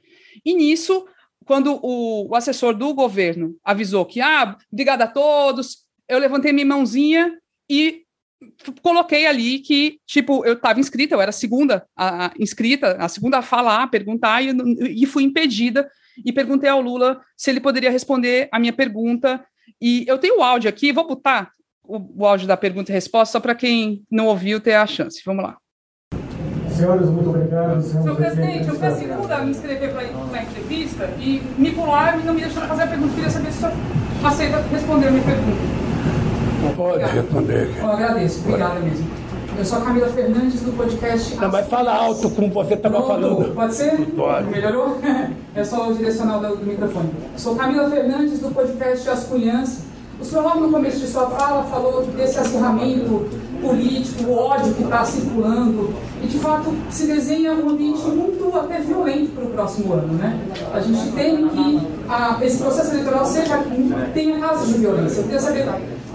E 0.45 0.55
nisso, 0.55 1.07
quando 1.45 1.79
o, 1.83 2.31
o, 2.31 2.35
assessor 2.35 2.75
do 2.75 2.95
governo 2.95 3.57
avisou 3.63 4.05
que, 4.05 4.21
ah, 4.21 4.57
obrigada 4.73 5.05
a 5.05 5.09
todos, 5.09 5.85
eu 6.09 6.19
levantei 6.19 6.53
minha 6.53 6.67
mãozinha 6.67 7.39
e 7.69 8.02
coloquei 8.83 9.27
ali 9.27 9.59
que, 9.59 9.99
tipo, 10.07 10.45
eu 10.45 10.55
estava 10.55 10.81
inscrita, 10.81 11.15
eu 11.15 11.21
era 11.21 11.31
a 11.31 11.33
segunda 11.33 11.87
a, 11.97 12.27
a, 12.27 12.33
inscrita, 12.39 12.97
a 12.99 13.09
segunda 13.09 13.39
a 13.39 13.43
falar, 13.43 13.83
a 13.83 13.87
perguntar, 13.87 14.43
e, 14.43 14.53
e 15.03 15.07
fui 15.07 15.25
impedida, 15.25 15.89
e 16.25 16.33
perguntei 16.33 16.69
ao 16.69 16.81
Lula 16.81 17.21
se 17.37 17.51
ele 17.51 17.61
poderia 17.61 17.91
responder 17.91 18.49
a 18.53 18.59
minha 18.59 18.73
pergunta, 18.73 19.45
e 19.81 20.05
eu 20.07 20.19
tenho 20.19 20.39
o 20.39 20.43
áudio 20.43 20.69
aqui, 20.69 20.93
vou 20.93 21.07
botar 21.07 21.51
o, 21.85 22.23
o 22.23 22.27
áudio 22.27 22.47
da 22.47 22.57
pergunta 22.57 22.91
e 22.91 22.95
resposta, 22.95 23.33
só 23.33 23.41
para 23.41 23.55
quem 23.55 24.03
não 24.11 24.27
ouviu 24.27 24.61
ter 24.61 24.75
a 24.75 24.87
chance. 24.87 25.23
Vamos 25.25 25.45
lá. 25.45 25.57
Senhores, 26.71 27.09
muito 27.09 27.29
obrigado. 27.29 27.83
Senhor 27.83 28.17
presidente, 28.17 28.69
eu 28.69 28.75
fui 28.75 28.87
a 28.87 28.91
segunda 28.91 29.37
a 29.37 29.45
me 29.45 29.51
inscrever 29.51 29.93
para 29.93 30.01
a 30.01 30.43
entrevista 30.43 31.05
e 31.21 31.43
me 31.59 31.71
pularam 31.71 32.21
e 32.21 32.25
não 32.25 32.35
me 32.35 32.41
deixaram 32.41 32.69
fazer 32.69 32.83
a 32.83 32.87
pergunta. 32.87 33.15
Queria 33.15 33.31
saber 33.31 33.53
se 33.53 33.59
o 33.59 33.61
senhor 33.61 33.73
aceita 34.25 34.61
responder 34.63 35.09
a 35.09 35.11
minha 35.11 35.25
pergunta. 35.25 35.92
Pode 36.71 37.05
responder. 37.05 37.71
Eu 37.79 37.91
agradeço, 37.91 38.41
obrigada 38.41 38.81
mesmo. 38.81 39.07
Eu 39.59 39.65
sou 39.65 39.79
a 39.79 39.81
Camila 39.83 40.09
Fernandes 40.09 40.61
do 40.63 40.73
podcast. 40.77 41.37
Não, 41.37 41.51
mas 41.51 41.67
fala 41.67 41.95
alto 41.95 42.31
como 42.31 42.51
você 42.51 42.75
estava 42.75 43.03
falando. 43.07 43.55
Pode 43.55 43.75
ser? 43.75 43.97
Pode. 44.17 44.49
Melhorou? 44.49 44.99
É 45.55 45.63
só 45.63 45.91
o 45.91 45.95
direcional 45.95 46.41
do, 46.41 46.57
do 46.57 46.65
microfone. 46.65 47.11
Sou 47.37 47.55
Camila 47.55 47.91
Fernandes 47.91 48.39
do 48.39 48.49
podcast 48.55 49.07
As 49.07 49.25
Cunhãs. 49.25 49.83
O 50.19 50.25
senhor, 50.25 50.45
logo 50.45 50.61
no 50.61 50.73
começo 50.73 50.99
de 50.99 51.07
sua 51.09 51.27
fala, 51.27 51.65
falou 51.65 52.07
desse 52.07 52.39
acirramento 52.39 53.29
político, 53.61 54.31
o 54.31 54.35
ódio 54.35 54.73
que 54.73 54.83
está 54.83 55.05
circulando. 55.05 55.93
E, 56.23 56.27
de 56.27 56.39
fato, 56.39 56.75
se 56.89 57.07
desenha 57.07 57.53
um 57.53 57.69
ambiente 57.69 58.01
muito 58.03 58.57
até 58.57 58.79
violento 58.81 59.35
para 59.35 59.45
o 59.45 59.51
próximo 59.51 59.93
ano. 59.93 60.15
Né? 60.15 60.41
A 60.73 60.81
gente 60.81 61.13
tem 61.13 61.49
que 61.49 61.81
a, 62.09 62.39
esse 62.41 62.57
processo 62.57 62.93
eleitoral 62.93 63.27
seja, 63.27 63.63
tenha 64.15 64.39
casos 64.39 64.69
de 64.69 64.81
violência. 64.81 65.19
Eu 65.19 65.25
queria 65.25 65.41
saber 65.41 65.67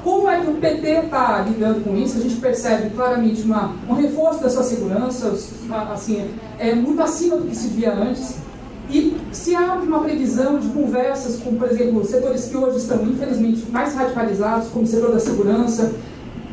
como 0.08 0.30
é 0.30 0.40
que 0.40 0.50
o 0.50 0.54
PT 0.54 0.88
está 0.88 1.42
lidando 1.42 1.84
com 1.84 1.94
isso? 1.98 2.18
A 2.18 2.22
gente 2.22 2.36
percebe 2.38 2.92
claramente 2.92 3.42
uma, 3.42 3.76
um 3.90 3.94
reforço 3.94 4.42
da 4.42 4.50
sua 4.50 4.64
segurança, 4.64 5.38
assim, 5.92 6.30
é 6.58 6.74
muito 6.74 7.02
acima 7.02 7.36
do 7.36 7.46
que 7.46 7.54
se 7.54 7.68
via 7.68 7.94
antes. 7.94 8.38
E 8.90 9.18
se 9.34 9.54
há 9.54 9.74
uma 9.74 10.00
previsão 10.00 10.60
de 10.60 10.70
conversas 10.70 11.42
com, 11.42 11.56
por 11.56 11.70
exemplo, 11.70 12.06
setores 12.06 12.46
que 12.46 12.56
hoje 12.56 12.78
estão, 12.78 13.04
infelizmente, 13.04 13.70
mais 13.70 13.96
radicalizados, 13.96 14.70
como 14.70 14.86
o 14.86 14.88
setor 14.88 15.12
da 15.12 15.20
segurança, 15.20 15.94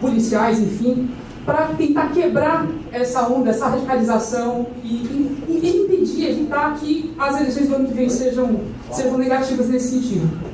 policiais, 0.01 0.59
enfim, 0.59 1.09
para 1.47 1.69
tentar 1.79 2.09
quebrar 2.09 2.67
essa 2.91 3.29
onda, 3.29 3.51
essa 3.51 3.69
radicalização 3.69 4.67
e, 4.83 4.89
e, 4.89 5.61
e, 5.63 5.85
impedir, 5.85 6.29
evitar 6.31 6.75
que 6.75 7.15
as 7.17 7.37
eleições 7.37 7.69
do 7.69 7.77
ano 7.77 7.87
que 7.87 7.95
vem 7.95 8.09
sejam, 8.09 8.63
sejam 8.91 9.17
negativas 9.17 9.69
nesse 9.69 9.91
sentido. 9.91 10.54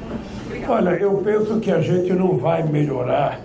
Olha, 0.73 0.91
eu 0.91 1.21
penso 1.25 1.59
que 1.59 1.73
a 1.73 1.81
gente 1.81 2.13
não 2.13 2.37
vai 2.37 2.63
melhorar 2.63 3.41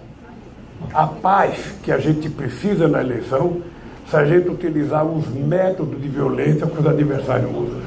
a 0.93 1.07
paz 1.07 1.73
que 1.81 1.91
a 1.91 1.97
gente 1.97 2.29
precisa 2.29 2.87
na 2.87 3.01
eleição 3.01 3.61
se 4.07 4.15
a 4.15 4.23
gente 4.23 4.47
utilizar 4.47 5.03
os 5.03 5.27
métodos 5.29 5.99
de 5.99 6.07
violência 6.07 6.67
que 6.67 6.79
os 6.79 6.85
adversários 6.85 7.49
usam. 7.49 7.81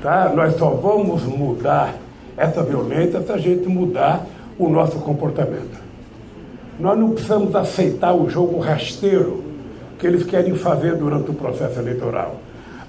Tá? 0.00 0.32
Nós 0.34 0.56
só 0.56 0.70
vamos 0.70 1.24
mudar 1.24 1.94
essa 2.38 2.62
violência 2.62 3.20
se 3.20 3.30
a 3.30 3.36
gente 3.36 3.68
mudar 3.68 4.24
o 4.58 4.66
nosso 4.70 4.98
comportamento. 5.00 5.78
Nós 6.78 6.98
não 6.98 7.10
precisamos 7.10 7.54
aceitar 7.54 8.14
o 8.14 8.30
jogo 8.30 8.60
rasteiro 8.60 9.44
que 9.98 10.06
eles 10.06 10.24
querem 10.24 10.54
fazer 10.54 10.94
durante 10.96 11.30
o 11.32 11.34
processo 11.34 11.78
eleitoral. 11.78 12.36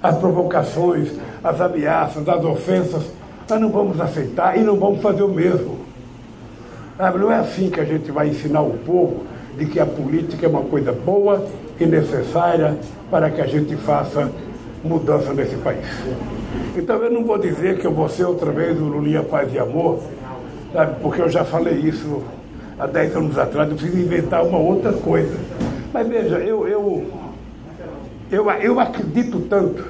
As 0.02 0.16
provocações, 0.16 1.12
as 1.44 1.60
ameaças, 1.60 2.26
as 2.26 2.42
ofensas 2.42 3.21
nós 3.52 3.60
não 3.60 3.68
vamos 3.68 4.00
aceitar 4.00 4.56
e 4.56 4.62
não 4.62 4.76
vamos 4.76 5.02
fazer 5.02 5.22
o 5.22 5.28
mesmo. 5.28 5.78
Não 6.98 7.30
é 7.30 7.36
assim 7.36 7.68
que 7.68 7.80
a 7.80 7.84
gente 7.84 8.10
vai 8.10 8.28
ensinar 8.28 8.62
o 8.62 8.78
povo 8.78 9.24
de 9.58 9.66
que 9.66 9.78
a 9.78 9.84
política 9.84 10.46
é 10.46 10.48
uma 10.48 10.62
coisa 10.62 10.92
boa 10.92 11.44
e 11.78 11.84
necessária 11.84 12.78
para 13.10 13.30
que 13.30 13.40
a 13.40 13.46
gente 13.46 13.76
faça 13.76 14.30
mudança 14.82 15.34
nesse 15.34 15.56
país. 15.56 15.84
Então 16.76 16.96
eu 17.02 17.10
não 17.10 17.24
vou 17.24 17.38
dizer 17.38 17.78
que 17.78 17.86
eu 17.86 17.92
vou 17.92 18.08
ser 18.08 18.24
outra 18.24 18.50
vez 18.50 18.80
o 18.80 18.84
Lulinha 18.84 19.22
Paz 19.22 19.52
e 19.52 19.58
Amor, 19.58 20.00
sabe, 20.72 20.96
porque 21.02 21.20
eu 21.20 21.28
já 21.28 21.44
falei 21.44 21.74
isso 21.74 22.22
há 22.78 22.86
10 22.86 23.16
anos 23.16 23.38
atrás, 23.38 23.68
eu 23.68 23.76
preciso 23.76 23.98
inventar 23.98 24.44
uma 24.44 24.58
outra 24.58 24.92
coisa. 24.92 25.36
Mas 25.92 26.08
veja, 26.08 26.36
eu, 26.38 26.66
eu, 26.66 27.06
eu, 28.30 28.50
eu 28.50 28.80
acredito 28.80 29.40
tanto 29.40 29.84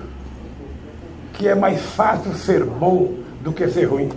que 1.35 1.47
é 1.47 1.55
mais 1.55 1.81
fácil 1.81 2.35
ser 2.35 2.65
bom 2.65 3.22
do 3.43 3.53
que 3.53 3.69
ser 3.69 3.85
ruim. 3.85 4.09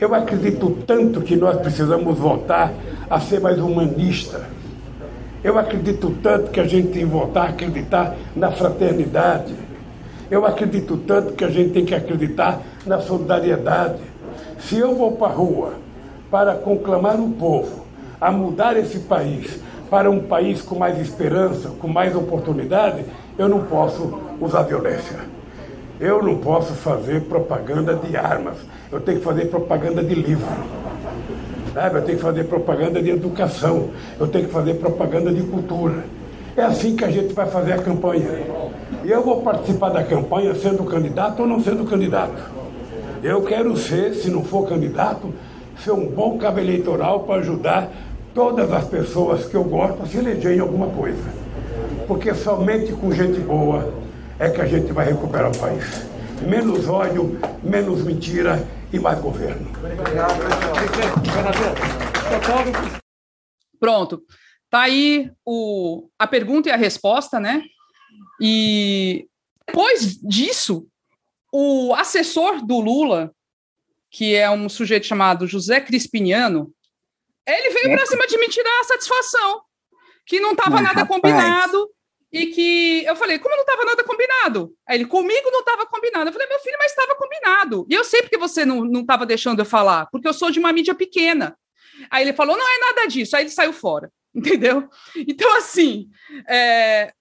Eu 0.00 0.14
acredito 0.14 0.70
tanto 0.86 1.20
que 1.20 1.36
nós 1.36 1.56
precisamos 1.58 2.18
voltar 2.18 2.72
a 3.08 3.20
ser 3.20 3.40
mais 3.40 3.58
humanista. 3.58 4.46
Eu 5.44 5.58
acredito 5.58 6.10
tanto 6.22 6.50
que 6.50 6.58
a 6.58 6.64
gente 6.64 6.88
tem 6.88 7.02
que 7.02 7.12
voltar 7.12 7.42
a 7.42 7.48
acreditar 7.50 8.16
na 8.34 8.50
fraternidade. 8.50 9.54
Eu 10.30 10.46
acredito 10.46 10.96
tanto 10.96 11.34
que 11.34 11.44
a 11.44 11.50
gente 11.50 11.70
tem 11.70 11.84
que 11.84 11.94
acreditar 11.94 12.60
na 12.86 13.00
solidariedade. 13.00 14.00
Se 14.58 14.78
eu 14.78 14.96
vou 14.96 15.12
para 15.12 15.28
a 15.28 15.34
rua 15.34 15.74
para 16.30 16.54
conclamar 16.54 17.20
o 17.20 17.30
povo 17.30 17.84
a 18.20 18.32
mudar 18.32 18.76
esse 18.76 19.00
país 19.00 19.60
para 19.90 20.10
um 20.10 20.20
país 20.20 20.62
com 20.62 20.76
mais 20.76 20.98
esperança, 20.98 21.68
com 21.78 21.86
mais 21.86 22.16
oportunidade, 22.16 23.04
eu 23.36 23.48
não 23.48 23.64
posso 23.64 24.18
usar 24.40 24.62
violência. 24.62 25.41
Eu 26.02 26.20
não 26.20 26.36
posso 26.36 26.72
fazer 26.72 27.20
propaganda 27.20 27.94
de 27.94 28.16
armas. 28.16 28.56
Eu 28.90 29.00
tenho 29.00 29.20
que 29.20 29.24
fazer 29.24 29.44
propaganda 29.44 30.02
de 30.02 30.16
livro. 30.16 30.48
Sabe? 31.72 31.98
Eu 31.98 32.02
tenho 32.02 32.18
que 32.18 32.24
fazer 32.24 32.44
propaganda 32.48 33.00
de 33.00 33.10
educação. 33.10 33.90
Eu 34.18 34.26
tenho 34.26 34.46
que 34.46 34.50
fazer 34.50 34.74
propaganda 34.74 35.32
de 35.32 35.44
cultura. 35.44 36.02
É 36.56 36.62
assim 36.62 36.96
que 36.96 37.04
a 37.04 37.08
gente 37.08 37.32
vai 37.32 37.46
fazer 37.46 37.74
a 37.74 37.78
campanha. 37.78 38.30
E 39.04 39.12
eu 39.12 39.22
vou 39.22 39.42
participar 39.42 39.90
da 39.90 40.02
campanha 40.02 40.52
sendo 40.56 40.82
candidato 40.82 41.42
ou 41.42 41.46
não 41.46 41.62
sendo 41.62 41.84
candidato. 41.84 42.50
Eu 43.22 43.42
quero 43.42 43.76
ser, 43.76 44.12
se 44.14 44.28
não 44.28 44.42
for 44.42 44.68
candidato, 44.68 45.32
ser 45.84 45.92
um 45.92 46.08
bom 46.08 46.36
cabo 46.36 46.58
eleitoral 46.58 47.20
para 47.20 47.36
ajudar 47.42 47.88
todas 48.34 48.72
as 48.72 48.86
pessoas 48.86 49.44
que 49.44 49.54
eu 49.54 49.62
gosto 49.62 50.02
a 50.02 50.06
se 50.06 50.18
eleger 50.18 50.56
em 50.56 50.60
alguma 50.60 50.88
coisa. 50.88 51.22
Porque 52.08 52.34
somente 52.34 52.92
com 52.92 53.12
gente 53.12 53.38
boa 53.38 54.01
é 54.42 54.50
que 54.50 54.60
a 54.60 54.66
gente 54.66 54.92
vai 54.92 55.06
recuperar 55.06 55.52
o 55.52 55.56
país. 55.56 55.84
Menos 56.40 56.88
ódio, 56.88 57.38
menos 57.62 58.02
mentira 58.02 58.58
e 58.92 58.98
mais 58.98 59.20
governo. 59.20 59.70
Obrigado. 59.78 60.34
Pronto. 63.78 64.24
Tá 64.68 64.80
aí 64.80 65.30
o, 65.46 66.08
a 66.18 66.26
pergunta 66.26 66.68
e 66.68 66.72
a 66.72 66.76
resposta, 66.76 67.38
né? 67.38 67.62
E 68.40 69.28
depois 69.64 70.18
disso, 70.18 70.88
o 71.52 71.94
assessor 71.94 72.66
do 72.66 72.80
Lula, 72.80 73.32
que 74.10 74.34
é 74.34 74.50
um 74.50 74.68
sujeito 74.68 75.06
chamado 75.06 75.46
José 75.46 75.80
Crispiniano, 75.80 76.72
ele 77.46 77.70
veio 77.70 77.92
é. 77.92 77.96
para 77.96 78.06
cima 78.06 78.26
de 78.26 78.36
me 78.38 78.48
tirar 78.48 78.80
a 78.80 78.84
satisfação, 78.84 79.62
que 80.26 80.40
não 80.40 80.50
estava 80.50 80.80
nada 80.80 81.02
rapaz. 81.02 81.08
combinado 81.08 81.88
e 82.32 82.46
que 82.46 83.04
eu 83.04 83.14
falei, 83.14 83.38
como 83.38 83.54
não 83.54 83.62
estava 83.62 83.84
nada 83.84 84.02
combinado? 84.04 84.74
Aí 84.88 84.96
ele, 84.96 85.04
comigo 85.04 85.50
não 85.50 85.60
estava 85.60 85.84
combinado. 85.84 86.28
Eu 86.28 86.32
falei, 86.32 86.48
meu 86.48 86.58
filho, 86.60 86.76
mas 86.78 86.90
estava 86.90 87.14
combinado. 87.14 87.86
E 87.90 87.94
eu 87.94 88.02
sei 88.04 88.22
porque 88.22 88.38
você 88.38 88.64
não 88.64 89.00
estava 89.00 89.26
deixando 89.26 89.58
eu 89.58 89.66
falar, 89.66 90.06
porque 90.10 90.26
eu 90.26 90.32
sou 90.32 90.50
de 90.50 90.58
uma 90.58 90.72
mídia 90.72 90.94
pequena. 90.94 91.56
Aí 92.10 92.24
ele 92.24 92.32
falou, 92.32 92.56
não 92.56 92.66
é 92.66 92.78
nada 92.78 93.06
disso. 93.06 93.36
Aí 93.36 93.42
ele 93.42 93.50
saiu 93.50 93.72
fora, 93.72 94.10
entendeu? 94.34 94.88
Então, 95.14 95.54
assim, 95.56 96.08
é, 96.48 97.12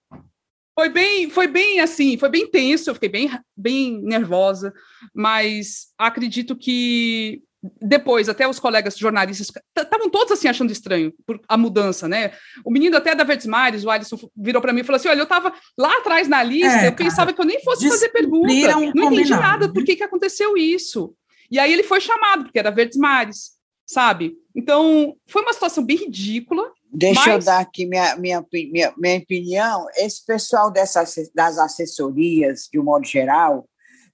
foi 0.74 0.88
bem, 0.88 1.30
foi 1.30 1.48
bem 1.48 1.82
assim, 1.82 2.18
foi 2.18 2.30
bem 2.30 2.50
tenso, 2.50 2.90
eu 2.90 2.94
fiquei 2.94 3.10
bem, 3.10 3.30
bem 3.56 4.02
nervosa, 4.02 4.74
mas 5.14 5.88
acredito 5.98 6.56
que 6.56 7.44
depois, 7.80 8.28
até 8.28 8.48
os 8.48 8.60
colegas 8.60 8.98
jornalistas 8.98 9.52
estavam 9.78 10.10
todos 10.10 10.32
assim 10.32 10.48
achando 10.48 10.72
estranho 10.72 11.14
por 11.26 11.40
a 11.48 11.56
mudança, 11.56 12.08
né? 12.08 12.32
O 12.66 12.72
menino 12.72 12.98
até 12.98 13.14
da 13.14 13.24
Verdes 13.24 13.46
Mares, 13.46 13.84
o 13.84 13.90
Alisson, 13.90 14.18
virou 14.36 14.62
para 14.62 14.74
mim 14.74 14.82
e 14.82 14.84
falou 14.84 14.98
assim: 14.98 15.10
Olha, 15.10 15.20
eu 15.20 15.26
estava 15.26 15.54
lá 15.78 15.96
atrás 15.98 16.28
na 16.28 16.42
lista, 16.42 16.80
é, 16.80 16.88
eu 16.88 16.96
pensava 16.96 17.26
cara, 17.28 17.34
que 17.34 17.42
eu 17.42 17.46
nem 17.46 17.64
fosse 17.64 17.88
fazer 17.88 18.10
pergunta, 18.10 18.52
não 18.96 19.12
entendi 19.12 19.30
nada, 19.30 19.72
por 19.72 19.84
que, 19.84 19.96
que 19.96 20.04
aconteceu 20.04 20.58
isso? 20.58 21.14
E 21.52 21.60
aí 21.60 21.72
ele 21.72 21.84
foi 21.84 22.02
chamado, 22.02 22.46
porque 22.46 22.58
era 22.58 22.72
Verdes 22.72 22.98
Mares, 22.98 23.52
sabe? 23.86 24.36
Então, 24.56 25.16
foi 25.28 25.42
uma 25.42 25.54
situação 25.54 25.84
bem 25.84 25.98
ridícula. 25.98 26.72
Deixa 26.92 27.20
mas... 27.20 27.28
eu 27.28 27.40
dar 27.40 27.60
aqui 27.60 27.86
minha, 27.86 28.16
minha, 28.16 28.46
minha, 28.52 28.94
minha 28.98 29.18
opinião. 29.20 29.86
Esse 29.98 30.26
pessoal 30.26 30.72
dessas, 30.72 31.30
das 31.36 31.58
assessorias, 31.58 32.70
de 32.72 32.80
um 32.80 32.84
modo 32.84 33.06
geral, 33.06 33.68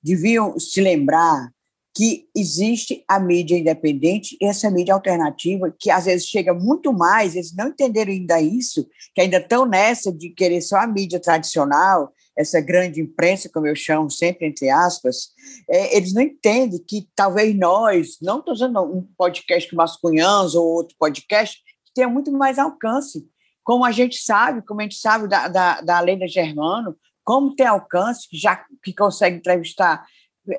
deviam 0.04 0.60
se 0.60 0.82
lembrar 0.82 1.52
que 1.98 2.30
existe 2.36 3.04
a 3.08 3.20
mídia 3.20 3.58
independente 3.58 4.38
e 4.40 4.46
essa 4.46 4.70
mídia 4.70 4.94
alternativa, 4.94 5.74
que 5.80 5.90
às 5.90 6.06
vezes 6.06 6.28
chega 6.28 6.54
muito 6.54 6.94
mais, 6.94 7.34
eles 7.36 7.56
não 7.56 7.70
entenderam 7.70 8.12
ainda 8.12 8.40
isso, 8.40 8.88
que 9.16 9.22
ainda 9.22 9.38
estão 9.38 9.66
nessa 9.66 10.12
de 10.12 10.30
querer 10.30 10.62
só 10.62 10.78
a 10.78 10.86
mídia 10.86 11.20
tradicional, 11.20 12.14
essa 12.38 12.62
grande 12.62 13.02
imprensa, 13.02 13.50
como 13.52 13.66
eu 13.66 13.76
chamo 13.76 14.12
sempre, 14.12 14.46
entre 14.46 14.70
aspas, 14.70 15.30
é, 15.68 15.98
eles 15.98 16.14
não 16.14 16.22
entendem 16.22 16.80
que 16.88 17.10
talvez 17.16 17.58
nós, 17.58 18.18
não 18.22 18.38
estou 18.38 18.54
usando 18.54 18.80
um 18.80 19.02
podcast 19.18 19.68
como 19.68 19.82
Mascunhãs 19.82 20.54
ou 20.54 20.68
outro 20.68 20.96
podcast, 21.00 21.60
tenha 21.96 22.08
muito 22.08 22.32
mais 22.32 22.60
alcance, 22.60 23.28
como 23.64 23.84
a 23.84 23.92
gente 23.92 24.18
sabe, 24.18 24.62
como 24.62 24.82
a 24.82 24.84
gente 24.84 25.00
sabe 25.00 25.28
da, 25.28 25.48
da, 25.48 25.82
da 25.82 26.00
Lena 26.00 26.28
Germano, 26.28 26.96
como 27.24 27.56
tem 27.56 27.66
alcance, 27.66 28.28
já 28.32 28.64
que 28.84 28.94
consegue 28.94 29.38
entrevistar 29.38 30.06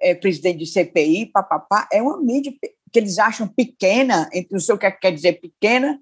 é, 0.01 0.15
presidente 0.15 0.59
de 0.59 0.67
CPI, 0.67 1.27
papapá, 1.27 1.89
é 1.93 2.03
uma 2.03 2.21
mídia 2.21 2.53
que 2.93 2.99
eles 2.99 3.19
acham 3.19 3.47
pequena, 3.47 4.29
não 4.51 4.61
sei 4.61 4.75
o 4.75 4.79
que 4.79 4.91
quer 4.91 5.13
dizer 5.13 5.41
pequena, 5.41 6.01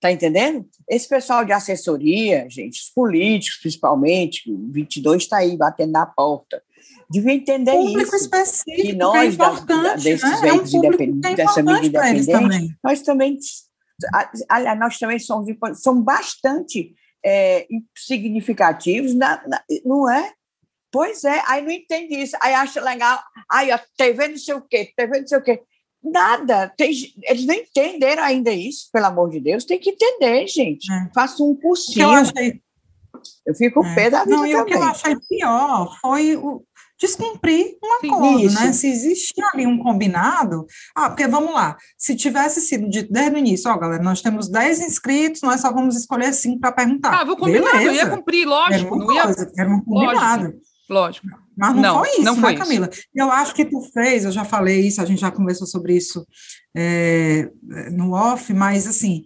tá 0.00 0.12
entendendo? 0.12 0.66
Esse 0.88 1.08
pessoal 1.08 1.44
de 1.44 1.52
assessoria, 1.52 2.46
gente, 2.50 2.80
os 2.80 2.90
políticos 2.90 3.60
principalmente, 3.60 4.52
o 4.52 4.70
22 4.70 5.22
está 5.22 5.38
aí 5.38 5.56
batendo 5.56 5.92
na 5.92 6.04
porta, 6.04 6.62
devia 7.08 7.32
entender 7.32 7.72
público 7.72 8.14
isso. 8.14 8.16
Específico, 8.16 8.82
que 8.82 8.92
nós, 8.94 9.34
é 9.34 9.36
da, 9.36 9.94
desses 9.94 10.22
né? 10.22 10.40
veículos 10.42 10.74
é 10.74 10.76
um 10.76 10.84
independentes, 10.84 11.36
dessa 11.36 11.62
mídia 11.62 11.86
independente, 11.86 12.26
também. 12.26 12.76
nós 12.82 13.02
também, 13.02 13.38
aliás, 14.48 14.78
nós 14.78 14.98
também 14.98 15.18
somos, 15.18 15.48
somos 15.80 16.04
bastante 16.04 16.94
é, 17.24 17.66
significativos, 17.96 19.14
na, 19.14 19.42
na, 19.48 19.62
não 19.84 20.10
é? 20.10 20.32
Pois 20.94 21.24
é, 21.24 21.42
aí 21.48 21.60
não 21.60 21.72
entende 21.72 22.14
isso. 22.14 22.36
Aí 22.40 22.54
acha 22.54 22.80
legal, 22.80 23.18
aí 23.50 23.68
a 23.72 23.82
TV 23.96 24.28
não 24.28 24.38
sei 24.38 24.54
o 24.54 24.60
quê, 24.60 24.92
TV 24.96 25.22
não 25.22 25.26
sei 25.26 25.38
o 25.38 25.42
quê. 25.42 25.60
Nada. 26.00 26.72
Tem, 26.76 26.92
eles 27.24 27.44
não 27.46 27.54
entenderam 27.56 28.22
ainda 28.22 28.52
isso, 28.52 28.90
pelo 28.92 29.06
amor 29.06 29.28
de 29.28 29.40
Deus. 29.40 29.64
Tem 29.64 29.80
que 29.80 29.90
entender, 29.90 30.46
gente. 30.46 30.86
É. 30.92 31.10
Faça 31.12 31.42
um 31.42 31.56
cursinho. 31.56 32.04
Eu, 32.04 32.10
achei... 32.10 32.60
eu 33.44 33.54
fico 33.56 33.84
é. 33.84 33.94
pé 33.96 34.08
da 34.08 34.22
vida 34.22 34.36
não, 34.36 34.42
também. 34.42 34.56
o 34.56 34.64
que 34.66 34.74
eu 34.74 34.82
achei 34.84 35.16
pior 35.28 35.98
foi 36.00 36.36
o 36.36 36.62
descumprir 36.96 37.76
um 37.82 37.92
acordo, 37.94 38.52
né? 38.52 38.72
Se 38.72 38.86
existia 38.86 39.44
ali 39.52 39.66
um 39.66 39.82
combinado, 39.82 40.64
ah, 40.94 41.10
porque 41.10 41.26
vamos 41.26 41.52
lá, 41.52 41.76
se 41.98 42.14
tivesse 42.14 42.60
sido 42.60 42.88
dito 42.88 43.12
desde 43.12 43.34
o 43.34 43.38
início, 43.38 43.68
ó, 43.68 43.76
galera, 43.76 44.00
nós 44.00 44.22
temos 44.22 44.48
10 44.48 44.78
inscritos, 44.78 45.42
nós 45.42 45.60
só 45.60 45.72
vamos 45.72 45.96
escolher 45.96 46.32
cinco 46.32 46.60
para 46.60 46.70
perguntar. 46.70 47.20
Ah, 47.20 47.24
vou 47.24 47.36
combinar, 47.36 47.72
Beleza. 47.72 47.84
eu 47.84 47.94
ia 47.94 48.06
cumprir, 48.08 48.46
lógico. 48.46 48.94
Era 48.94 48.94
uma, 48.94 49.06
coisa, 49.06 49.42
ia... 49.42 49.62
era 49.62 49.70
um 49.74 49.80
combinado. 49.80 50.44
Lógico. 50.44 50.73
Lógico. 50.88 51.26
Mas 51.56 51.74
não, 51.74 51.82
não 51.82 51.98
foi 52.00 52.08
isso, 52.10 52.22
não 52.22 52.34
né, 52.34 52.40
foi 52.40 52.52
né, 52.52 52.58
Camila? 52.58 52.88
Isso. 52.92 53.02
Eu 53.14 53.30
acho 53.30 53.54
que 53.54 53.64
tu 53.64 53.80
fez, 53.92 54.24
eu 54.24 54.32
já 54.32 54.44
falei 54.44 54.80
isso, 54.86 55.00
a 55.00 55.04
gente 55.04 55.20
já 55.20 55.30
conversou 55.30 55.66
sobre 55.66 55.96
isso 55.96 56.26
é, 56.76 57.48
no 57.92 58.12
off, 58.12 58.52
mas 58.52 58.86
assim, 58.86 59.24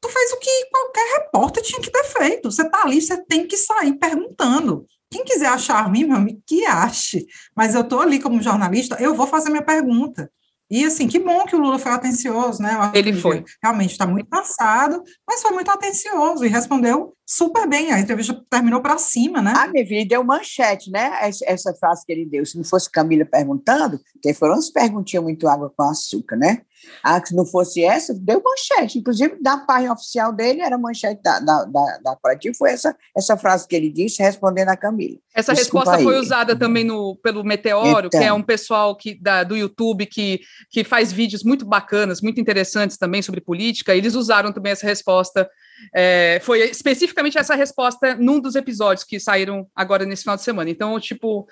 tu 0.00 0.08
fez 0.08 0.32
o 0.32 0.38
que 0.38 0.66
qualquer 0.70 1.18
repórter 1.18 1.62
tinha 1.62 1.80
que 1.80 1.90
ter 1.90 2.04
feito. 2.04 2.50
Você 2.50 2.68
tá 2.68 2.82
ali, 2.82 3.00
você 3.00 3.16
tem 3.24 3.46
que 3.46 3.56
sair 3.56 3.94
perguntando. 3.98 4.86
Quem 5.10 5.24
quiser 5.24 5.48
achar 5.48 5.82
ruim, 5.82 6.04
meu 6.04 6.16
amigo, 6.16 6.42
que 6.46 6.64
ache. 6.66 7.26
Mas 7.54 7.74
eu 7.74 7.84
tô 7.84 8.00
ali 8.00 8.18
como 8.18 8.42
jornalista, 8.42 8.96
eu 9.00 9.14
vou 9.14 9.26
fazer 9.26 9.50
minha 9.50 9.62
pergunta. 9.62 10.30
E 10.68 10.84
assim, 10.84 11.06
que 11.06 11.20
bom 11.20 11.44
que 11.44 11.54
o 11.54 11.60
Lula 11.60 11.78
foi 11.78 11.92
atencioso, 11.92 12.60
né? 12.60 12.76
Ele 12.92 13.12
foi. 13.12 13.44
Realmente 13.62 13.92
está 13.92 14.04
muito 14.04 14.28
cansado, 14.28 15.00
mas 15.26 15.40
foi 15.40 15.52
muito 15.52 15.70
atencioso 15.70 16.44
e 16.44 16.48
respondeu 16.48 17.15
super 17.26 17.68
bem. 17.68 17.92
A 17.92 17.98
entrevista 17.98 18.40
terminou 18.48 18.80
para 18.80 18.96
cima, 18.98 19.42
né? 19.42 19.52
Ah, 19.56 19.66
minha 19.66 19.84
filha, 19.84 20.06
deu 20.06 20.22
manchete, 20.22 20.90
né? 20.90 21.10
Essa 21.44 21.74
frase 21.74 22.06
que 22.06 22.12
ele 22.12 22.24
deu. 22.24 22.46
Se 22.46 22.56
não 22.56 22.64
fosse 22.64 22.88
Camila 22.88 23.24
perguntando, 23.24 24.00
porque 24.12 24.32
foram 24.32 24.54
umas 24.54 24.70
perguntinhas 24.70 25.24
muito 25.24 25.48
água 25.48 25.72
com 25.76 25.82
açúcar, 25.82 26.36
né? 26.36 26.62
Ah, 27.02 27.20
se 27.24 27.34
não 27.34 27.44
fosse 27.44 27.82
essa, 27.82 28.14
deu 28.14 28.40
manchete. 28.42 28.98
Inclusive, 28.98 29.42
da 29.42 29.58
página 29.58 29.92
oficial 29.92 30.32
dele, 30.32 30.60
era 30.60 30.78
manchete 30.78 31.20
da, 31.22 31.40
da, 31.40 31.64
da, 31.64 31.98
da 32.04 32.16
coletiva, 32.16 32.54
foi 32.56 32.70
essa, 32.70 32.96
essa 33.16 33.36
frase 33.36 33.66
que 33.66 33.74
ele 33.74 33.90
disse, 33.90 34.22
respondendo 34.22 34.68
a 34.68 34.76
Camila. 34.76 35.18
Essa 35.34 35.52
Desculpa 35.52 35.90
resposta 35.90 35.96
aí. 35.98 36.04
foi 36.04 36.20
usada 36.20 36.56
também 36.56 36.84
no, 36.84 37.16
pelo 37.22 37.42
Meteoro, 37.42 38.06
então. 38.06 38.20
que 38.20 38.26
é 38.26 38.32
um 38.32 38.42
pessoal 38.42 38.96
que, 38.96 39.20
da, 39.20 39.42
do 39.42 39.56
YouTube 39.56 40.06
que, 40.06 40.40
que 40.70 40.84
faz 40.84 41.12
vídeos 41.12 41.42
muito 41.42 41.64
bacanas, 41.64 42.20
muito 42.20 42.40
interessantes 42.40 42.96
também 42.96 43.20
sobre 43.20 43.40
política. 43.40 43.94
Eles 43.94 44.14
usaram 44.14 44.52
também 44.52 44.72
essa 44.72 44.86
resposta. 44.86 45.48
É, 45.94 46.40
foi 46.42 46.60
especificamente 46.60 47.38
essa 47.38 47.54
resposta 47.54 48.14
num 48.14 48.40
dos 48.40 48.54
episódios 48.54 49.04
que 49.04 49.20
saíram 49.20 49.68
agora 49.74 50.04
nesse 50.04 50.22
final 50.22 50.36
de 50.36 50.42
semana. 50.42 50.70
Então, 50.70 50.98
tipo, 51.00 51.46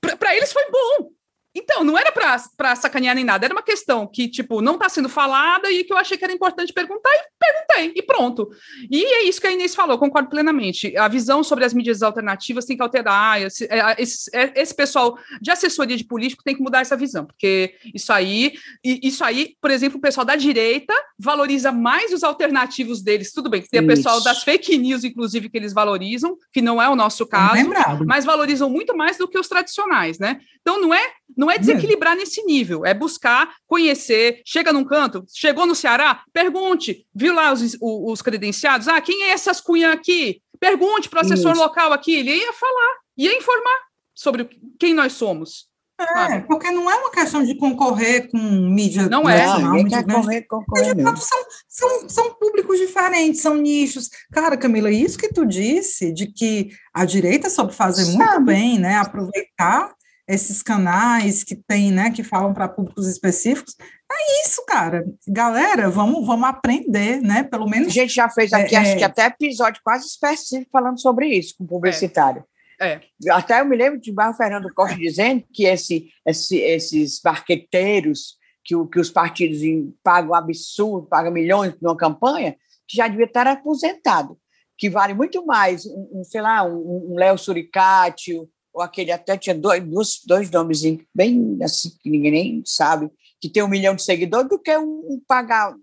para 0.00 0.36
eles 0.36 0.52
foi 0.52 0.64
bom, 0.70 1.10
então, 1.58 1.82
não 1.82 1.98
era 1.98 2.12
para 2.12 2.76
sacanear 2.76 3.14
nem 3.14 3.24
nada, 3.24 3.44
era 3.44 3.54
uma 3.54 3.62
questão 3.62 4.06
que, 4.06 4.28
tipo, 4.28 4.62
não 4.62 4.74
está 4.74 4.88
sendo 4.88 5.08
falada 5.08 5.70
e 5.70 5.84
que 5.84 5.92
eu 5.92 5.98
achei 5.98 6.16
que 6.16 6.24
era 6.24 6.32
importante 6.32 6.72
perguntar 6.72 7.10
e 7.10 7.28
perguntei, 7.38 7.92
e 7.96 8.02
pronto. 8.02 8.48
E 8.90 9.04
é 9.04 9.24
isso 9.24 9.40
que 9.40 9.46
a 9.46 9.52
Inês 9.52 9.74
falou, 9.74 9.98
concordo 9.98 10.28
plenamente. 10.28 10.96
A 10.96 11.08
visão 11.08 11.42
sobre 11.42 11.64
as 11.64 11.74
mídias 11.74 12.02
alternativas 12.02 12.64
tem 12.64 12.76
que 12.76 12.82
alterar, 12.82 13.42
esse, 13.42 13.64
é, 13.64 13.96
esse, 13.98 14.30
é, 14.34 14.52
esse 14.60 14.74
pessoal 14.74 15.18
de 15.40 15.50
assessoria 15.50 15.96
de 15.96 16.04
político 16.04 16.44
tem 16.44 16.54
que 16.54 16.62
mudar 16.62 16.80
essa 16.80 16.96
visão, 16.96 17.26
porque 17.26 17.74
isso 17.94 18.12
aí, 18.12 18.54
isso 18.84 19.24
aí, 19.24 19.56
por 19.60 19.70
exemplo, 19.70 19.98
o 19.98 20.00
pessoal 20.00 20.24
da 20.24 20.36
direita 20.36 20.94
valoriza 21.18 21.72
mais 21.72 22.12
os 22.12 22.22
alternativos 22.22 23.02
deles, 23.02 23.32
tudo 23.32 23.50
bem, 23.50 23.62
tem 23.62 23.80
o 23.80 23.86
pessoal 23.86 24.22
das 24.22 24.42
fake 24.42 24.78
news, 24.78 25.04
inclusive, 25.04 25.48
que 25.48 25.56
eles 25.56 25.72
valorizam, 25.72 26.36
que 26.52 26.62
não 26.62 26.80
é 26.80 26.88
o 26.88 26.96
nosso 26.96 27.26
caso, 27.26 27.68
mas 28.06 28.24
valorizam 28.24 28.70
muito 28.70 28.96
mais 28.96 29.16
do 29.18 29.26
que 29.26 29.38
os 29.38 29.48
tradicionais, 29.48 30.18
né? 30.18 30.40
Então, 30.60 30.80
não 30.80 30.92
é 30.92 31.00
não 31.36 31.47
é 31.50 31.58
desequilibrar 31.58 32.16
nesse 32.16 32.42
nível, 32.44 32.84
é 32.84 32.94
buscar 32.94 33.54
conhecer. 33.66 34.42
Chega 34.44 34.72
num 34.72 34.84
canto, 34.84 35.24
chegou 35.34 35.66
no 35.66 35.74
Ceará, 35.74 36.22
pergunte, 36.32 37.06
viu 37.14 37.34
lá 37.34 37.52
os, 37.52 37.76
os 37.80 38.22
credenciados? 38.22 38.88
Ah, 38.88 39.00
quem 39.00 39.24
é 39.24 39.30
essas 39.30 39.60
cunhas 39.60 39.92
aqui? 39.92 40.42
Pergunte 40.58 41.08
para 41.08 41.18
o 41.18 41.20
assessor 41.20 41.52
Isso. 41.52 41.60
local 41.60 41.92
aqui, 41.92 42.14
ele 42.14 42.34
ia 42.34 42.52
falar, 42.52 42.96
ia 43.16 43.36
informar 43.36 43.78
sobre 44.14 44.48
quem 44.78 44.92
nós 44.92 45.12
somos. 45.12 45.68
É, 46.00 46.06
sabe? 46.06 46.46
porque 46.46 46.70
não 46.70 46.88
é 46.88 46.94
uma 46.94 47.10
questão 47.10 47.42
de 47.42 47.56
concorrer 47.56 48.30
com 48.30 48.38
mídia 48.38 49.08
não 49.08 49.28
é, 49.28 49.44
nacional, 49.44 49.84
quer 49.84 50.04
concorrer, 50.04 50.46
concorrer 50.46 50.94
são, 51.16 51.38
são, 51.68 52.08
são 52.08 52.34
públicos 52.34 52.78
diferentes, 52.78 53.40
são 53.40 53.56
nichos. 53.56 54.08
Cara, 54.32 54.56
Camila, 54.56 54.92
isso 54.92 55.18
que 55.18 55.28
tu 55.28 55.44
disse, 55.44 56.12
de 56.12 56.28
que 56.28 56.68
a 56.94 57.04
direita 57.04 57.50
soube 57.50 57.74
fazer 57.74 58.04
Sabe. 58.04 58.16
muito 58.16 58.40
bem, 58.42 58.78
né? 58.78 58.94
Aproveitar 58.94 59.92
esses 60.28 60.62
canais 60.62 61.42
que 61.42 61.56
tem, 61.56 61.90
né, 61.90 62.10
que 62.10 62.22
falam 62.22 62.52
para 62.52 62.68
públicos 62.68 63.08
específicos. 63.08 63.74
É 64.10 64.42
isso, 64.42 64.64
cara. 64.66 65.04
Galera, 65.26 65.88
vamos, 65.88 66.26
vamos 66.26 66.48
aprender, 66.48 67.20
né? 67.20 67.42
Pelo 67.42 67.68
menos. 67.68 67.88
A 67.88 67.90
gente 67.90 68.14
já 68.14 68.28
fez 68.28 68.52
aqui, 68.52 68.74
é, 68.74 68.78
acho 68.78 68.96
que 68.96 69.02
é. 69.02 69.06
até 69.06 69.26
episódio 69.26 69.80
quase 69.82 70.06
específico 70.06 70.70
falando 70.70 71.00
sobre 71.00 71.28
isso, 71.28 71.54
com 71.56 71.66
publicitário. 71.66 72.44
É. 72.80 72.92
é. 72.92 73.00
Até 73.30 73.60
eu 73.60 73.64
me 73.64 73.76
lembro 73.76 73.98
de 73.98 74.12
Barro 74.12 74.34
Fernando 74.34 74.72
Costa 74.74 74.96
dizendo 74.96 75.44
que 75.52 75.64
esse, 75.64 76.08
esse, 76.26 76.58
esses 76.58 77.20
marqueteiros 77.24 78.36
que, 78.64 78.76
o, 78.76 78.86
que 78.86 79.00
os 79.00 79.10
partidos 79.10 79.60
pagam 80.02 80.34
absurdo, 80.34 81.08
pagam 81.08 81.32
milhões 81.32 81.74
numa 81.80 81.96
campanha, 81.96 82.54
que 82.86 82.98
já 82.98 83.08
devia 83.08 83.24
estar 83.24 83.46
aposentado, 83.46 84.38
que 84.76 84.90
vale 84.90 85.14
muito 85.14 85.44
mais, 85.44 85.86
um, 85.86 86.20
um 86.20 86.24
sei 86.24 86.42
lá, 86.42 86.64
um, 86.64 87.12
um 87.12 87.14
Léo 87.16 87.38
Suricati, 87.38 88.38
ou 88.78 88.82
aquele 88.82 89.10
até 89.10 89.36
tinha 89.36 89.56
dois, 89.56 89.84
dois, 89.84 90.20
dois 90.24 90.50
nomes 90.52 90.82
bem 91.12 91.58
assim, 91.62 91.90
que 92.00 92.08
ninguém 92.08 92.30
nem 92.30 92.62
sabe, 92.64 93.10
que 93.40 93.48
tem 93.48 93.60
um 93.60 93.68
milhão 93.68 93.94
de 93.96 94.04
seguidores, 94.04 94.48
do 94.48 94.56
que 94.56 94.76
um, 94.78 95.20
pagar, 95.26 95.74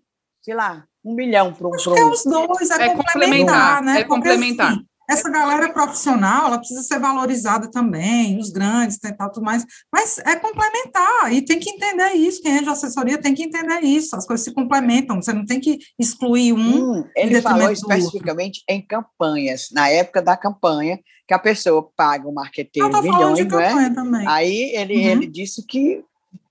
sei 0.41 0.55
lá, 0.55 0.85
um 1.03 1.13
milhão 1.13 1.53
para 1.53 1.67
um. 1.67 1.73
Acho 1.73 1.93
que 1.93 1.99
é 1.99 2.05
os 2.05 2.23
dois, 2.23 2.71
é, 2.71 2.83
é 2.85 2.95
complementar, 2.95 3.83
né? 3.83 3.99
É 3.99 4.03
complementar. 4.05 4.69
Porque, 4.69 4.79
assim, 4.79 4.94
essa 5.09 5.29
galera 5.29 5.71
profissional, 5.71 6.47
ela 6.47 6.57
precisa 6.57 6.81
ser 6.81 6.99
valorizada 6.99 7.69
também, 7.69 8.37
os 8.39 8.49
grandes, 8.49 8.97
tem 8.97 9.15
tal, 9.15 9.31
tudo 9.31 9.43
mais, 9.43 9.65
mas 9.91 10.17
é 10.19 10.35
complementar, 10.35 11.31
e 11.31 11.41
tem 11.41 11.59
que 11.59 11.69
entender 11.69 12.13
isso, 12.13 12.41
quem 12.41 12.57
é 12.57 12.61
de 12.61 12.69
assessoria 12.69 13.17
tem 13.17 13.33
que 13.33 13.43
entender 13.43 13.81
isso, 13.81 14.15
as 14.15 14.25
coisas 14.25 14.43
se 14.43 14.53
complementam, 14.53 15.21
você 15.21 15.33
não 15.33 15.45
tem 15.45 15.59
que 15.59 15.79
excluir 15.99 16.53
um. 16.53 16.99
Hum, 16.99 17.05
ele 17.15 17.41
falou 17.41 17.71
especificamente 17.71 18.63
em 18.67 18.81
campanhas, 18.81 19.69
na 19.71 19.89
época 19.89 20.21
da 20.21 20.35
campanha, 20.35 20.99
que 21.27 21.33
a 21.33 21.39
pessoa 21.39 21.89
paga 21.95 22.27
o 22.27 22.33
marqueteiro 22.33 23.01
milhões, 23.01 23.47
não 23.47 23.59
é? 23.59 23.89
Também. 23.89 24.27
Aí 24.27 24.75
ele, 24.75 24.95
uhum. 24.95 25.11
ele 25.11 25.27
disse 25.27 25.65
que 25.65 26.03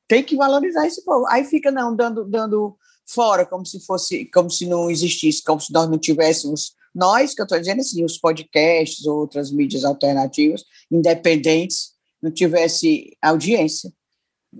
tem 0.08 0.22
que 0.22 0.36
valorizar 0.36 0.86
esse 0.86 1.04
povo. 1.04 1.26
Aí 1.28 1.44
fica, 1.44 1.70
não, 1.70 1.94
dando, 1.94 2.24
dando 2.24 2.76
fora, 3.06 3.46
como 3.46 3.64
se 3.64 3.84
fosse, 3.84 4.24
como 4.26 4.50
se 4.50 4.66
não 4.66 4.90
existisse, 4.90 5.42
como 5.42 5.60
se 5.60 5.72
nós 5.72 5.88
não 5.88 5.98
tivéssemos 5.98 6.74
nós, 6.94 7.34
que 7.34 7.40
eu 7.40 7.44
estou 7.44 7.58
dizendo 7.58 7.80
assim, 7.80 8.04
os 8.04 8.18
podcasts, 8.18 9.06
outras 9.06 9.50
mídias 9.50 9.84
alternativas, 9.84 10.64
independentes, 10.90 11.92
não 12.22 12.30
tivesse 12.30 13.16
audiência. 13.20 13.90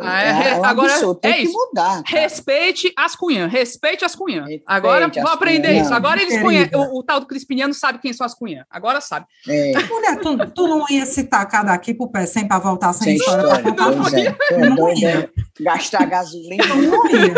Ah, 0.00 0.22
é, 0.22 0.50
é 0.50 0.56
um 0.56 0.64
agora 0.64 0.92
absurdo, 0.92 1.20
tem 1.20 1.30
é 1.30 1.34
que 1.36 1.42
isso. 1.42 1.52
mudar. 1.52 2.02
Cara. 2.02 2.20
Respeite 2.22 2.92
as 2.96 3.14
cunhãs, 3.14 3.52
respeite 3.52 4.04
as 4.04 4.14
cunhãs. 4.14 4.60
Agora 4.66 5.08
vou 5.08 5.28
aprender 5.28 5.68
cunhã. 5.68 5.82
isso. 5.82 5.94
Agora 5.94 6.20
eles 6.20 6.42
conhecem, 6.42 6.76
o, 6.76 6.98
o, 6.98 7.02
tal 7.02 7.20
do 7.20 7.26
Crispiniano 7.26 7.72
sabe 7.72 8.00
quem 8.00 8.12
são 8.12 8.26
as 8.26 8.34
cunhãs. 8.34 8.64
Agora 8.68 9.00
sabe. 9.00 9.26
É. 9.48 9.72
Mulher, 9.86 10.20
tu, 10.20 10.36
tu, 10.50 10.66
não 10.66 10.84
ia 10.90 11.06
citar 11.06 11.46
cada 11.48 11.72
aqui 11.72 11.94
pro 11.94 12.10
pé 12.10 12.26
sem 12.26 12.46
para 12.46 12.58
voltar 12.58 12.92
sem, 12.92 13.04
sem 13.04 13.16
história, 13.16 13.42
história 13.42 13.62
para 13.62 13.70
contar. 13.72 14.10
Não, 14.10 14.18
ia. 14.18 14.36
É. 14.50 14.68
Não, 14.68 14.94
ia. 14.94 15.30
Gastar 15.60 16.06
gasolina. 16.06 16.66
Não, 16.66 16.76
não 16.76 17.10
ia. 17.10 17.34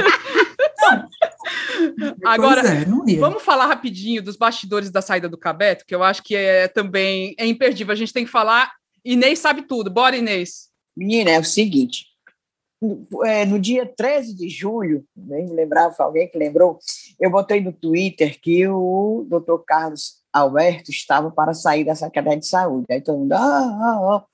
Agora, 2.24 2.62
é, 2.66 2.84
vamos 3.18 3.43
falar 3.43 3.66
rapidinho 3.66 4.22
dos 4.22 4.37
bastidores 4.37 4.91
da 4.91 5.03
saída 5.03 5.28
do 5.28 5.39
Cabeto, 5.39 5.84
que 5.87 5.95
eu 5.95 6.03
acho 6.03 6.22
que 6.22 6.34
é 6.34 6.68
também 6.68 7.34
é 7.39 7.47
imperdível. 7.47 7.93
A 7.93 7.97
gente 7.97 8.12
tem 8.12 8.24
que 8.24 8.30
falar. 8.30 8.72
Inês 9.05 9.39
sabe 9.39 9.62
tudo. 9.62 9.91
Bora, 9.91 10.16
Inês. 10.16 10.68
Menina, 10.97 11.30
é 11.30 11.39
o 11.39 11.45
seguinte. 11.45 12.07
No, 12.80 13.07
é, 13.24 13.45
no 13.45 13.59
dia 13.59 13.87
13 13.87 14.34
de 14.34 14.49
julho, 14.49 15.05
nem 15.16 15.47
me 15.47 15.55
lembrava, 15.55 15.95
alguém 16.01 16.28
que 16.28 16.37
lembrou, 16.37 16.78
eu 17.18 17.30
botei 17.30 17.61
no 17.61 17.72
Twitter 17.72 18.39
que 18.41 18.66
o 18.68 19.26
doutor 19.28 19.64
Carlos 19.64 20.20
Alberto 20.32 20.91
estava 20.91 21.30
para 21.30 21.55
sair 21.55 21.84
da 21.84 21.95
Secretaria 21.95 22.39
de 22.39 22.47
Saúde. 22.47 22.87
Aí 22.91 23.01
todo 23.01 23.18
mundo, 23.18 23.32
ah, 23.32 23.39
ah, 23.39 24.16
ah. 24.16 24.24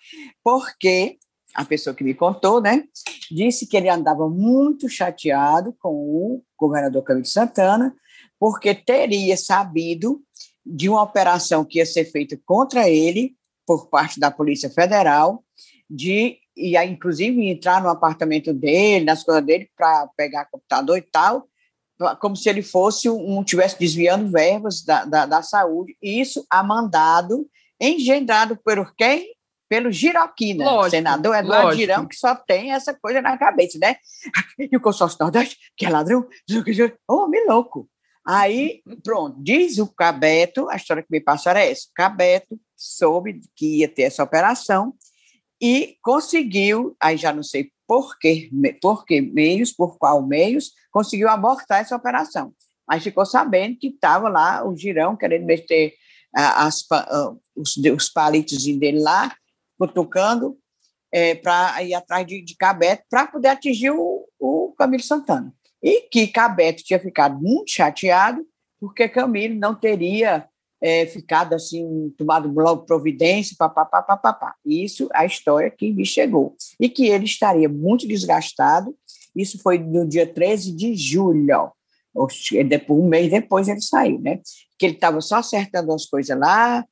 porque 0.42 1.18
a 1.54 1.64
pessoa 1.64 1.94
que 1.94 2.04
me 2.04 2.14
contou, 2.14 2.60
né, 2.60 2.84
disse 3.30 3.66
que 3.66 3.76
ele 3.76 3.88
andava 3.88 4.28
muito 4.28 4.88
chateado 4.88 5.74
com 5.78 5.92
o 5.92 6.42
governador 6.58 7.02
Camilo 7.02 7.26
Santana, 7.26 7.94
porque 8.38 8.74
teria 8.74 9.36
sabido 9.36 10.22
de 10.64 10.88
uma 10.88 11.02
operação 11.02 11.64
que 11.64 11.78
ia 11.78 11.86
ser 11.86 12.04
feita 12.04 12.38
contra 12.44 12.88
ele 12.88 13.36
por 13.66 13.88
parte 13.88 14.18
da 14.18 14.30
Polícia 14.30 14.70
Federal, 14.70 15.44
de 15.88 16.38
e 16.56 16.76
inclusive 16.84 17.48
entrar 17.48 17.82
no 17.82 17.88
apartamento 17.88 18.52
dele, 18.52 19.04
nas 19.04 19.24
coisas 19.24 19.44
dele 19.44 19.70
para 19.74 20.06
pegar 20.16 20.50
computador 20.50 20.98
e 20.98 21.02
tal, 21.02 21.48
como 22.20 22.36
se 22.36 22.48
ele 22.48 22.62
fosse 22.62 23.08
um 23.08 23.42
tivesse 23.42 23.78
desviando 23.78 24.30
verbas 24.30 24.82
da, 24.84 25.04
da, 25.04 25.26
da 25.26 25.42
saúde. 25.42 25.96
Isso 26.02 26.44
a 26.50 26.62
mandado 26.62 27.48
engendrado 27.80 28.58
por 28.62 28.94
quem? 28.94 29.34
Pelo 29.72 29.90
Giroquina, 29.90 30.66
lógico, 30.66 30.90
senador 30.90 31.34
Eduardo 31.34 31.64
lógico. 31.64 31.80
Girão, 31.80 32.06
que 32.06 32.14
só 32.14 32.34
tem 32.34 32.72
essa 32.72 32.92
coisa 32.92 33.22
na 33.22 33.38
cabeça, 33.38 33.78
né? 33.78 33.96
E 34.58 34.76
o 34.76 34.80
consórcio 34.82 35.16
Nordeste, 35.18 35.56
que 35.74 35.86
é 35.86 35.88
ladrão, 35.88 36.28
homem 37.08 37.46
louco. 37.48 37.88
Aí, 38.22 38.82
pronto, 39.02 39.42
diz 39.42 39.78
o 39.78 39.86
Cabeto, 39.86 40.68
a 40.68 40.76
história 40.76 41.02
que 41.02 41.08
me 41.10 41.22
passaram 41.22 41.58
é 41.58 41.70
essa, 41.70 41.86
o 41.88 41.94
Cabeto 41.94 42.60
soube 42.76 43.40
que 43.56 43.78
ia 43.78 43.88
ter 43.88 44.02
essa 44.02 44.22
operação 44.22 44.92
e 45.58 45.96
conseguiu, 46.02 46.94
aí 47.00 47.16
já 47.16 47.32
não 47.32 47.42
sei 47.42 47.72
por 47.88 48.18
que, 48.18 48.50
por 48.78 49.06
que 49.06 49.22
meios, 49.22 49.72
por 49.72 49.96
qual 49.96 50.20
meios, 50.20 50.72
conseguiu 50.90 51.30
abortar 51.30 51.80
essa 51.80 51.96
operação. 51.96 52.52
Mas 52.86 53.02
ficou 53.02 53.24
sabendo 53.24 53.78
que 53.78 53.86
estava 53.86 54.28
lá 54.28 54.68
o 54.68 54.76
Girão 54.76 55.16
querendo 55.16 55.46
meter 55.46 55.94
as, 56.34 56.82
uh, 56.82 57.40
os, 57.56 57.74
os 57.78 58.10
palitos 58.10 58.62
dele 58.64 59.00
lá, 59.00 59.34
cutucando 59.82 60.56
é, 61.10 61.34
para 61.34 61.82
ir 61.82 61.92
atrás 61.92 62.24
de, 62.24 62.40
de 62.40 62.54
Cabeto 62.56 63.02
para 63.10 63.26
poder 63.26 63.48
atingir 63.48 63.90
o, 63.90 64.28
o 64.38 64.72
Camilo 64.78 65.02
Santana. 65.02 65.52
E 65.82 66.02
que 66.02 66.28
Cabeto 66.28 66.84
tinha 66.84 67.00
ficado 67.00 67.36
muito 67.40 67.72
chateado 67.72 68.46
porque 68.80 69.08
Camilo 69.08 69.56
não 69.56 69.74
teria 69.74 70.46
é, 70.80 71.04
ficado 71.06 71.54
assim, 71.54 72.14
tomado 72.16 72.48
logo 72.48 72.86
providência, 72.86 73.56
papapá, 73.58 74.02
papapá. 74.02 74.54
Isso 74.64 75.08
a 75.12 75.26
história 75.26 75.68
que 75.68 75.92
me 75.92 76.06
chegou. 76.06 76.54
E 76.78 76.88
que 76.88 77.08
ele 77.08 77.24
estaria 77.24 77.68
muito 77.68 78.06
desgastado. 78.06 78.96
Isso 79.34 79.58
foi 79.60 79.78
no 79.78 80.06
dia 80.06 80.32
13 80.32 80.70
de 80.76 80.94
julho. 80.94 81.72
Um 82.88 83.08
mês 83.08 83.30
depois 83.32 83.66
ele 83.66 83.80
saiu, 83.80 84.20
né? 84.20 84.40
Que 84.78 84.86
ele 84.86 84.94
estava 84.94 85.20
só 85.20 85.36
acertando 85.36 85.92
as 85.92 86.06
coisas 86.06 86.38
lá, 86.38 86.84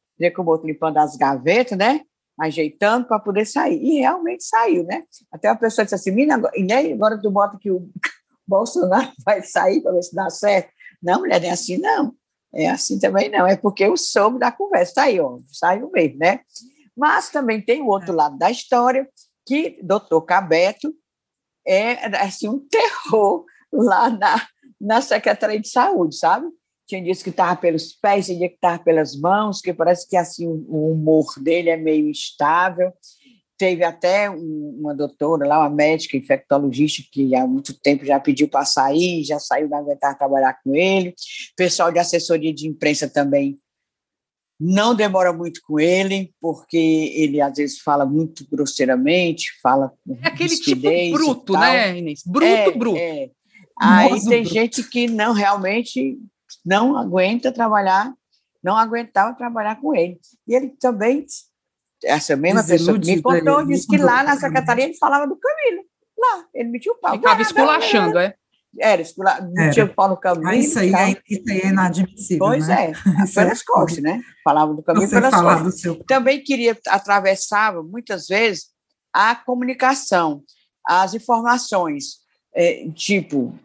outro 0.44 0.66
limpando 0.66 0.98
as 0.98 1.16
gavetas, 1.16 1.78
né? 1.78 2.00
Ajeitando 2.40 3.06
para 3.06 3.18
poder 3.18 3.44
sair. 3.44 3.80
E 3.82 4.00
realmente 4.00 4.42
saiu, 4.42 4.84
né? 4.84 5.04
Até 5.30 5.50
uma 5.50 5.58
pessoa 5.58 5.84
disse 5.84 5.94
assim, 5.94 6.10
Mina, 6.10 6.34
agora 6.36 7.20
tu 7.20 7.30
bota 7.30 7.58
que 7.58 7.70
o 7.70 7.88
Bolsonaro 8.48 9.12
vai 9.24 9.42
sair 9.42 9.82
para 9.82 9.92
ver 9.92 10.02
se 10.02 10.14
dá 10.14 10.30
certo. 10.30 10.70
Não, 11.02 11.20
mulher, 11.20 11.40
não 11.40 11.48
é 11.48 11.50
assim, 11.52 11.76
não. 11.78 12.14
É 12.52 12.68
assim 12.68 12.98
também 12.98 13.30
não. 13.30 13.46
É 13.46 13.56
porque 13.56 13.84
eu 13.84 13.96
soube 13.96 14.38
da 14.38 14.50
conversa. 14.50 14.90
Está 14.90 15.02
aí, 15.04 15.20
ó, 15.20 15.38
saiu 15.52 15.90
mesmo, 15.90 16.18
né? 16.18 16.40
Mas 16.96 17.30
também 17.30 17.60
tem 17.60 17.82
o 17.82 17.86
outro 17.86 18.12
lado 18.14 18.36
da 18.36 18.50
história, 18.50 19.08
que 19.46 19.78
doutor 19.82 20.22
Cabeto 20.22 20.92
é 21.66 22.06
assim, 22.16 22.48
um 22.48 22.58
terror 22.58 23.44
lá 23.72 24.10
na, 24.10 24.46
na 24.80 25.00
Secretaria 25.00 25.60
de 25.60 25.68
Saúde, 25.68 26.16
sabe? 26.16 26.46
Tinha 26.90 27.02
dias 27.02 27.22
que 27.22 27.30
estava 27.30 27.54
pelos 27.56 27.92
pés, 27.92 28.26
tinha 28.26 28.38
dia 28.38 28.48
que 28.48 28.56
estava 28.56 28.82
pelas 28.82 29.14
mãos, 29.14 29.60
que 29.60 29.72
parece 29.72 30.08
que 30.08 30.16
assim 30.16 30.46
o 30.46 30.90
humor 30.90 31.26
dele 31.40 31.70
é 31.70 31.76
meio 31.76 32.08
instável. 32.10 32.92
Teve 33.56 33.84
até 33.84 34.28
uma 34.28 34.94
doutora 34.94 35.46
lá, 35.46 35.60
uma 35.60 35.70
médica 35.70 36.16
infectologista, 36.16 37.02
que 37.12 37.34
há 37.36 37.46
muito 37.46 37.78
tempo 37.78 38.04
já 38.04 38.18
pediu 38.18 38.48
para 38.48 38.64
sair, 38.64 39.22
já 39.22 39.38
saiu, 39.38 39.68
não 39.68 39.78
aguentar 39.78 40.18
trabalhar 40.18 40.58
com 40.64 40.74
ele. 40.74 41.14
Pessoal 41.56 41.92
de 41.92 41.98
assessoria 41.98 42.52
de 42.52 42.66
imprensa 42.66 43.08
também 43.08 43.58
não 44.58 44.94
demora 44.94 45.32
muito 45.32 45.60
com 45.62 45.80
ele, 45.80 46.34
porque 46.38 46.76
ele 46.76 47.40
às 47.40 47.56
vezes 47.56 47.78
fala 47.80 48.04
muito 48.04 48.46
grosseiramente, 48.50 49.58
fala 49.62 49.90
É 50.22 50.28
aquele 50.28 50.54
tipo 50.56 50.82
bruto, 51.12 51.54
né, 51.54 51.96
Inês? 51.96 52.22
Bruto, 52.26 52.46
é, 52.46 52.70
bruto. 52.70 52.98
É. 52.98 53.30
Aí 53.80 54.10
tem 54.20 54.42
bruto. 54.42 54.54
gente 54.54 54.82
que 54.90 55.06
não 55.06 55.32
realmente 55.32 56.18
não 56.64 56.96
aguenta 56.96 57.52
trabalhar, 57.52 58.12
não 58.62 58.76
aguentava 58.76 59.34
trabalhar 59.34 59.80
com 59.80 59.94
ele. 59.94 60.18
E 60.46 60.54
ele 60.54 60.68
também, 60.80 61.26
essa 62.04 62.36
mesma 62.36 62.62
pessoa 62.62 62.98
que 62.98 63.16
me 63.16 63.22
contou, 63.22 63.64
disse 63.64 63.86
que 63.86 63.96
lá 63.96 64.22
na 64.22 64.36
secretaria 64.36 64.84
ele 64.84 64.94
falava 64.94 65.26
do 65.26 65.36
Camilo. 65.36 65.84
Lá, 66.18 66.44
ele 66.54 66.68
metia 66.68 66.92
o 66.92 66.96
pau. 66.96 67.12
Ficava 67.12 67.40
esculachando, 67.40 68.18
é? 68.18 68.34
Era, 68.78 69.02
escula... 69.02 69.40
metia 69.52 69.84
o 69.84 69.94
pau 69.94 70.08
no 70.08 70.16
Camilo. 70.16 70.46
Ah, 70.46 70.54
isso, 70.54 70.78
aí 70.78 70.92
é, 70.94 71.16
isso 71.28 71.50
aí 71.50 71.60
é 71.60 71.66
inadmissível. 71.68 72.46
Pois 72.46 72.68
né? 72.68 72.92
é, 72.92 73.26
pelas 73.34 73.62
costas, 73.62 74.02
né? 74.02 74.22
Falava 74.44 74.74
do 74.74 74.82
Camilo 74.82 75.08
pelas 75.08 75.34
costas. 75.34 75.80
Seu... 75.80 76.04
Também 76.04 76.42
queria, 76.42 76.78
atravessava 76.86 77.82
muitas 77.82 78.28
vezes 78.28 78.68
a 79.12 79.34
comunicação, 79.34 80.42
as 80.86 81.14
informações, 81.14 82.20
é, 82.54 82.88
tipo 82.94 83.58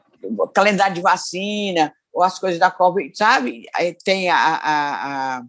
calendário 0.56 0.96
de 0.96 1.02
vacina, 1.02 1.94
ou 2.16 2.24
as 2.24 2.40
coisas 2.40 2.58
da 2.58 2.72
Covid, 2.72 3.16
sabe? 3.16 3.66
Aí 3.76 3.94
tem 3.94 4.30
a, 4.30 4.38
a, 4.38 5.38
a 5.38 5.44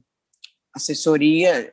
assessoria 0.74 1.72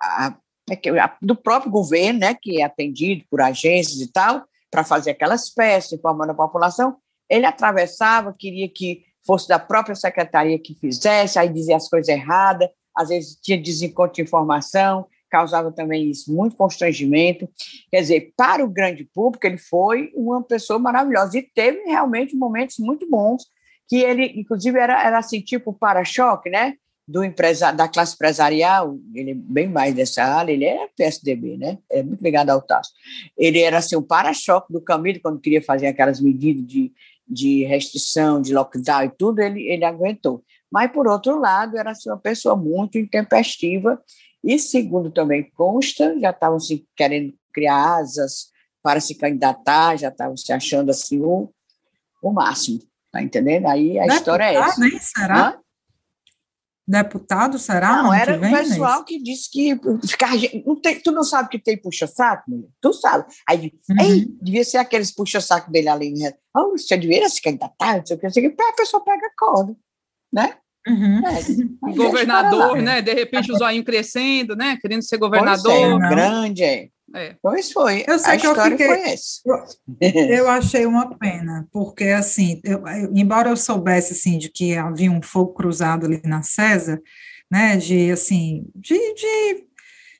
a, 0.00 0.32
é 0.70 1.00
a, 1.00 1.16
do 1.20 1.34
próprio 1.34 1.72
governo, 1.72 2.20
né, 2.20 2.36
que 2.40 2.62
é 2.62 2.64
atendido 2.64 3.24
por 3.28 3.40
agências 3.40 4.00
e 4.00 4.12
tal, 4.12 4.44
para 4.70 4.84
fazer 4.84 5.10
aquelas 5.10 5.50
peças, 5.50 5.92
informando 5.94 6.30
a 6.30 6.36
população. 6.36 6.96
Ele 7.28 7.46
atravessava, 7.46 8.32
queria 8.38 8.68
que 8.68 9.02
fosse 9.26 9.48
da 9.48 9.58
própria 9.58 9.96
secretaria 9.96 10.58
que 10.58 10.74
fizesse, 10.74 11.36
aí 11.38 11.48
dizia 11.48 11.76
as 11.76 11.88
coisas 11.88 12.08
erradas, 12.08 12.68
às 12.96 13.08
vezes 13.08 13.38
tinha 13.42 13.60
desencontro 13.60 14.14
de 14.14 14.22
informação, 14.22 15.06
causava 15.28 15.72
também 15.72 16.08
isso, 16.08 16.32
muito 16.32 16.56
constrangimento. 16.56 17.48
Quer 17.90 18.00
dizer, 18.00 18.32
para 18.36 18.64
o 18.64 18.68
grande 18.68 19.04
público, 19.04 19.46
ele 19.46 19.58
foi 19.58 20.12
uma 20.14 20.42
pessoa 20.42 20.78
maravilhosa 20.78 21.38
e 21.38 21.42
teve 21.42 21.82
realmente 21.84 22.36
momentos 22.36 22.78
muito 22.78 23.08
bons, 23.10 23.44
que 23.88 23.96
ele, 23.96 24.26
inclusive, 24.36 24.78
era, 24.78 25.02
era 25.04 25.18
assim, 25.18 25.40
tipo 25.40 25.72
para-choque, 25.72 26.50
né? 26.50 26.74
Do 27.06 27.24
empresa, 27.24 27.72
da 27.72 27.88
classe 27.88 28.14
empresarial, 28.14 28.98
ele 29.14 29.30
é 29.30 29.34
bem 29.34 29.66
mais 29.66 29.94
dessa 29.94 30.22
área, 30.22 30.52
ele 30.52 30.66
é 30.66 30.88
PSDB, 30.94 31.56
né? 31.56 31.78
É 31.90 32.02
muito 32.02 32.22
ligado 32.22 32.50
ao 32.50 32.60
Tasso. 32.60 32.92
Ele 33.36 33.60
era 33.60 33.78
assim, 33.78 33.96
o 33.96 34.02
para-choque 34.02 34.70
do 34.70 34.80
Camilo, 34.80 35.20
quando 35.22 35.40
queria 35.40 35.62
fazer 35.62 35.86
aquelas 35.86 36.20
medidas 36.20 36.66
de, 36.66 36.92
de 37.26 37.64
restrição, 37.64 38.42
de 38.42 38.52
lockdown 38.52 39.04
e 39.04 39.10
tudo, 39.10 39.40
ele, 39.40 39.66
ele 39.66 39.86
aguentou. 39.86 40.44
Mas, 40.70 40.92
por 40.92 41.08
outro 41.08 41.40
lado, 41.40 41.78
era 41.78 41.92
assim, 41.92 42.10
uma 42.10 42.18
pessoa 42.18 42.54
muito 42.54 42.98
intempestiva 42.98 43.98
e, 44.44 44.58
segundo 44.58 45.10
também 45.10 45.50
consta, 45.56 46.18
já 46.20 46.30
estavam 46.30 46.60
se 46.60 46.86
querendo 46.94 47.32
criar 47.54 47.96
asas 47.96 48.50
para 48.82 49.00
se 49.00 49.14
candidatar, 49.14 49.96
já 49.96 50.08
estavam 50.08 50.36
se 50.36 50.52
achando 50.52 50.90
assim 50.90 51.20
o, 51.20 51.50
o 52.22 52.32
máximo, 52.32 52.80
tá 53.12 53.22
entendendo? 53.22 53.66
Aí 53.66 53.98
a 53.98 54.02
Deputado, 54.02 54.18
história 54.18 54.44
é 54.44 54.54
essa. 54.54 54.80
Nem 54.80 54.98
será? 54.98 55.48
Hã? 55.48 55.60
Deputado, 56.88 57.58
será? 57.58 58.02
Não, 58.02 58.14
era 58.14 58.38
o 58.38 58.40
pessoal 58.40 59.04
que 59.04 59.22
disse 59.22 59.50
que 59.50 59.78
ficar, 60.06 60.30
não 60.64 60.80
tem, 60.80 60.98
tu 60.98 61.12
não 61.12 61.22
sabe 61.22 61.50
que 61.50 61.58
tem 61.58 61.76
puxa-saco, 61.76 62.50
mulher? 62.50 62.70
Tu 62.80 62.92
sabe. 62.94 63.26
Aí, 63.46 63.74
uhum. 63.90 63.96
ei, 64.00 64.26
devia 64.40 64.64
ser 64.64 64.78
aqueles 64.78 65.14
puxa-saco 65.14 65.70
dele 65.70 65.90
ali. 65.90 66.14
Né? 66.14 66.32
Oh, 66.56 66.70
você 66.70 66.96
devia 66.96 67.28
se 67.28 67.42
candidatar, 67.42 67.98
não 67.98 68.06
sei 68.06 68.16
o 68.16 68.18
que, 68.18 68.24
não 68.24 68.32
sei 68.32 68.46
o 68.46 68.56
que. 68.56 68.62
A 68.62 68.72
pessoa 68.72 69.04
pega 69.04 69.30
corda, 69.36 69.76
né? 70.32 70.56
Uhum. 70.86 71.20
É, 71.26 71.92
governador, 71.92 72.80
né? 72.80 73.02
De 73.02 73.12
repente 73.12 73.52
o 73.52 73.56
zoinho 73.58 73.84
crescendo, 73.84 74.56
né? 74.56 74.78
Querendo 74.80 75.02
ser 75.02 75.18
governador. 75.18 75.70
Pois 75.70 76.04
é, 76.04 76.08
grande, 76.08 76.64
é. 76.64 76.88
É. 77.14 77.36
Pois 77.42 77.72
foi. 77.72 78.04
Eu 78.06 78.18
sei 78.18 78.34
a 78.34 78.36
que 78.36 78.46
eu 78.46 78.54
fiquei, 78.54 79.14
eu, 79.46 80.28
eu, 80.28 80.48
achei 80.48 80.84
uma 80.84 81.16
pena, 81.18 81.66
porque 81.72 82.04
assim, 82.04 82.60
eu, 82.62 82.82
embora 83.14 83.48
eu 83.48 83.56
soubesse 83.56 84.12
assim 84.12 84.36
de 84.36 84.50
que 84.50 84.76
havia 84.76 85.10
um 85.10 85.22
fogo 85.22 85.54
cruzado 85.54 86.06
ali 86.06 86.20
na 86.24 86.42
César, 86.42 87.00
né, 87.50 87.76
de 87.76 88.10
assim, 88.10 88.66
de, 88.74 88.94
de 89.14 89.67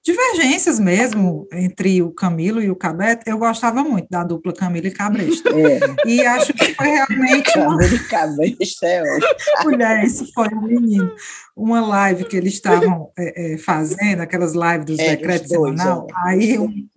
divergências 0.09 0.81
mesmo 0.81 1.47
entre 1.53 2.01
o 2.03 2.11
Camilo 2.11 2.63
e 2.63 2.71
o 2.71 2.77
Cabete, 2.77 3.25
eu 3.27 3.37
gostava 3.37 3.85
muito 3.85 4.09
da 4.09 4.25
dupla 4.25 4.55
Camilo 4.55 4.87
e 4.87 4.91
Cabresto. 4.91 5.49
É. 5.49 5.81
E 6.07 6.25
acho 6.25 6.55
que 6.55 6.75
foi 6.75 6.89
realmente. 6.89 7.53
Camilo 7.53 7.95
e 7.95 7.99
Cabresto 8.09 8.87
é 8.87 9.03
ótimo. 9.03 9.65
Mulher, 9.65 10.05
isso 10.05 10.27
foi 10.33 10.49
um 10.49 10.63
menino. 10.63 11.13
Uma 11.55 11.81
live 11.81 12.25
que 12.25 12.37
eles 12.37 12.55
estavam 12.55 13.11
é, 13.19 13.55
é, 13.55 13.59
fazendo, 13.59 14.21
aquelas 14.21 14.55
lives 14.55 14.87
dos 14.87 14.99
é, 14.99 15.17
decretos 15.17 15.49
semanal, 15.49 16.07
é. 16.09 16.29
aí 16.29 16.59
um, 16.59 16.89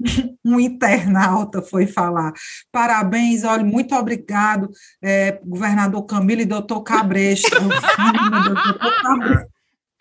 um, 0.46 0.60
internauta 0.60 1.62
foi 1.62 1.88
falar: 1.88 2.32
parabéns, 2.72 3.44
olha, 3.44 3.64
muito 3.64 3.94
obrigado, 3.96 4.70
é, 5.02 5.40
governador 5.44 6.06
Camilo 6.06 6.42
e 6.42 6.46
doutor 6.46 6.82
Cabresto. 6.82 7.50
doutor 7.60 9.02
Cabresto. 9.02 9.51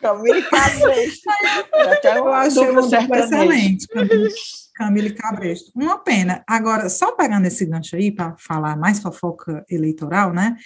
Camille 0.00 0.42
Cabresto. 0.42 1.30
Até 1.74 2.18
eu 2.18 2.28
achei 2.28 2.70
um 2.70 2.78
excelente. 2.80 3.86
Camille 4.74 5.14
Cabresto. 5.14 5.70
Uma 5.74 5.98
pena. 5.98 6.42
Agora, 6.46 6.88
só 6.88 7.12
pegando 7.12 7.46
esse 7.46 7.66
gancho 7.66 7.96
aí 7.96 8.10
para 8.10 8.34
falar 8.38 8.76
mais 8.76 9.00
fofoca 9.00 9.64
eleitoral, 9.68 10.32
né? 10.32 10.56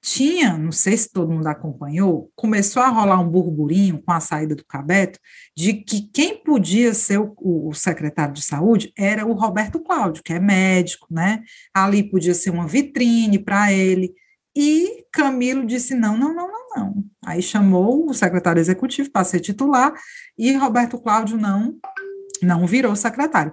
Tinha, 0.00 0.56
não 0.56 0.70
sei 0.70 0.96
se 0.96 1.12
todo 1.12 1.30
mundo 1.30 1.48
acompanhou, 1.48 2.30
começou 2.36 2.80
a 2.80 2.88
rolar 2.88 3.20
um 3.20 3.28
burburinho 3.28 4.00
com 4.00 4.12
a 4.12 4.20
saída 4.20 4.54
do 4.54 4.64
Cabeto 4.64 5.18
de 5.56 5.74
que 5.74 6.02
quem 6.02 6.40
podia 6.42 6.94
ser 6.94 7.18
o, 7.18 7.34
o, 7.36 7.74
secretário 7.74 8.32
de 8.32 8.42
saúde 8.42 8.92
era 8.96 9.26
o 9.26 9.32
Roberto 9.32 9.80
Cláudio, 9.80 10.22
que 10.22 10.32
é 10.32 10.38
médico, 10.38 11.08
né? 11.10 11.42
Ali 11.74 12.08
podia 12.08 12.32
ser 12.32 12.50
uma 12.50 12.66
vitrine 12.66 13.40
para 13.40 13.72
ele. 13.72 14.14
E 14.60 15.06
Camilo 15.12 15.64
disse: 15.64 15.94
não, 15.94 16.18
não, 16.18 16.34
não, 16.34 16.48
não, 16.48 16.66
não. 16.76 17.04
Aí 17.24 17.40
chamou 17.40 18.10
o 18.10 18.12
secretário 18.12 18.58
executivo 18.58 19.08
para 19.08 19.22
ser 19.22 19.38
titular 19.38 19.94
e 20.36 20.52
Roberto 20.56 20.98
Cláudio 20.98 21.38
não, 21.38 21.76
não 22.42 22.66
virou 22.66 22.96
secretário. 22.96 23.52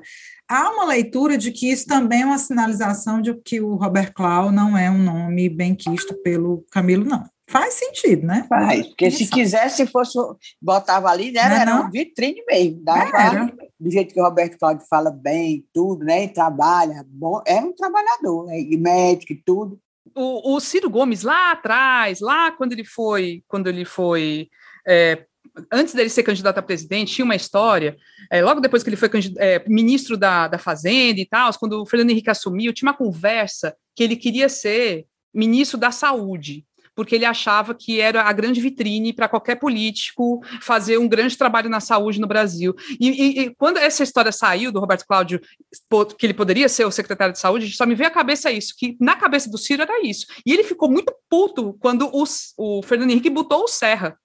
Há 0.49 0.71
uma 0.71 0.85
leitura 0.85 1.37
de 1.37 1.51
que 1.51 1.69
isso 1.69 1.85
também 1.85 2.23
é 2.23 2.25
uma 2.25 2.39
sinalização 2.39 3.21
de 3.21 3.35
que 3.35 3.61
o 3.61 3.75
Roberto 3.75 4.13
Cláudio 4.15 4.51
não 4.51 4.75
é 4.75 4.89
um 4.89 4.97
nome 4.97 5.47
bem 5.47 5.75
quisto 5.75 6.15
pelo 6.23 6.65
Camilo, 6.71 7.05
não. 7.05 7.23
Faz 7.47 7.75
sentido, 7.75 8.25
né? 8.25 8.43
Faz, 8.49 8.87
porque 8.87 9.11
se 9.11 9.29
quisesse, 9.29 9.85
fosse, 9.85 10.17
botava 10.59 11.09
ali, 11.09 11.31
né? 11.31 11.41
Era, 11.41 11.61
era 11.61 11.81
um 11.81 11.91
vitrine 11.91 12.43
mesmo. 12.47 12.83
Dava, 12.83 13.53
do 13.79 13.91
jeito 13.91 14.11
que 14.11 14.19
o 14.19 14.23
Roberto 14.23 14.57
Cláudio 14.57 14.87
fala 14.89 15.11
bem, 15.11 15.63
tudo, 15.71 16.03
né? 16.03 16.23
E 16.23 16.29
trabalha, 16.29 17.05
bom, 17.07 17.43
é 17.45 17.59
um 17.59 17.71
trabalhador, 17.73 18.47
né? 18.47 18.59
E 18.59 18.75
médico 18.75 19.33
e 19.33 19.43
tudo 19.45 19.79
o, 20.15 20.55
o, 20.55 20.59
Ciro 20.59 20.89
Gomes 20.89 21.23
lá 21.23 21.51
atrás, 21.51 22.21
lá 22.21 22.51
quando 22.51 22.73
ele 22.73 22.85
foi, 22.85 23.43
quando 23.47 23.67
ele 23.67 23.83
foi 23.83 24.49
é, 24.87 25.25
antes 25.71 25.93
dele 25.93 26.09
ser 26.09 26.23
candidato 26.23 26.57
a 26.57 26.63
presidente, 26.63 27.13
tinha 27.13 27.25
uma 27.25 27.35
história, 27.35 27.95
é, 28.31 28.41
logo 28.41 28.59
depois 28.59 28.83
que 28.83 28.89
ele 28.89 28.97
foi 28.97 29.09
é, 29.37 29.63
ministro 29.67 30.17
da, 30.17 30.47
da 30.47 30.57
Fazenda 30.57 31.19
e 31.19 31.25
tal, 31.25 31.51
quando 31.59 31.81
o 31.81 31.85
Fernando 31.85 32.09
Henrique 32.09 32.29
assumiu, 32.29 32.73
tinha 32.73 32.89
uma 32.89 32.97
conversa 32.97 33.75
que 33.95 34.03
ele 34.03 34.15
queria 34.15 34.49
ser 34.49 35.05
ministro 35.33 35.77
da 35.77 35.91
Saúde 35.91 36.65
porque 36.95 37.15
ele 37.15 37.25
achava 37.25 37.75
que 37.75 37.99
era 37.99 38.23
a 38.23 38.31
grande 38.31 38.61
vitrine 38.61 39.13
para 39.13 39.27
qualquer 39.27 39.55
político 39.55 40.41
fazer 40.61 40.97
um 40.97 41.07
grande 41.07 41.37
trabalho 41.37 41.69
na 41.69 41.79
saúde 41.79 42.19
no 42.19 42.27
Brasil. 42.27 42.73
E, 42.99 43.09
e, 43.09 43.39
e, 43.41 43.55
quando 43.55 43.77
essa 43.77 44.03
história 44.03 44.31
saiu 44.31 44.71
do 44.71 44.79
Roberto 44.79 45.05
Cláudio, 45.05 45.41
que 46.17 46.25
ele 46.25 46.33
poderia 46.33 46.69
ser 46.69 46.85
o 46.85 46.91
secretário 46.91 47.33
de 47.33 47.39
saúde, 47.39 47.75
só 47.75 47.85
me 47.85 47.95
veio 47.95 48.07
a 48.07 48.13
cabeça 48.13 48.51
isso, 48.51 48.73
que 48.77 48.95
na 48.99 49.15
cabeça 49.15 49.49
do 49.49 49.57
Ciro 49.57 49.81
era 49.81 50.05
isso. 50.05 50.25
E 50.45 50.53
ele 50.53 50.63
ficou 50.63 50.89
muito 50.89 51.13
puto 51.29 51.73
quando 51.79 52.09
o 52.11 52.81
Fernando 52.83 53.11
Henrique 53.11 53.29
botou 53.29 53.63
o 53.63 53.67
Serra 53.67 54.17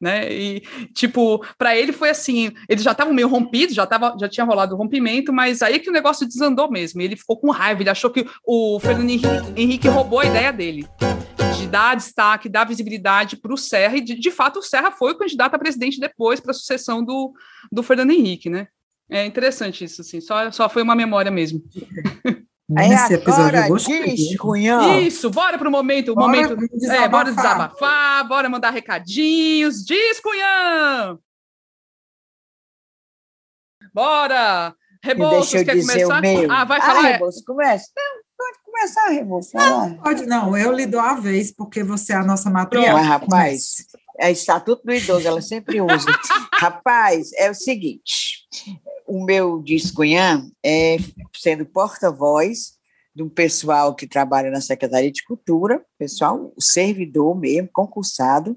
né? 0.00 0.32
E 0.32 0.60
tipo, 0.94 1.44
para 1.56 1.76
ele 1.76 1.92
foi 1.92 2.10
assim, 2.10 2.52
eles 2.68 2.82
já 2.82 2.92
estavam 2.92 3.12
meio 3.12 3.28
rompidos, 3.28 3.74
já 3.74 3.86
tava, 3.86 4.16
já 4.20 4.28
tinha 4.28 4.44
rolado 4.44 4.74
o 4.74 4.78
rompimento, 4.78 5.32
mas 5.32 5.62
aí 5.62 5.78
que 5.78 5.90
o 5.90 5.92
negócio 5.92 6.26
desandou 6.26 6.70
mesmo. 6.70 7.00
ele 7.00 7.16
ficou 7.16 7.38
com 7.38 7.50
raiva, 7.50 7.82
ele 7.82 7.90
achou 7.90 8.10
que 8.10 8.26
o 8.46 8.78
Fernando 8.80 9.10
Henrique, 9.10 9.26
Henrique 9.56 9.88
roubou 9.88 10.20
a 10.20 10.26
ideia 10.26 10.52
dele 10.52 10.86
de 11.58 11.66
dar 11.66 11.96
destaque, 11.96 12.48
dar 12.48 12.64
visibilidade 12.64 13.36
para 13.36 13.52
o 13.52 13.56
Serra, 13.56 13.96
e 13.96 14.00
de, 14.00 14.14
de, 14.14 14.30
fato 14.30 14.60
o 14.60 14.62
Serra 14.62 14.90
foi 14.90 15.12
o 15.12 15.18
candidato 15.18 15.54
a 15.54 15.58
presidente 15.58 15.98
depois 15.98 16.40
para 16.40 16.52
a 16.52 16.54
sucessão 16.54 17.04
do, 17.04 17.32
do 17.70 17.82
Fernando 17.82 18.12
Henrique, 18.12 18.48
né? 18.48 18.68
É 19.10 19.24
interessante 19.24 19.84
isso, 19.84 20.02
assim, 20.02 20.20
só, 20.20 20.50
só 20.50 20.68
foi 20.68 20.82
uma 20.82 20.94
memória 20.94 21.30
mesmo. 21.30 21.62
Nesse 22.68 23.14
episódio 23.14 23.58
eu 23.60 23.76
diz, 23.76 24.36
Cunhão. 24.36 25.00
Isso, 25.00 25.30
bora 25.30 25.56
pro 25.56 25.70
momento, 25.70 26.14
bora 26.14 26.26
momento. 26.26 26.56
Desabafar. 26.76 27.04
É, 27.04 27.08
bora 27.08 27.32
desabafar, 27.32 28.28
bora 28.28 28.48
mandar 28.50 28.70
recadinhos. 28.70 29.82
Diz, 29.84 30.20
Cunhão! 30.20 31.18
Bora! 33.94 34.74
Rebouças, 35.02 35.62
quer 35.62 35.80
começar? 35.80 36.22
Ah, 36.50 36.64
vai 36.64 36.80
falar. 36.80 37.00
Ah, 37.00 37.12
Rebouças, 37.12 37.42
começa. 37.42 37.86
Não, 37.96 38.22
pode 38.36 38.58
começar, 38.64 39.08
Rebouças. 39.08 39.52
Não, 39.54 39.94
pode 39.96 40.26
não, 40.26 40.56
eu 40.56 40.70
lhe 40.72 40.86
dou 40.86 41.00
a 41.00 41.14
vez, 41.14 41.50
porque 41.54 41.82
você 41.82 42.12
é 42.12 42.16
a 42.16 42.24
nossa 42.24 42.50
matriarca. 42.50 43.00
Rapaz, 43.00 43.76
é 44.18 44.30
estatuto 44.30 44.82
do 44.84 44.92
idoso, 44.92 45.26
ela 45.26 45.40
sempre 45.40 45.80
usa. 45.80 46.10
rapaz, 46.52 47.32
é 47.34 47.50
o 47.50 47.54
seguinte, 47.54 48.46
o 49.08 49.24
meu 49.24 49.62
discunhã 49.62 50.46
é 50.64 50.98
sendo 51.34 51.64
porta-voz 51.64 52.74
do 53.14 53.28
pessoal 53.28 53.94
que 53.94 54.06
trabalha 54.06 54.50
na 54.50 54.60
Secretaria 54.60 55.10
de 55.10 55.24
Cultura, 55.24 55.84
pessoal, 55.98 56.52
servidor 56.58 57.34
mesmo, 57.36 57.68
concursado, 57.72 58.56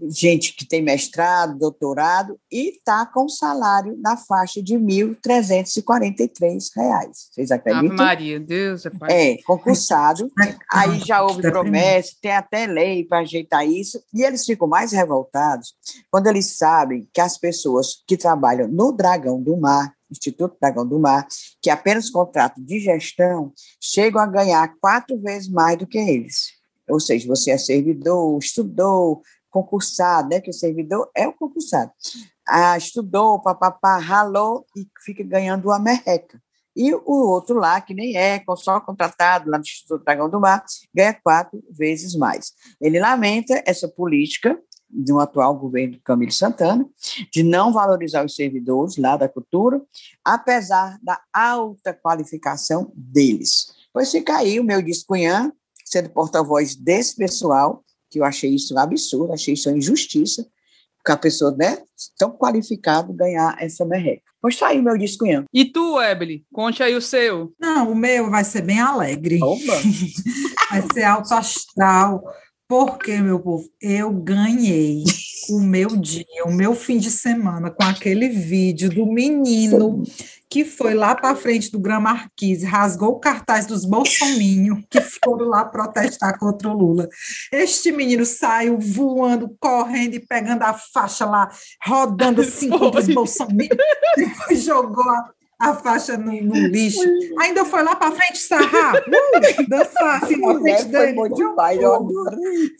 gente 0.00 0.54
que 0.54 0.64
tem 0.64 0.80
mestrado, 0.82 1.58
doutorado 1.58 2.38
e 2.50 2.76
está 2.76 3.04
com 3.04 3.28
salário 3.28 3.98
na 4.00 4.16
faixa 4.16 4.62
de 4.62 4.76
R$ 4.76 4.82
1.343. 4.82 6.70
Vocês 7.12 7.50
acreditam? 7.50 7.92
Ah, 7.92 8.04
Maria, 8.04 8.38
Deus 8.38 8.86
é 8.86 8.90
pai. 8.90 9.10
É, 9.10 9.36
concursado. 9.42 10.30
Aí 10.72 11.00
já 11.00 11.22
houve 11.22 11.42
promessa, 11.42 12.12
tem 12.22 12.32
até 12.32 12.66
lei 12.66 13.04
para 13.04 13.20
ajeitar 13.20 13.66
isso. 13.66 14.00
E 14.14 14.22
eles 14.22 14.44
ficam 14.44 14.68
mais 14.68 14.92
revoltados 14.92 15.74
quando 16.10 16.28
eles 16.28 16.56
sabem 16.56 17.08
que 17.12 17.20
as 17.20 17.36
pessoas 17.36 18.02
que 18.06 18.16
trabalham 18.16 18.68
no 18.68 18.92
Dragão 18.92 19.42
do 19.42 19.56
Mar, 19.56 19.92
Instituto 20.10 20.56
Dragão 20.60 20.86
do 20.86 20.98
Mar, 20.98 21.26
que 21.60 21.70
apenas 21.70 22.08
contrato 22.08 22.62
de 22.62 22.78
gestão, 22.78 23.52
chegam 23.80 24.20
a 24.20 24.26
ganhar 24.26 24.72
quatro 24.80 25.18
vezes 25.18 25.48
mais 25.48 25.76
do 25.76 25.86
que 25.86 25.98
eles. 25.98 26.58
Ou 26.88 26.98
seja, 26.98 27.28
você 27.28 27.50
é 27.50 27.58
servidor, 27.58 28.38
estudou, 28.38 29.22
concursado, 29.50 30.28
né? 30.28 30.40
Que 30.40 30.50
o 30.50 30.54
servidor 30.54 31.10
é 31.14 31.26
o 31.26 31.32
concursado. 31.32 31.90
Ah, 32.46 32.76
estudou, 32.76 33.40
papapá, 33.40 33.98
ralou 33.98 34.66
e 34.76 34.86
fica 35.04 35.22
ganhando 35.22 35.66
uma 35.66 35.78
merreca. 35.78 36.40
E 36.74 36.94
o 36.94 37.02
outro 37.06 37.56
lá, 37.56 37.80
que 37.80 37.92
nem 37.92 38.16
é, 38.16 38.40
só 38.56 38.80
contratado 38.80 39.50
lá 39.50 39.58
no 39.58 39.62
Instituto 39.62 40.04
Dragão 40.04 40.30
do 40.30 40.40
Mar, 40.40 40.64
ganha 40.94 41.12
quatro 41.12 41.60
vezes 41.70 42.14
mais. 42.14 42.52
Ele 42.80 43.00
lamenta 43.00 43.60
essa 43.66 43.88
política 43.88 44.56
do 44.88 45.18
atual 45.18 45.56
governo 45.58 45.94
de 45.94 46.00
Camilo 46.00 46.32
Santana, 46.32 46.88
de 47.32 47.42
não 47.42 47.72
valorizar 47.72 48.24
os 48.24 48.34
servidores 48.34 48.96
lá 48.96 49.16
da 49.16 49.28
cultura, 49.28 49.82
apesar 50.24 50.98
da 51.02 51.20
alta 51.32 51.92
qualificação 51.92 52.92
deles. 52.94 53.66
Pois 53.92 54.10
fica 54.10 54.36
aí 54.36 54.58
o 54.58 54.64
meu 54.64 54.80
descunhã, 54.80 55.52
sendo 55.84 56.10
porta-voz 56.10 56.74
desse 56.74 57.16
pessoal, 57.16 57.84
que 58.10 58.18
eu 58.18 58.24
achei 58.24 58.54
isso 58.54 58.74
um 58.74 58.78
absurdo, 58.78 59.32
achei 59.32 59.54
isso 59.54 59.68
uma 59.68 59.78
injustiça, 59.78 60.46
porque 60.96 61.12
a 61.12 61.16
pessoa 61.16 61.54
né, 61.56 61.78
tão 62.18 62.30
qualificada 62.30 63.12
ganhar 63.12 63.56
essa 63.60 63.84
merreca. 63.84 64.22
Pois 64.40 64.56
tá 64.56 64.68
aí 64.68 64.80
meu 64.80 64.96
descunhã. 64.96 65.44
E 65.52 65.64
tu, 65.64 66.00
Ebele, 66.00 66.44
conte 66.52 66.82
aí 66.82 66.94
o 66.94 67.02
seu. 67.02 67.52
Não, 67.58 67.92
o 67.92 67.94
meu 67.94 68.30
vai 68.30 68.44
ser 68.44 68.62
bem 68.62 68.80
alegre. 68.80 69.38
Oba. 69.42 69.74
vai 70.70 70.82
ser 70.92 71.02
alto 71.04 71.32
astral, 71.34 72.22
porque, 72.68 73.16
meu 73.16 73.40
povo, 73.40 73.66
eu 73.80 74.12
ganhei 74.12 75.02
o 75.48 75.58
meu 75.58 75.96
dia, 75.96 76.44
o 76.44 76.52
meu 76.52 76.74
fim 76.74 76.98
de 76.98 77.10
semana 77.10 77.70
com 77.70 77.82
aquele 77.82 78.28
vídeo 78.28 78.90
do 78.90 79.06
menino 79.06 80.02
que 80.50 80.64
foi 80.64 80.94
lá 80.94 81.14
para 81.14 81.36
frente 81.36 81.70
do 81.70 81.78
Gran 81.78 82.00
Marquise, 82.00 82.64
rasgou 82.64 83.10
o 83.10 83.20
cartaz 83.20 83.66
dos 83.66 83.84
bolsominhos 83.84 84.82
que 84.88 85.00
foram 85.00 85.48
lá 85.48 85.64
protestar 85.64 86.38
contra 86.38 86.68
o 86.68 86.76
Lula. 86.76 87.08
Este 87.50 87.90
menino 87.90 88.24
saiu 88.24 88.78
voando, 88.78 89.54
correndo 89.58 90.14
e 90.14 90.20
pegando 90.20 90.62
a 90.62 90.74
faixa 90.74 91.24
lá, 91.24 91.50
rodando 91.84 92.42
assim 92.42 92.68
contra 92.70 93.00
os 93.00 93.08
bolsominhos, 93.08 93.76
depois 94.16 94.62
jogou 94.62 95.08
a 95.10 95.30
a 95.58 95.74
faixa 95.74 96.16
no, 96.16 96.32
no 96.42 96.54
lixo. 96.68 97.00
Ainda 97.40 97.64
foi 97.64 97.82
lá 97.82 97.96
para 97.96 98.12
frente 98.12 98.38
sarrar, 98.38 98.94
uh, 99.02 99.68
dançar 99.68 100.22
assim 100.22 100.36
na 100.36 100.58
frente 100.60 100.84
dele. 100.84 101.14
Foi 101.14 101.30
demais, 101.30 101.80
eu 101.80 101.94
adorei. 101.94 102.70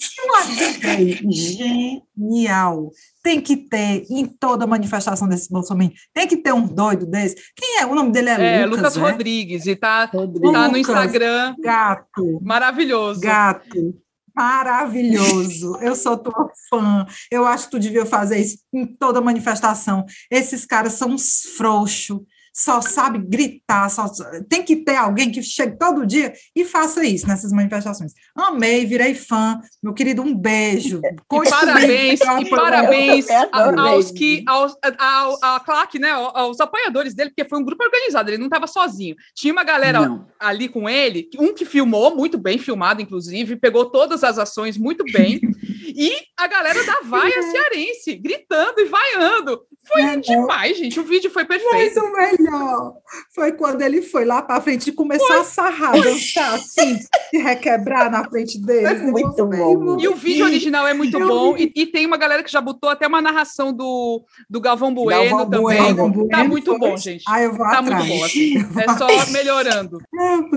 Genial. 1.29 2.91
Tem 3.23 3.41
que 3.41 3.57
ter 3.57 4.07
em 4.09 4.27
toda 4.27 4.67
manifestação 4.67 5.27
desse 5.29 5.51
Bolsonaro, 5.51 5.93
tem 6.15 6.29
que 6.29 6.37
ter 6.37 6.53
um 6.53 6.67
doido 6.67 7.05
desse. 7.05 7.37
Quem 7.57 7.81
é? 7.81 7.87
O 7.87 7.95
nome 7.95 8.13
dele 8.13 8.31
é, 8.31 8.63
é 8.63 8.67
Lucas, 8.67 8.95
Lucas 8.95 8.97
né? 8.97 9.11
Rodrigues, 9.11 9.67
e 9.67 9.75
tá, 9.75 10.05
Rodrigues. 10.05 10.53
tá 10.53 10.69
no 10.69 10.77
Instagram. 10.79 11.57
Gato. 11.59 12.41
Maravilhoso. 12.43 13.21
Gato 13.21 13.95
maravilhoso. 14.39 15.77
Eu 15.81 15.97
sou 15.97 16.17
tua 16.17 16.49
fã. 16.71 17.05
Eu 17.29 17.45
acho 17.45 17.65
que 17.65 17.73
tu 17.73 17.79
devia 17.81 18.07
fazer 18.07 18.39
isso 18.39 18.59
em 18.73 18.87
toda 18.87 19.21
manifestação. 19.21 20.07
Esses 20.31 20.65
caras 20.65 20.93
são 20.93 21.09
uns 21.09 21.41
frouxos 21.57 22.21
só 22.59 22.81
sabe 22.81 23.21
gritar, 23.21 23.89
só, 23.89 24.11
tem 24.49 24.65
que 24.65 24.75
ter 24.77 24.97
alguém 24.97 25.31
que 25.31 25.41
chegue 25.41 25.79
todo 25.79 26.05
dia 26.05 26.33
e 26.57 26.65
faça 26.65 27.05
isso 27.05 27.29
nessas 27.29 27.53
manifestações. 27.53 28.13
Amei, 28.37 28.85
virei 28.85 29.15
fã, 29.15 29.61
meu 29.81 29.95
querido, 29.95 30.23
um 30.23 30.35
beijo. 30.35 31.01
E 31.05 31.49
parabéns, 31.49 32.21
e 32.21 32.51
parabéns 32.51 33.27
aos 33.77 34.11
que, 34.11 34.43
aos, 34.45 34.75
ao, 34.99 35.39
a 35.41 35.61
claque, 35.61 36.01
né, 36.01 36.11
aos 36.11 36.59
apoiadores 36.59 37.15
dele, 37.15 37.31
porque 37.31 37.49
foi 37.49 37.61
um 37.61 37.65
grupo 37.65 37.85
organizado, 37.85 38.29
ele 38.29 38.39
não 38.39 38.47
estava 38.47 38.67
sozinho. 38.67 39.15
Tinha 39.37 39.53
uma 39.53 39.63
galera 39.63 40.01
não. 40.01 40.27
ali 40.41 40.69
com 40.69 40.89
ele, 40.89 41.29
um 41.39 41.55
que 41.55 41.65
filmou, 41.65 42.17
muito 42.17 42.37
bem 42.37 42.59
filmado, 42.59 43.01
inclusive, 43.01 43.55
pegou 43.55 43.89
todas 43.89 44.25
as 44.25 44.37
ações 44.37 44.77
muito 44.77 45.05
bem, 45.13 45.41
e 45.97 46.13
a 46.37 46.47
galera 46.47 46.85
da 46.85 47.01
vaia 47.05 47.43
cearense, 47.43 48.17
gritando 48.17 48.81
e 48.81 48.85
vaiando. 48.85 49.61
Foi 49.87 50.03
é, 50.03 50.17
demais, 50.17 50.77
gente. 50.77 51.01
O 51.01 51.03
vídeo 51.03 51.31
foi 51.31 51.45
perfeito. 51.45 51.73
Mas 51.73 51.97
o 51.97 52.13
melhor 52.13 52.95
foi 53.35 53.53
quando 53.53 53.81
ele 53.81 54.03
foi 54.03 54.25
lá 54.25 54.43
para 54.43 54.61
frente 54.61 54.91
e 54.91 54.93
começou 54.93 55.27
foi. 55.27 55.39
a 55.39 55.45
sarrar, 55.45 56.01
dançar 56.01 56.55
assim, 56.55 56.99
e 57.33 57.39
requebrar 57.39 58.11
na 58.11 58.29
frente 58.29 58.61
dele. 58.61 58.95
Muito 59.11 59.47
bom. 59.47 59.99
E 59.99 60.09
o 60.09 60.15
vídeo 60.15 60.45
original 60.45 60.87
é 60.87 60.93
muito 60.93 61.19
Eu 61.19 61.27
bom. 61.27 61.57
E, 61.57 61.73
e, 61.75 61.87
tem 61.87 62.05
uma 62.05 62.19
galera 62.19 62.43
que 62.43 62.53
já 62.53 62.61
botou 62.61 62.91
até 62.91 63.07
uma 63.07 63.23
narração 63.23 63.73
do, 63.73 64.25
do 64.49 64.61
Galvão 64.61 64.93
Bueno 64.93 65.31
Galvão 65.31 65.49
também. 65.49 65.95
Bueno. 65.95 66.29
Tá 66.29 66.45
muito 66.45 66.71
foi. 66.73 66.79
bom, 66.79 66.97
gente. 66.97 67.25
Ah, 67.27 67.41
eu 67.41 67.55
vou 67.55 67.67
tá 67.67 67.79
atrás. 67.79 68.05
muito 68.05 68.19
bom, 68.19 68.25
assim. 68.25 68.57
É 68.59 68.99
só 68.99 69.07
melhorando. 69.33 69.99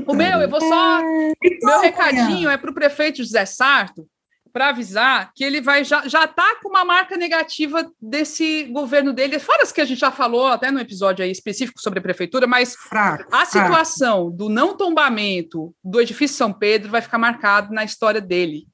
o 0.07 0.13
meu, 0.13 0.39
eu 0.39 0.49
vou 0.49 0.59
só. 0.59 1.01
Então, 1.41 1.69
meu 1.69 1.79
recadinho 1.79 2.49
é 2.49 2.57
para 2.57 2.69
o 2.69 2.73
prefeito 2.73 3.17
José 3.19 3.45
Sarto 3.45 4.05
para 4.51 4.69
avisar 4.69 5.31
que 5.35 5.43
ele 5.43 5.61
vai 5.61 5.83
já 5.83 6.07
já 6.07 6.25
está 6.25 6.55
com 6.61 6.69
uma 6.69 6.83
marca 6.85 7.17
negativa 7.17 7.89
desse 8.01 8.65
governo 8.65 9.13
dele, 9.13 9.39
fora 9.39 9.63
as 9.63 9.71
que 9.71 9.81
a 9.81 9.85
gente 9.85 9.99
já 9.99 10.11
falou 10.11 10.47
até 10.47 10.71
no 10.71 10.79
episódio 10.79 11.23
aí 11.23 11.31
específico 11.31 11.81
sobre 11.81 11.99
a 11.99 12.01
prefeitura, 12.01 12.47
mas 12.47 12.75
fraco, 12.75 13.25
a 13.31 13.45
situação 13.45 14.25
fraco. 14.25 14.31
do 14.31 14.49
não 14.49 14.75
tombamento 14.75 15.73
do 15.83 15.99
edifício 16.01 16.37
São 16.37 16.51
Pedro 16.51 16.91
vai 16.91 17.01
ficar 17.01 17.17
marcado 17.17 17.73
na 17.73 17.83
história 17.83 18.21
dele. 18.21 18.67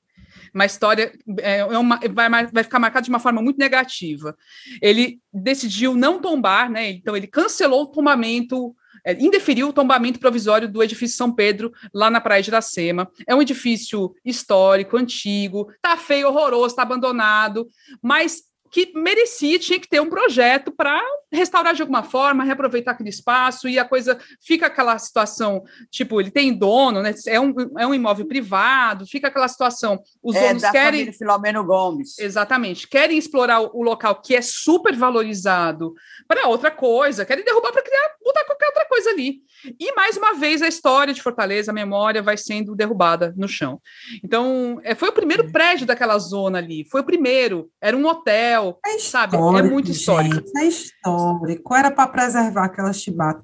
Uma 0.53 0.65
história 0.65 1.11
é, 1.39 1.59
é 1.59 1.78
uma, 1.78 1.99
vai, 2.11 2.30
vai 2.47 2.63
ficar 2.63 2.80
marcada 2.80 3.03
de 3.03 3.09
uma 3.09 3.19
forma 3.19 3.41
muito 3.41 3.57
negativa. 3.57 4.36
Ele 4.82 5.19
decidiu 5.32 5.93
não 5.93 6.19
tombar, 6.19 6.69
né? 6.69 6.89
Então 6.89 7.15
ele 7.15 7.28
cancelou 7.28 7.84
o 7.84 7.91
tombamento 7.91 8.75
é, 9.08 9.14
indeferiu 9.14 9.70
o 9.70 9.74
tombamento 9.74 10.20
provisório 10.20 10.68
do 10.68 10.84
edifício 10.84 11.16
São 11.16 11.32
Pedro, 11.32 11.72
lá 11.93 12.10
na 12.10 12.20
Praia 12.20 12.43
de 12.43 12.49
Iracema. 12.49 13.10
É 13.26 13.34
um 13.34 13.41
edifício 13.41 14.14
histórico, 14.26 14.97
antigo, 14.97 15.72
tá 15.82 15.95
feio, 15.95 16.28
horroroso, 16.28 16.68
está 16.68 16.82
abandonado, 16.82 17.70
mas 18.03 18.41
que 18.86 18.91
merecia, 18.93 19.57
tinha 19.57 19.80
que 19.80 19.89
ter 19.89 19.99
um 19.99 20.09
projeto 20.09 20.71
para 20.71 21.01
restaurar 21.32 21.73
de 21.73 21.82
alguma 21.82 22.03
forma, 22.03 22.43
reaproveitar 22.43 22.91
aquele 22.91 23.09
espaço, 23.09 23.67
e 23.67 23.80
a 23.80 23.84
coisa 23.84 24.19
fica 24.39 24.67
aquela 24.67 24.97
situação, 24.99 25.63
tipo, 25.89 26.21
ele 26.21 26.30
tem 26.30 26.53
dono, 26.53 27.01
né? 27.01 27.13
É 27.25 27.39
um, 27.39 27.53
é 27.78 27.88
um 27.88 27.93
imóvel 27.93 28.28
privado, 28.28 29.07
fica 29.07 29.30
aquela 29.30 29.47
situação. 29.47 29.99
Os 30.21 30.36
é, 30.36 30.47
donos 30.47 30.61
da 30.61 30.71
querem. 30.71 31.11
Filomeno 31.11 31.65
Gomes. 31.65 32.19
Exatamente, 32.19 32.88
querem 32.88 33.17
explorar 33.17 33.61
o, 33.61 33.71
o 33.73 33.82
local 33.82 34.21
que 34.21 34.36
é 34.36 34.41
super 34.43 34.95
valorizado 34.95 35.95
para 36.28 36.47
outra 36.47 36.69
coisa, 36.69 37.25
querem 37.25 37.43
derrubar 37.43 37.71
para 37.71 37.82
criar, 37.82 38.11
botar 38.23 38.45
qualquer 38.45 38.67
outra 38.67 38.86
coisa 38.86 39.09
ali. 39.09 39.41
E 39.80 39.91
mais 39.93 40.17
uma 40.17 40.36
vez 40.36 40.61
a 40.61 40.67
história 40.67 41.13
de 41.13 41.21
Fortaleza, 41.21 41.71
a 41.71 41.73
memória 41.73 42.21
vai 42.21 42.38
sendo 42.38 42.75
derrubada 42.75 43.34
no 43.36 43.47
chão. 43.47 43.82
Então, 44.23 44.80
é, 44.84 44.93
foi 44.93 45.09
o 45.09 45.13
primeiro 45.13 45.51
prédio 45.51 45.88
daquela 45.88 46.17
zona 46.19 46.59
ali, 46.59 46.88
foi 46.89 47.01
o 47.01 47.05
primeiro, 47.05 47.69
era 47.82 47.97
um 47.97 48.05
hotel, 48.05 48.66
é 48.86 48.99
sabe? 48.99 49.36
É 49.36 49.63
muito 49.63 49.91
histórico. 49.91 50.36
Gente, 50.36 50.57
é 50.57 50.65
histórico, 50.65 51.76
era 51.76 51.91
para 51.91 52.07
preservar 52.07 52.65
aquela 52.65 52.93
chibata. 52.93 53.43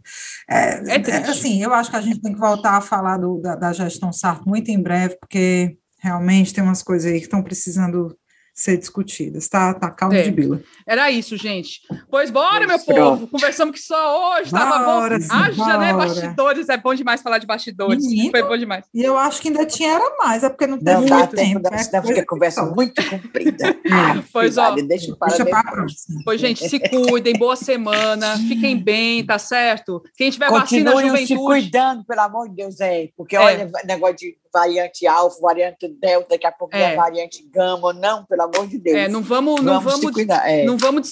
É, 0.50 0.96
é, 0.96 1.18
assim, 1.30 1.62
eu 1.62 1.74
acho 1.74 1.90
que 1.90 1.96
a 1.96 2.02
gente 2.02 2.22
tem 2.22 2.34
que 2.34 2.40
voltar 2.40 2.78
a 2.78 2.82
falar 2.82 3.18
do, 3.18 3.40
da, 3.40 3.56
da 3.56 3.74
gestão 3.74 4.12
Sarto 4.12 4.48
muito 4.48 4.70
em 4.70 4.82
breve, 4.82 5.18
porque 5.20 5.78
realmente 6.00 6.54
tem 6.54 6.64
umas 6.64 6.84
coisas 6.84 7.12
aí 7.12 7.20
que 7.20 7.26
estão 7.26 7.42
precisando 7.42 8.16
ser 8.54 8.78
discutidas, 8.78 9.48
tá? 9.48 9.74
Tá 9.74 9.90
calma 9.90 10.16
é. 10.16 10.24
de 10.24 10.32
bila. 10.32 10.62
Era 10.86 11.10
isso, 11.10 11.36
gente. 11.36 11.82
Pois 12.10 12.30
bora, 12.30 12.68
meu 12.68 12.80
povo. 12.80 13.28
Conversamos 13.28 13.80
que 13.80 13.84
só 13.84 14.38
hoje, 14.38 14.52
bora, 14.52 14.64
tava 14.64 15.10
bom. 15.10 15.20
Sim, 15.20 15.28
Haja, 15.32 15.78
né? 15.78 15.94
Bastidores, 15.94 16.70
é 16.70 16.78
bom 16.78 16.94
demais 16.94 17.22
falar 17.22 17.40
de 17.40 17.48
bastidores. 17.48 18.06
Menino, 18.06 18.32
Foi 18.32 18.44
bom 18.44 18.56
demais. 18.56 18.86
E 18.94 19.02
eu 19.02 19.18
acho 19.18 19.42
que 19.42 19.48
ainda 19.48 19.66
tinha 19.66 19.94
era 19.94 20.16
mais, 20.18 20.44
é 20.44 20.50
porque 20.50 20.68
não 20.68 20.78
tem 20.78 20.98
muito 20.98 21.28
tempo. 21.30 21.62
Não, 21.64 21.78
é 21.78 21.84
senão 21.84 22.04
fica 22.04 22.26
conversa 22.26 22.64
muito 22.66 23.10
comprida. 23.10 23.76
pois, 24.32 24.58
ó. 24.58 24.76
Deixa 24.76 25.16
para 25.16 25.30
deixa 25.30 25.46
para 25.46 25.72
próxima. 25.72 26.22
Pois, 26.24 26.40
gente, 26.40 26.68
se 26.70 26.80
cuidem, 26.80 27.34
boa 27.34 27.56
semana, 27.56 28.38
fiquem 28.38 28.78
bem, 28.78 29.26
tá 29.26 29.40
certo? 29.40 30.04
Quem 30.16 30.30
tiver 30.30 30.50
Continuem 30.50 30.84
vacina, 30.84 31.08
juventude... 31.08 31.28
se 31.28 31.36
cuidando, 31.36 32.06
pelo 32.06 32.22
amor 32.22 32.50
de 32.50 32.56
Deus, 32.56 32.80
é. 32.80 33.10
Porque, 33.18 33.36
é. 33.36 33.40
olha, 33.40 33.72
negócio 33.86 34.18
de 34.18 34.43
variante 34.54 35.08
alfa, 35.08 35.42
variante 35.42 35.88
delta, 35.88 36.30
daqui 36.30 36.46
a 36.46 36.52
pouco 36.52 36.76
é. 36.76 36.96
variante 36.96 37.44
gama, 37.52 37.92
não, 37.92 38.24
pelo 38.26 38.44
amor 38.44 38.68
de 38.68 38.78
Deus. 38.78 38.98
É, 38.98 39.08
não 39.08 39.24
vamos, 39.24 39.62
não 39.62 39.82
vamos, 39.82 40.02
vamos 40.02 40.30
é. 40.46 40.64
não 40.64 40.78
vamos 40.78 41.12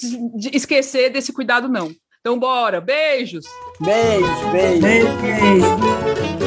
esquecer 0.52 1.10
desse 1.10 1.32
cuidado 1.32 1.68
não. 1.68 1.90
Então 2.20 2.38
bora, 2.38 2.80
beijos. 2.80 3.44
Beijo, 3.80 4.50
beijo. 4.52 4.80
Beijo, 4.80 5.18
beijo. 5.18 6.41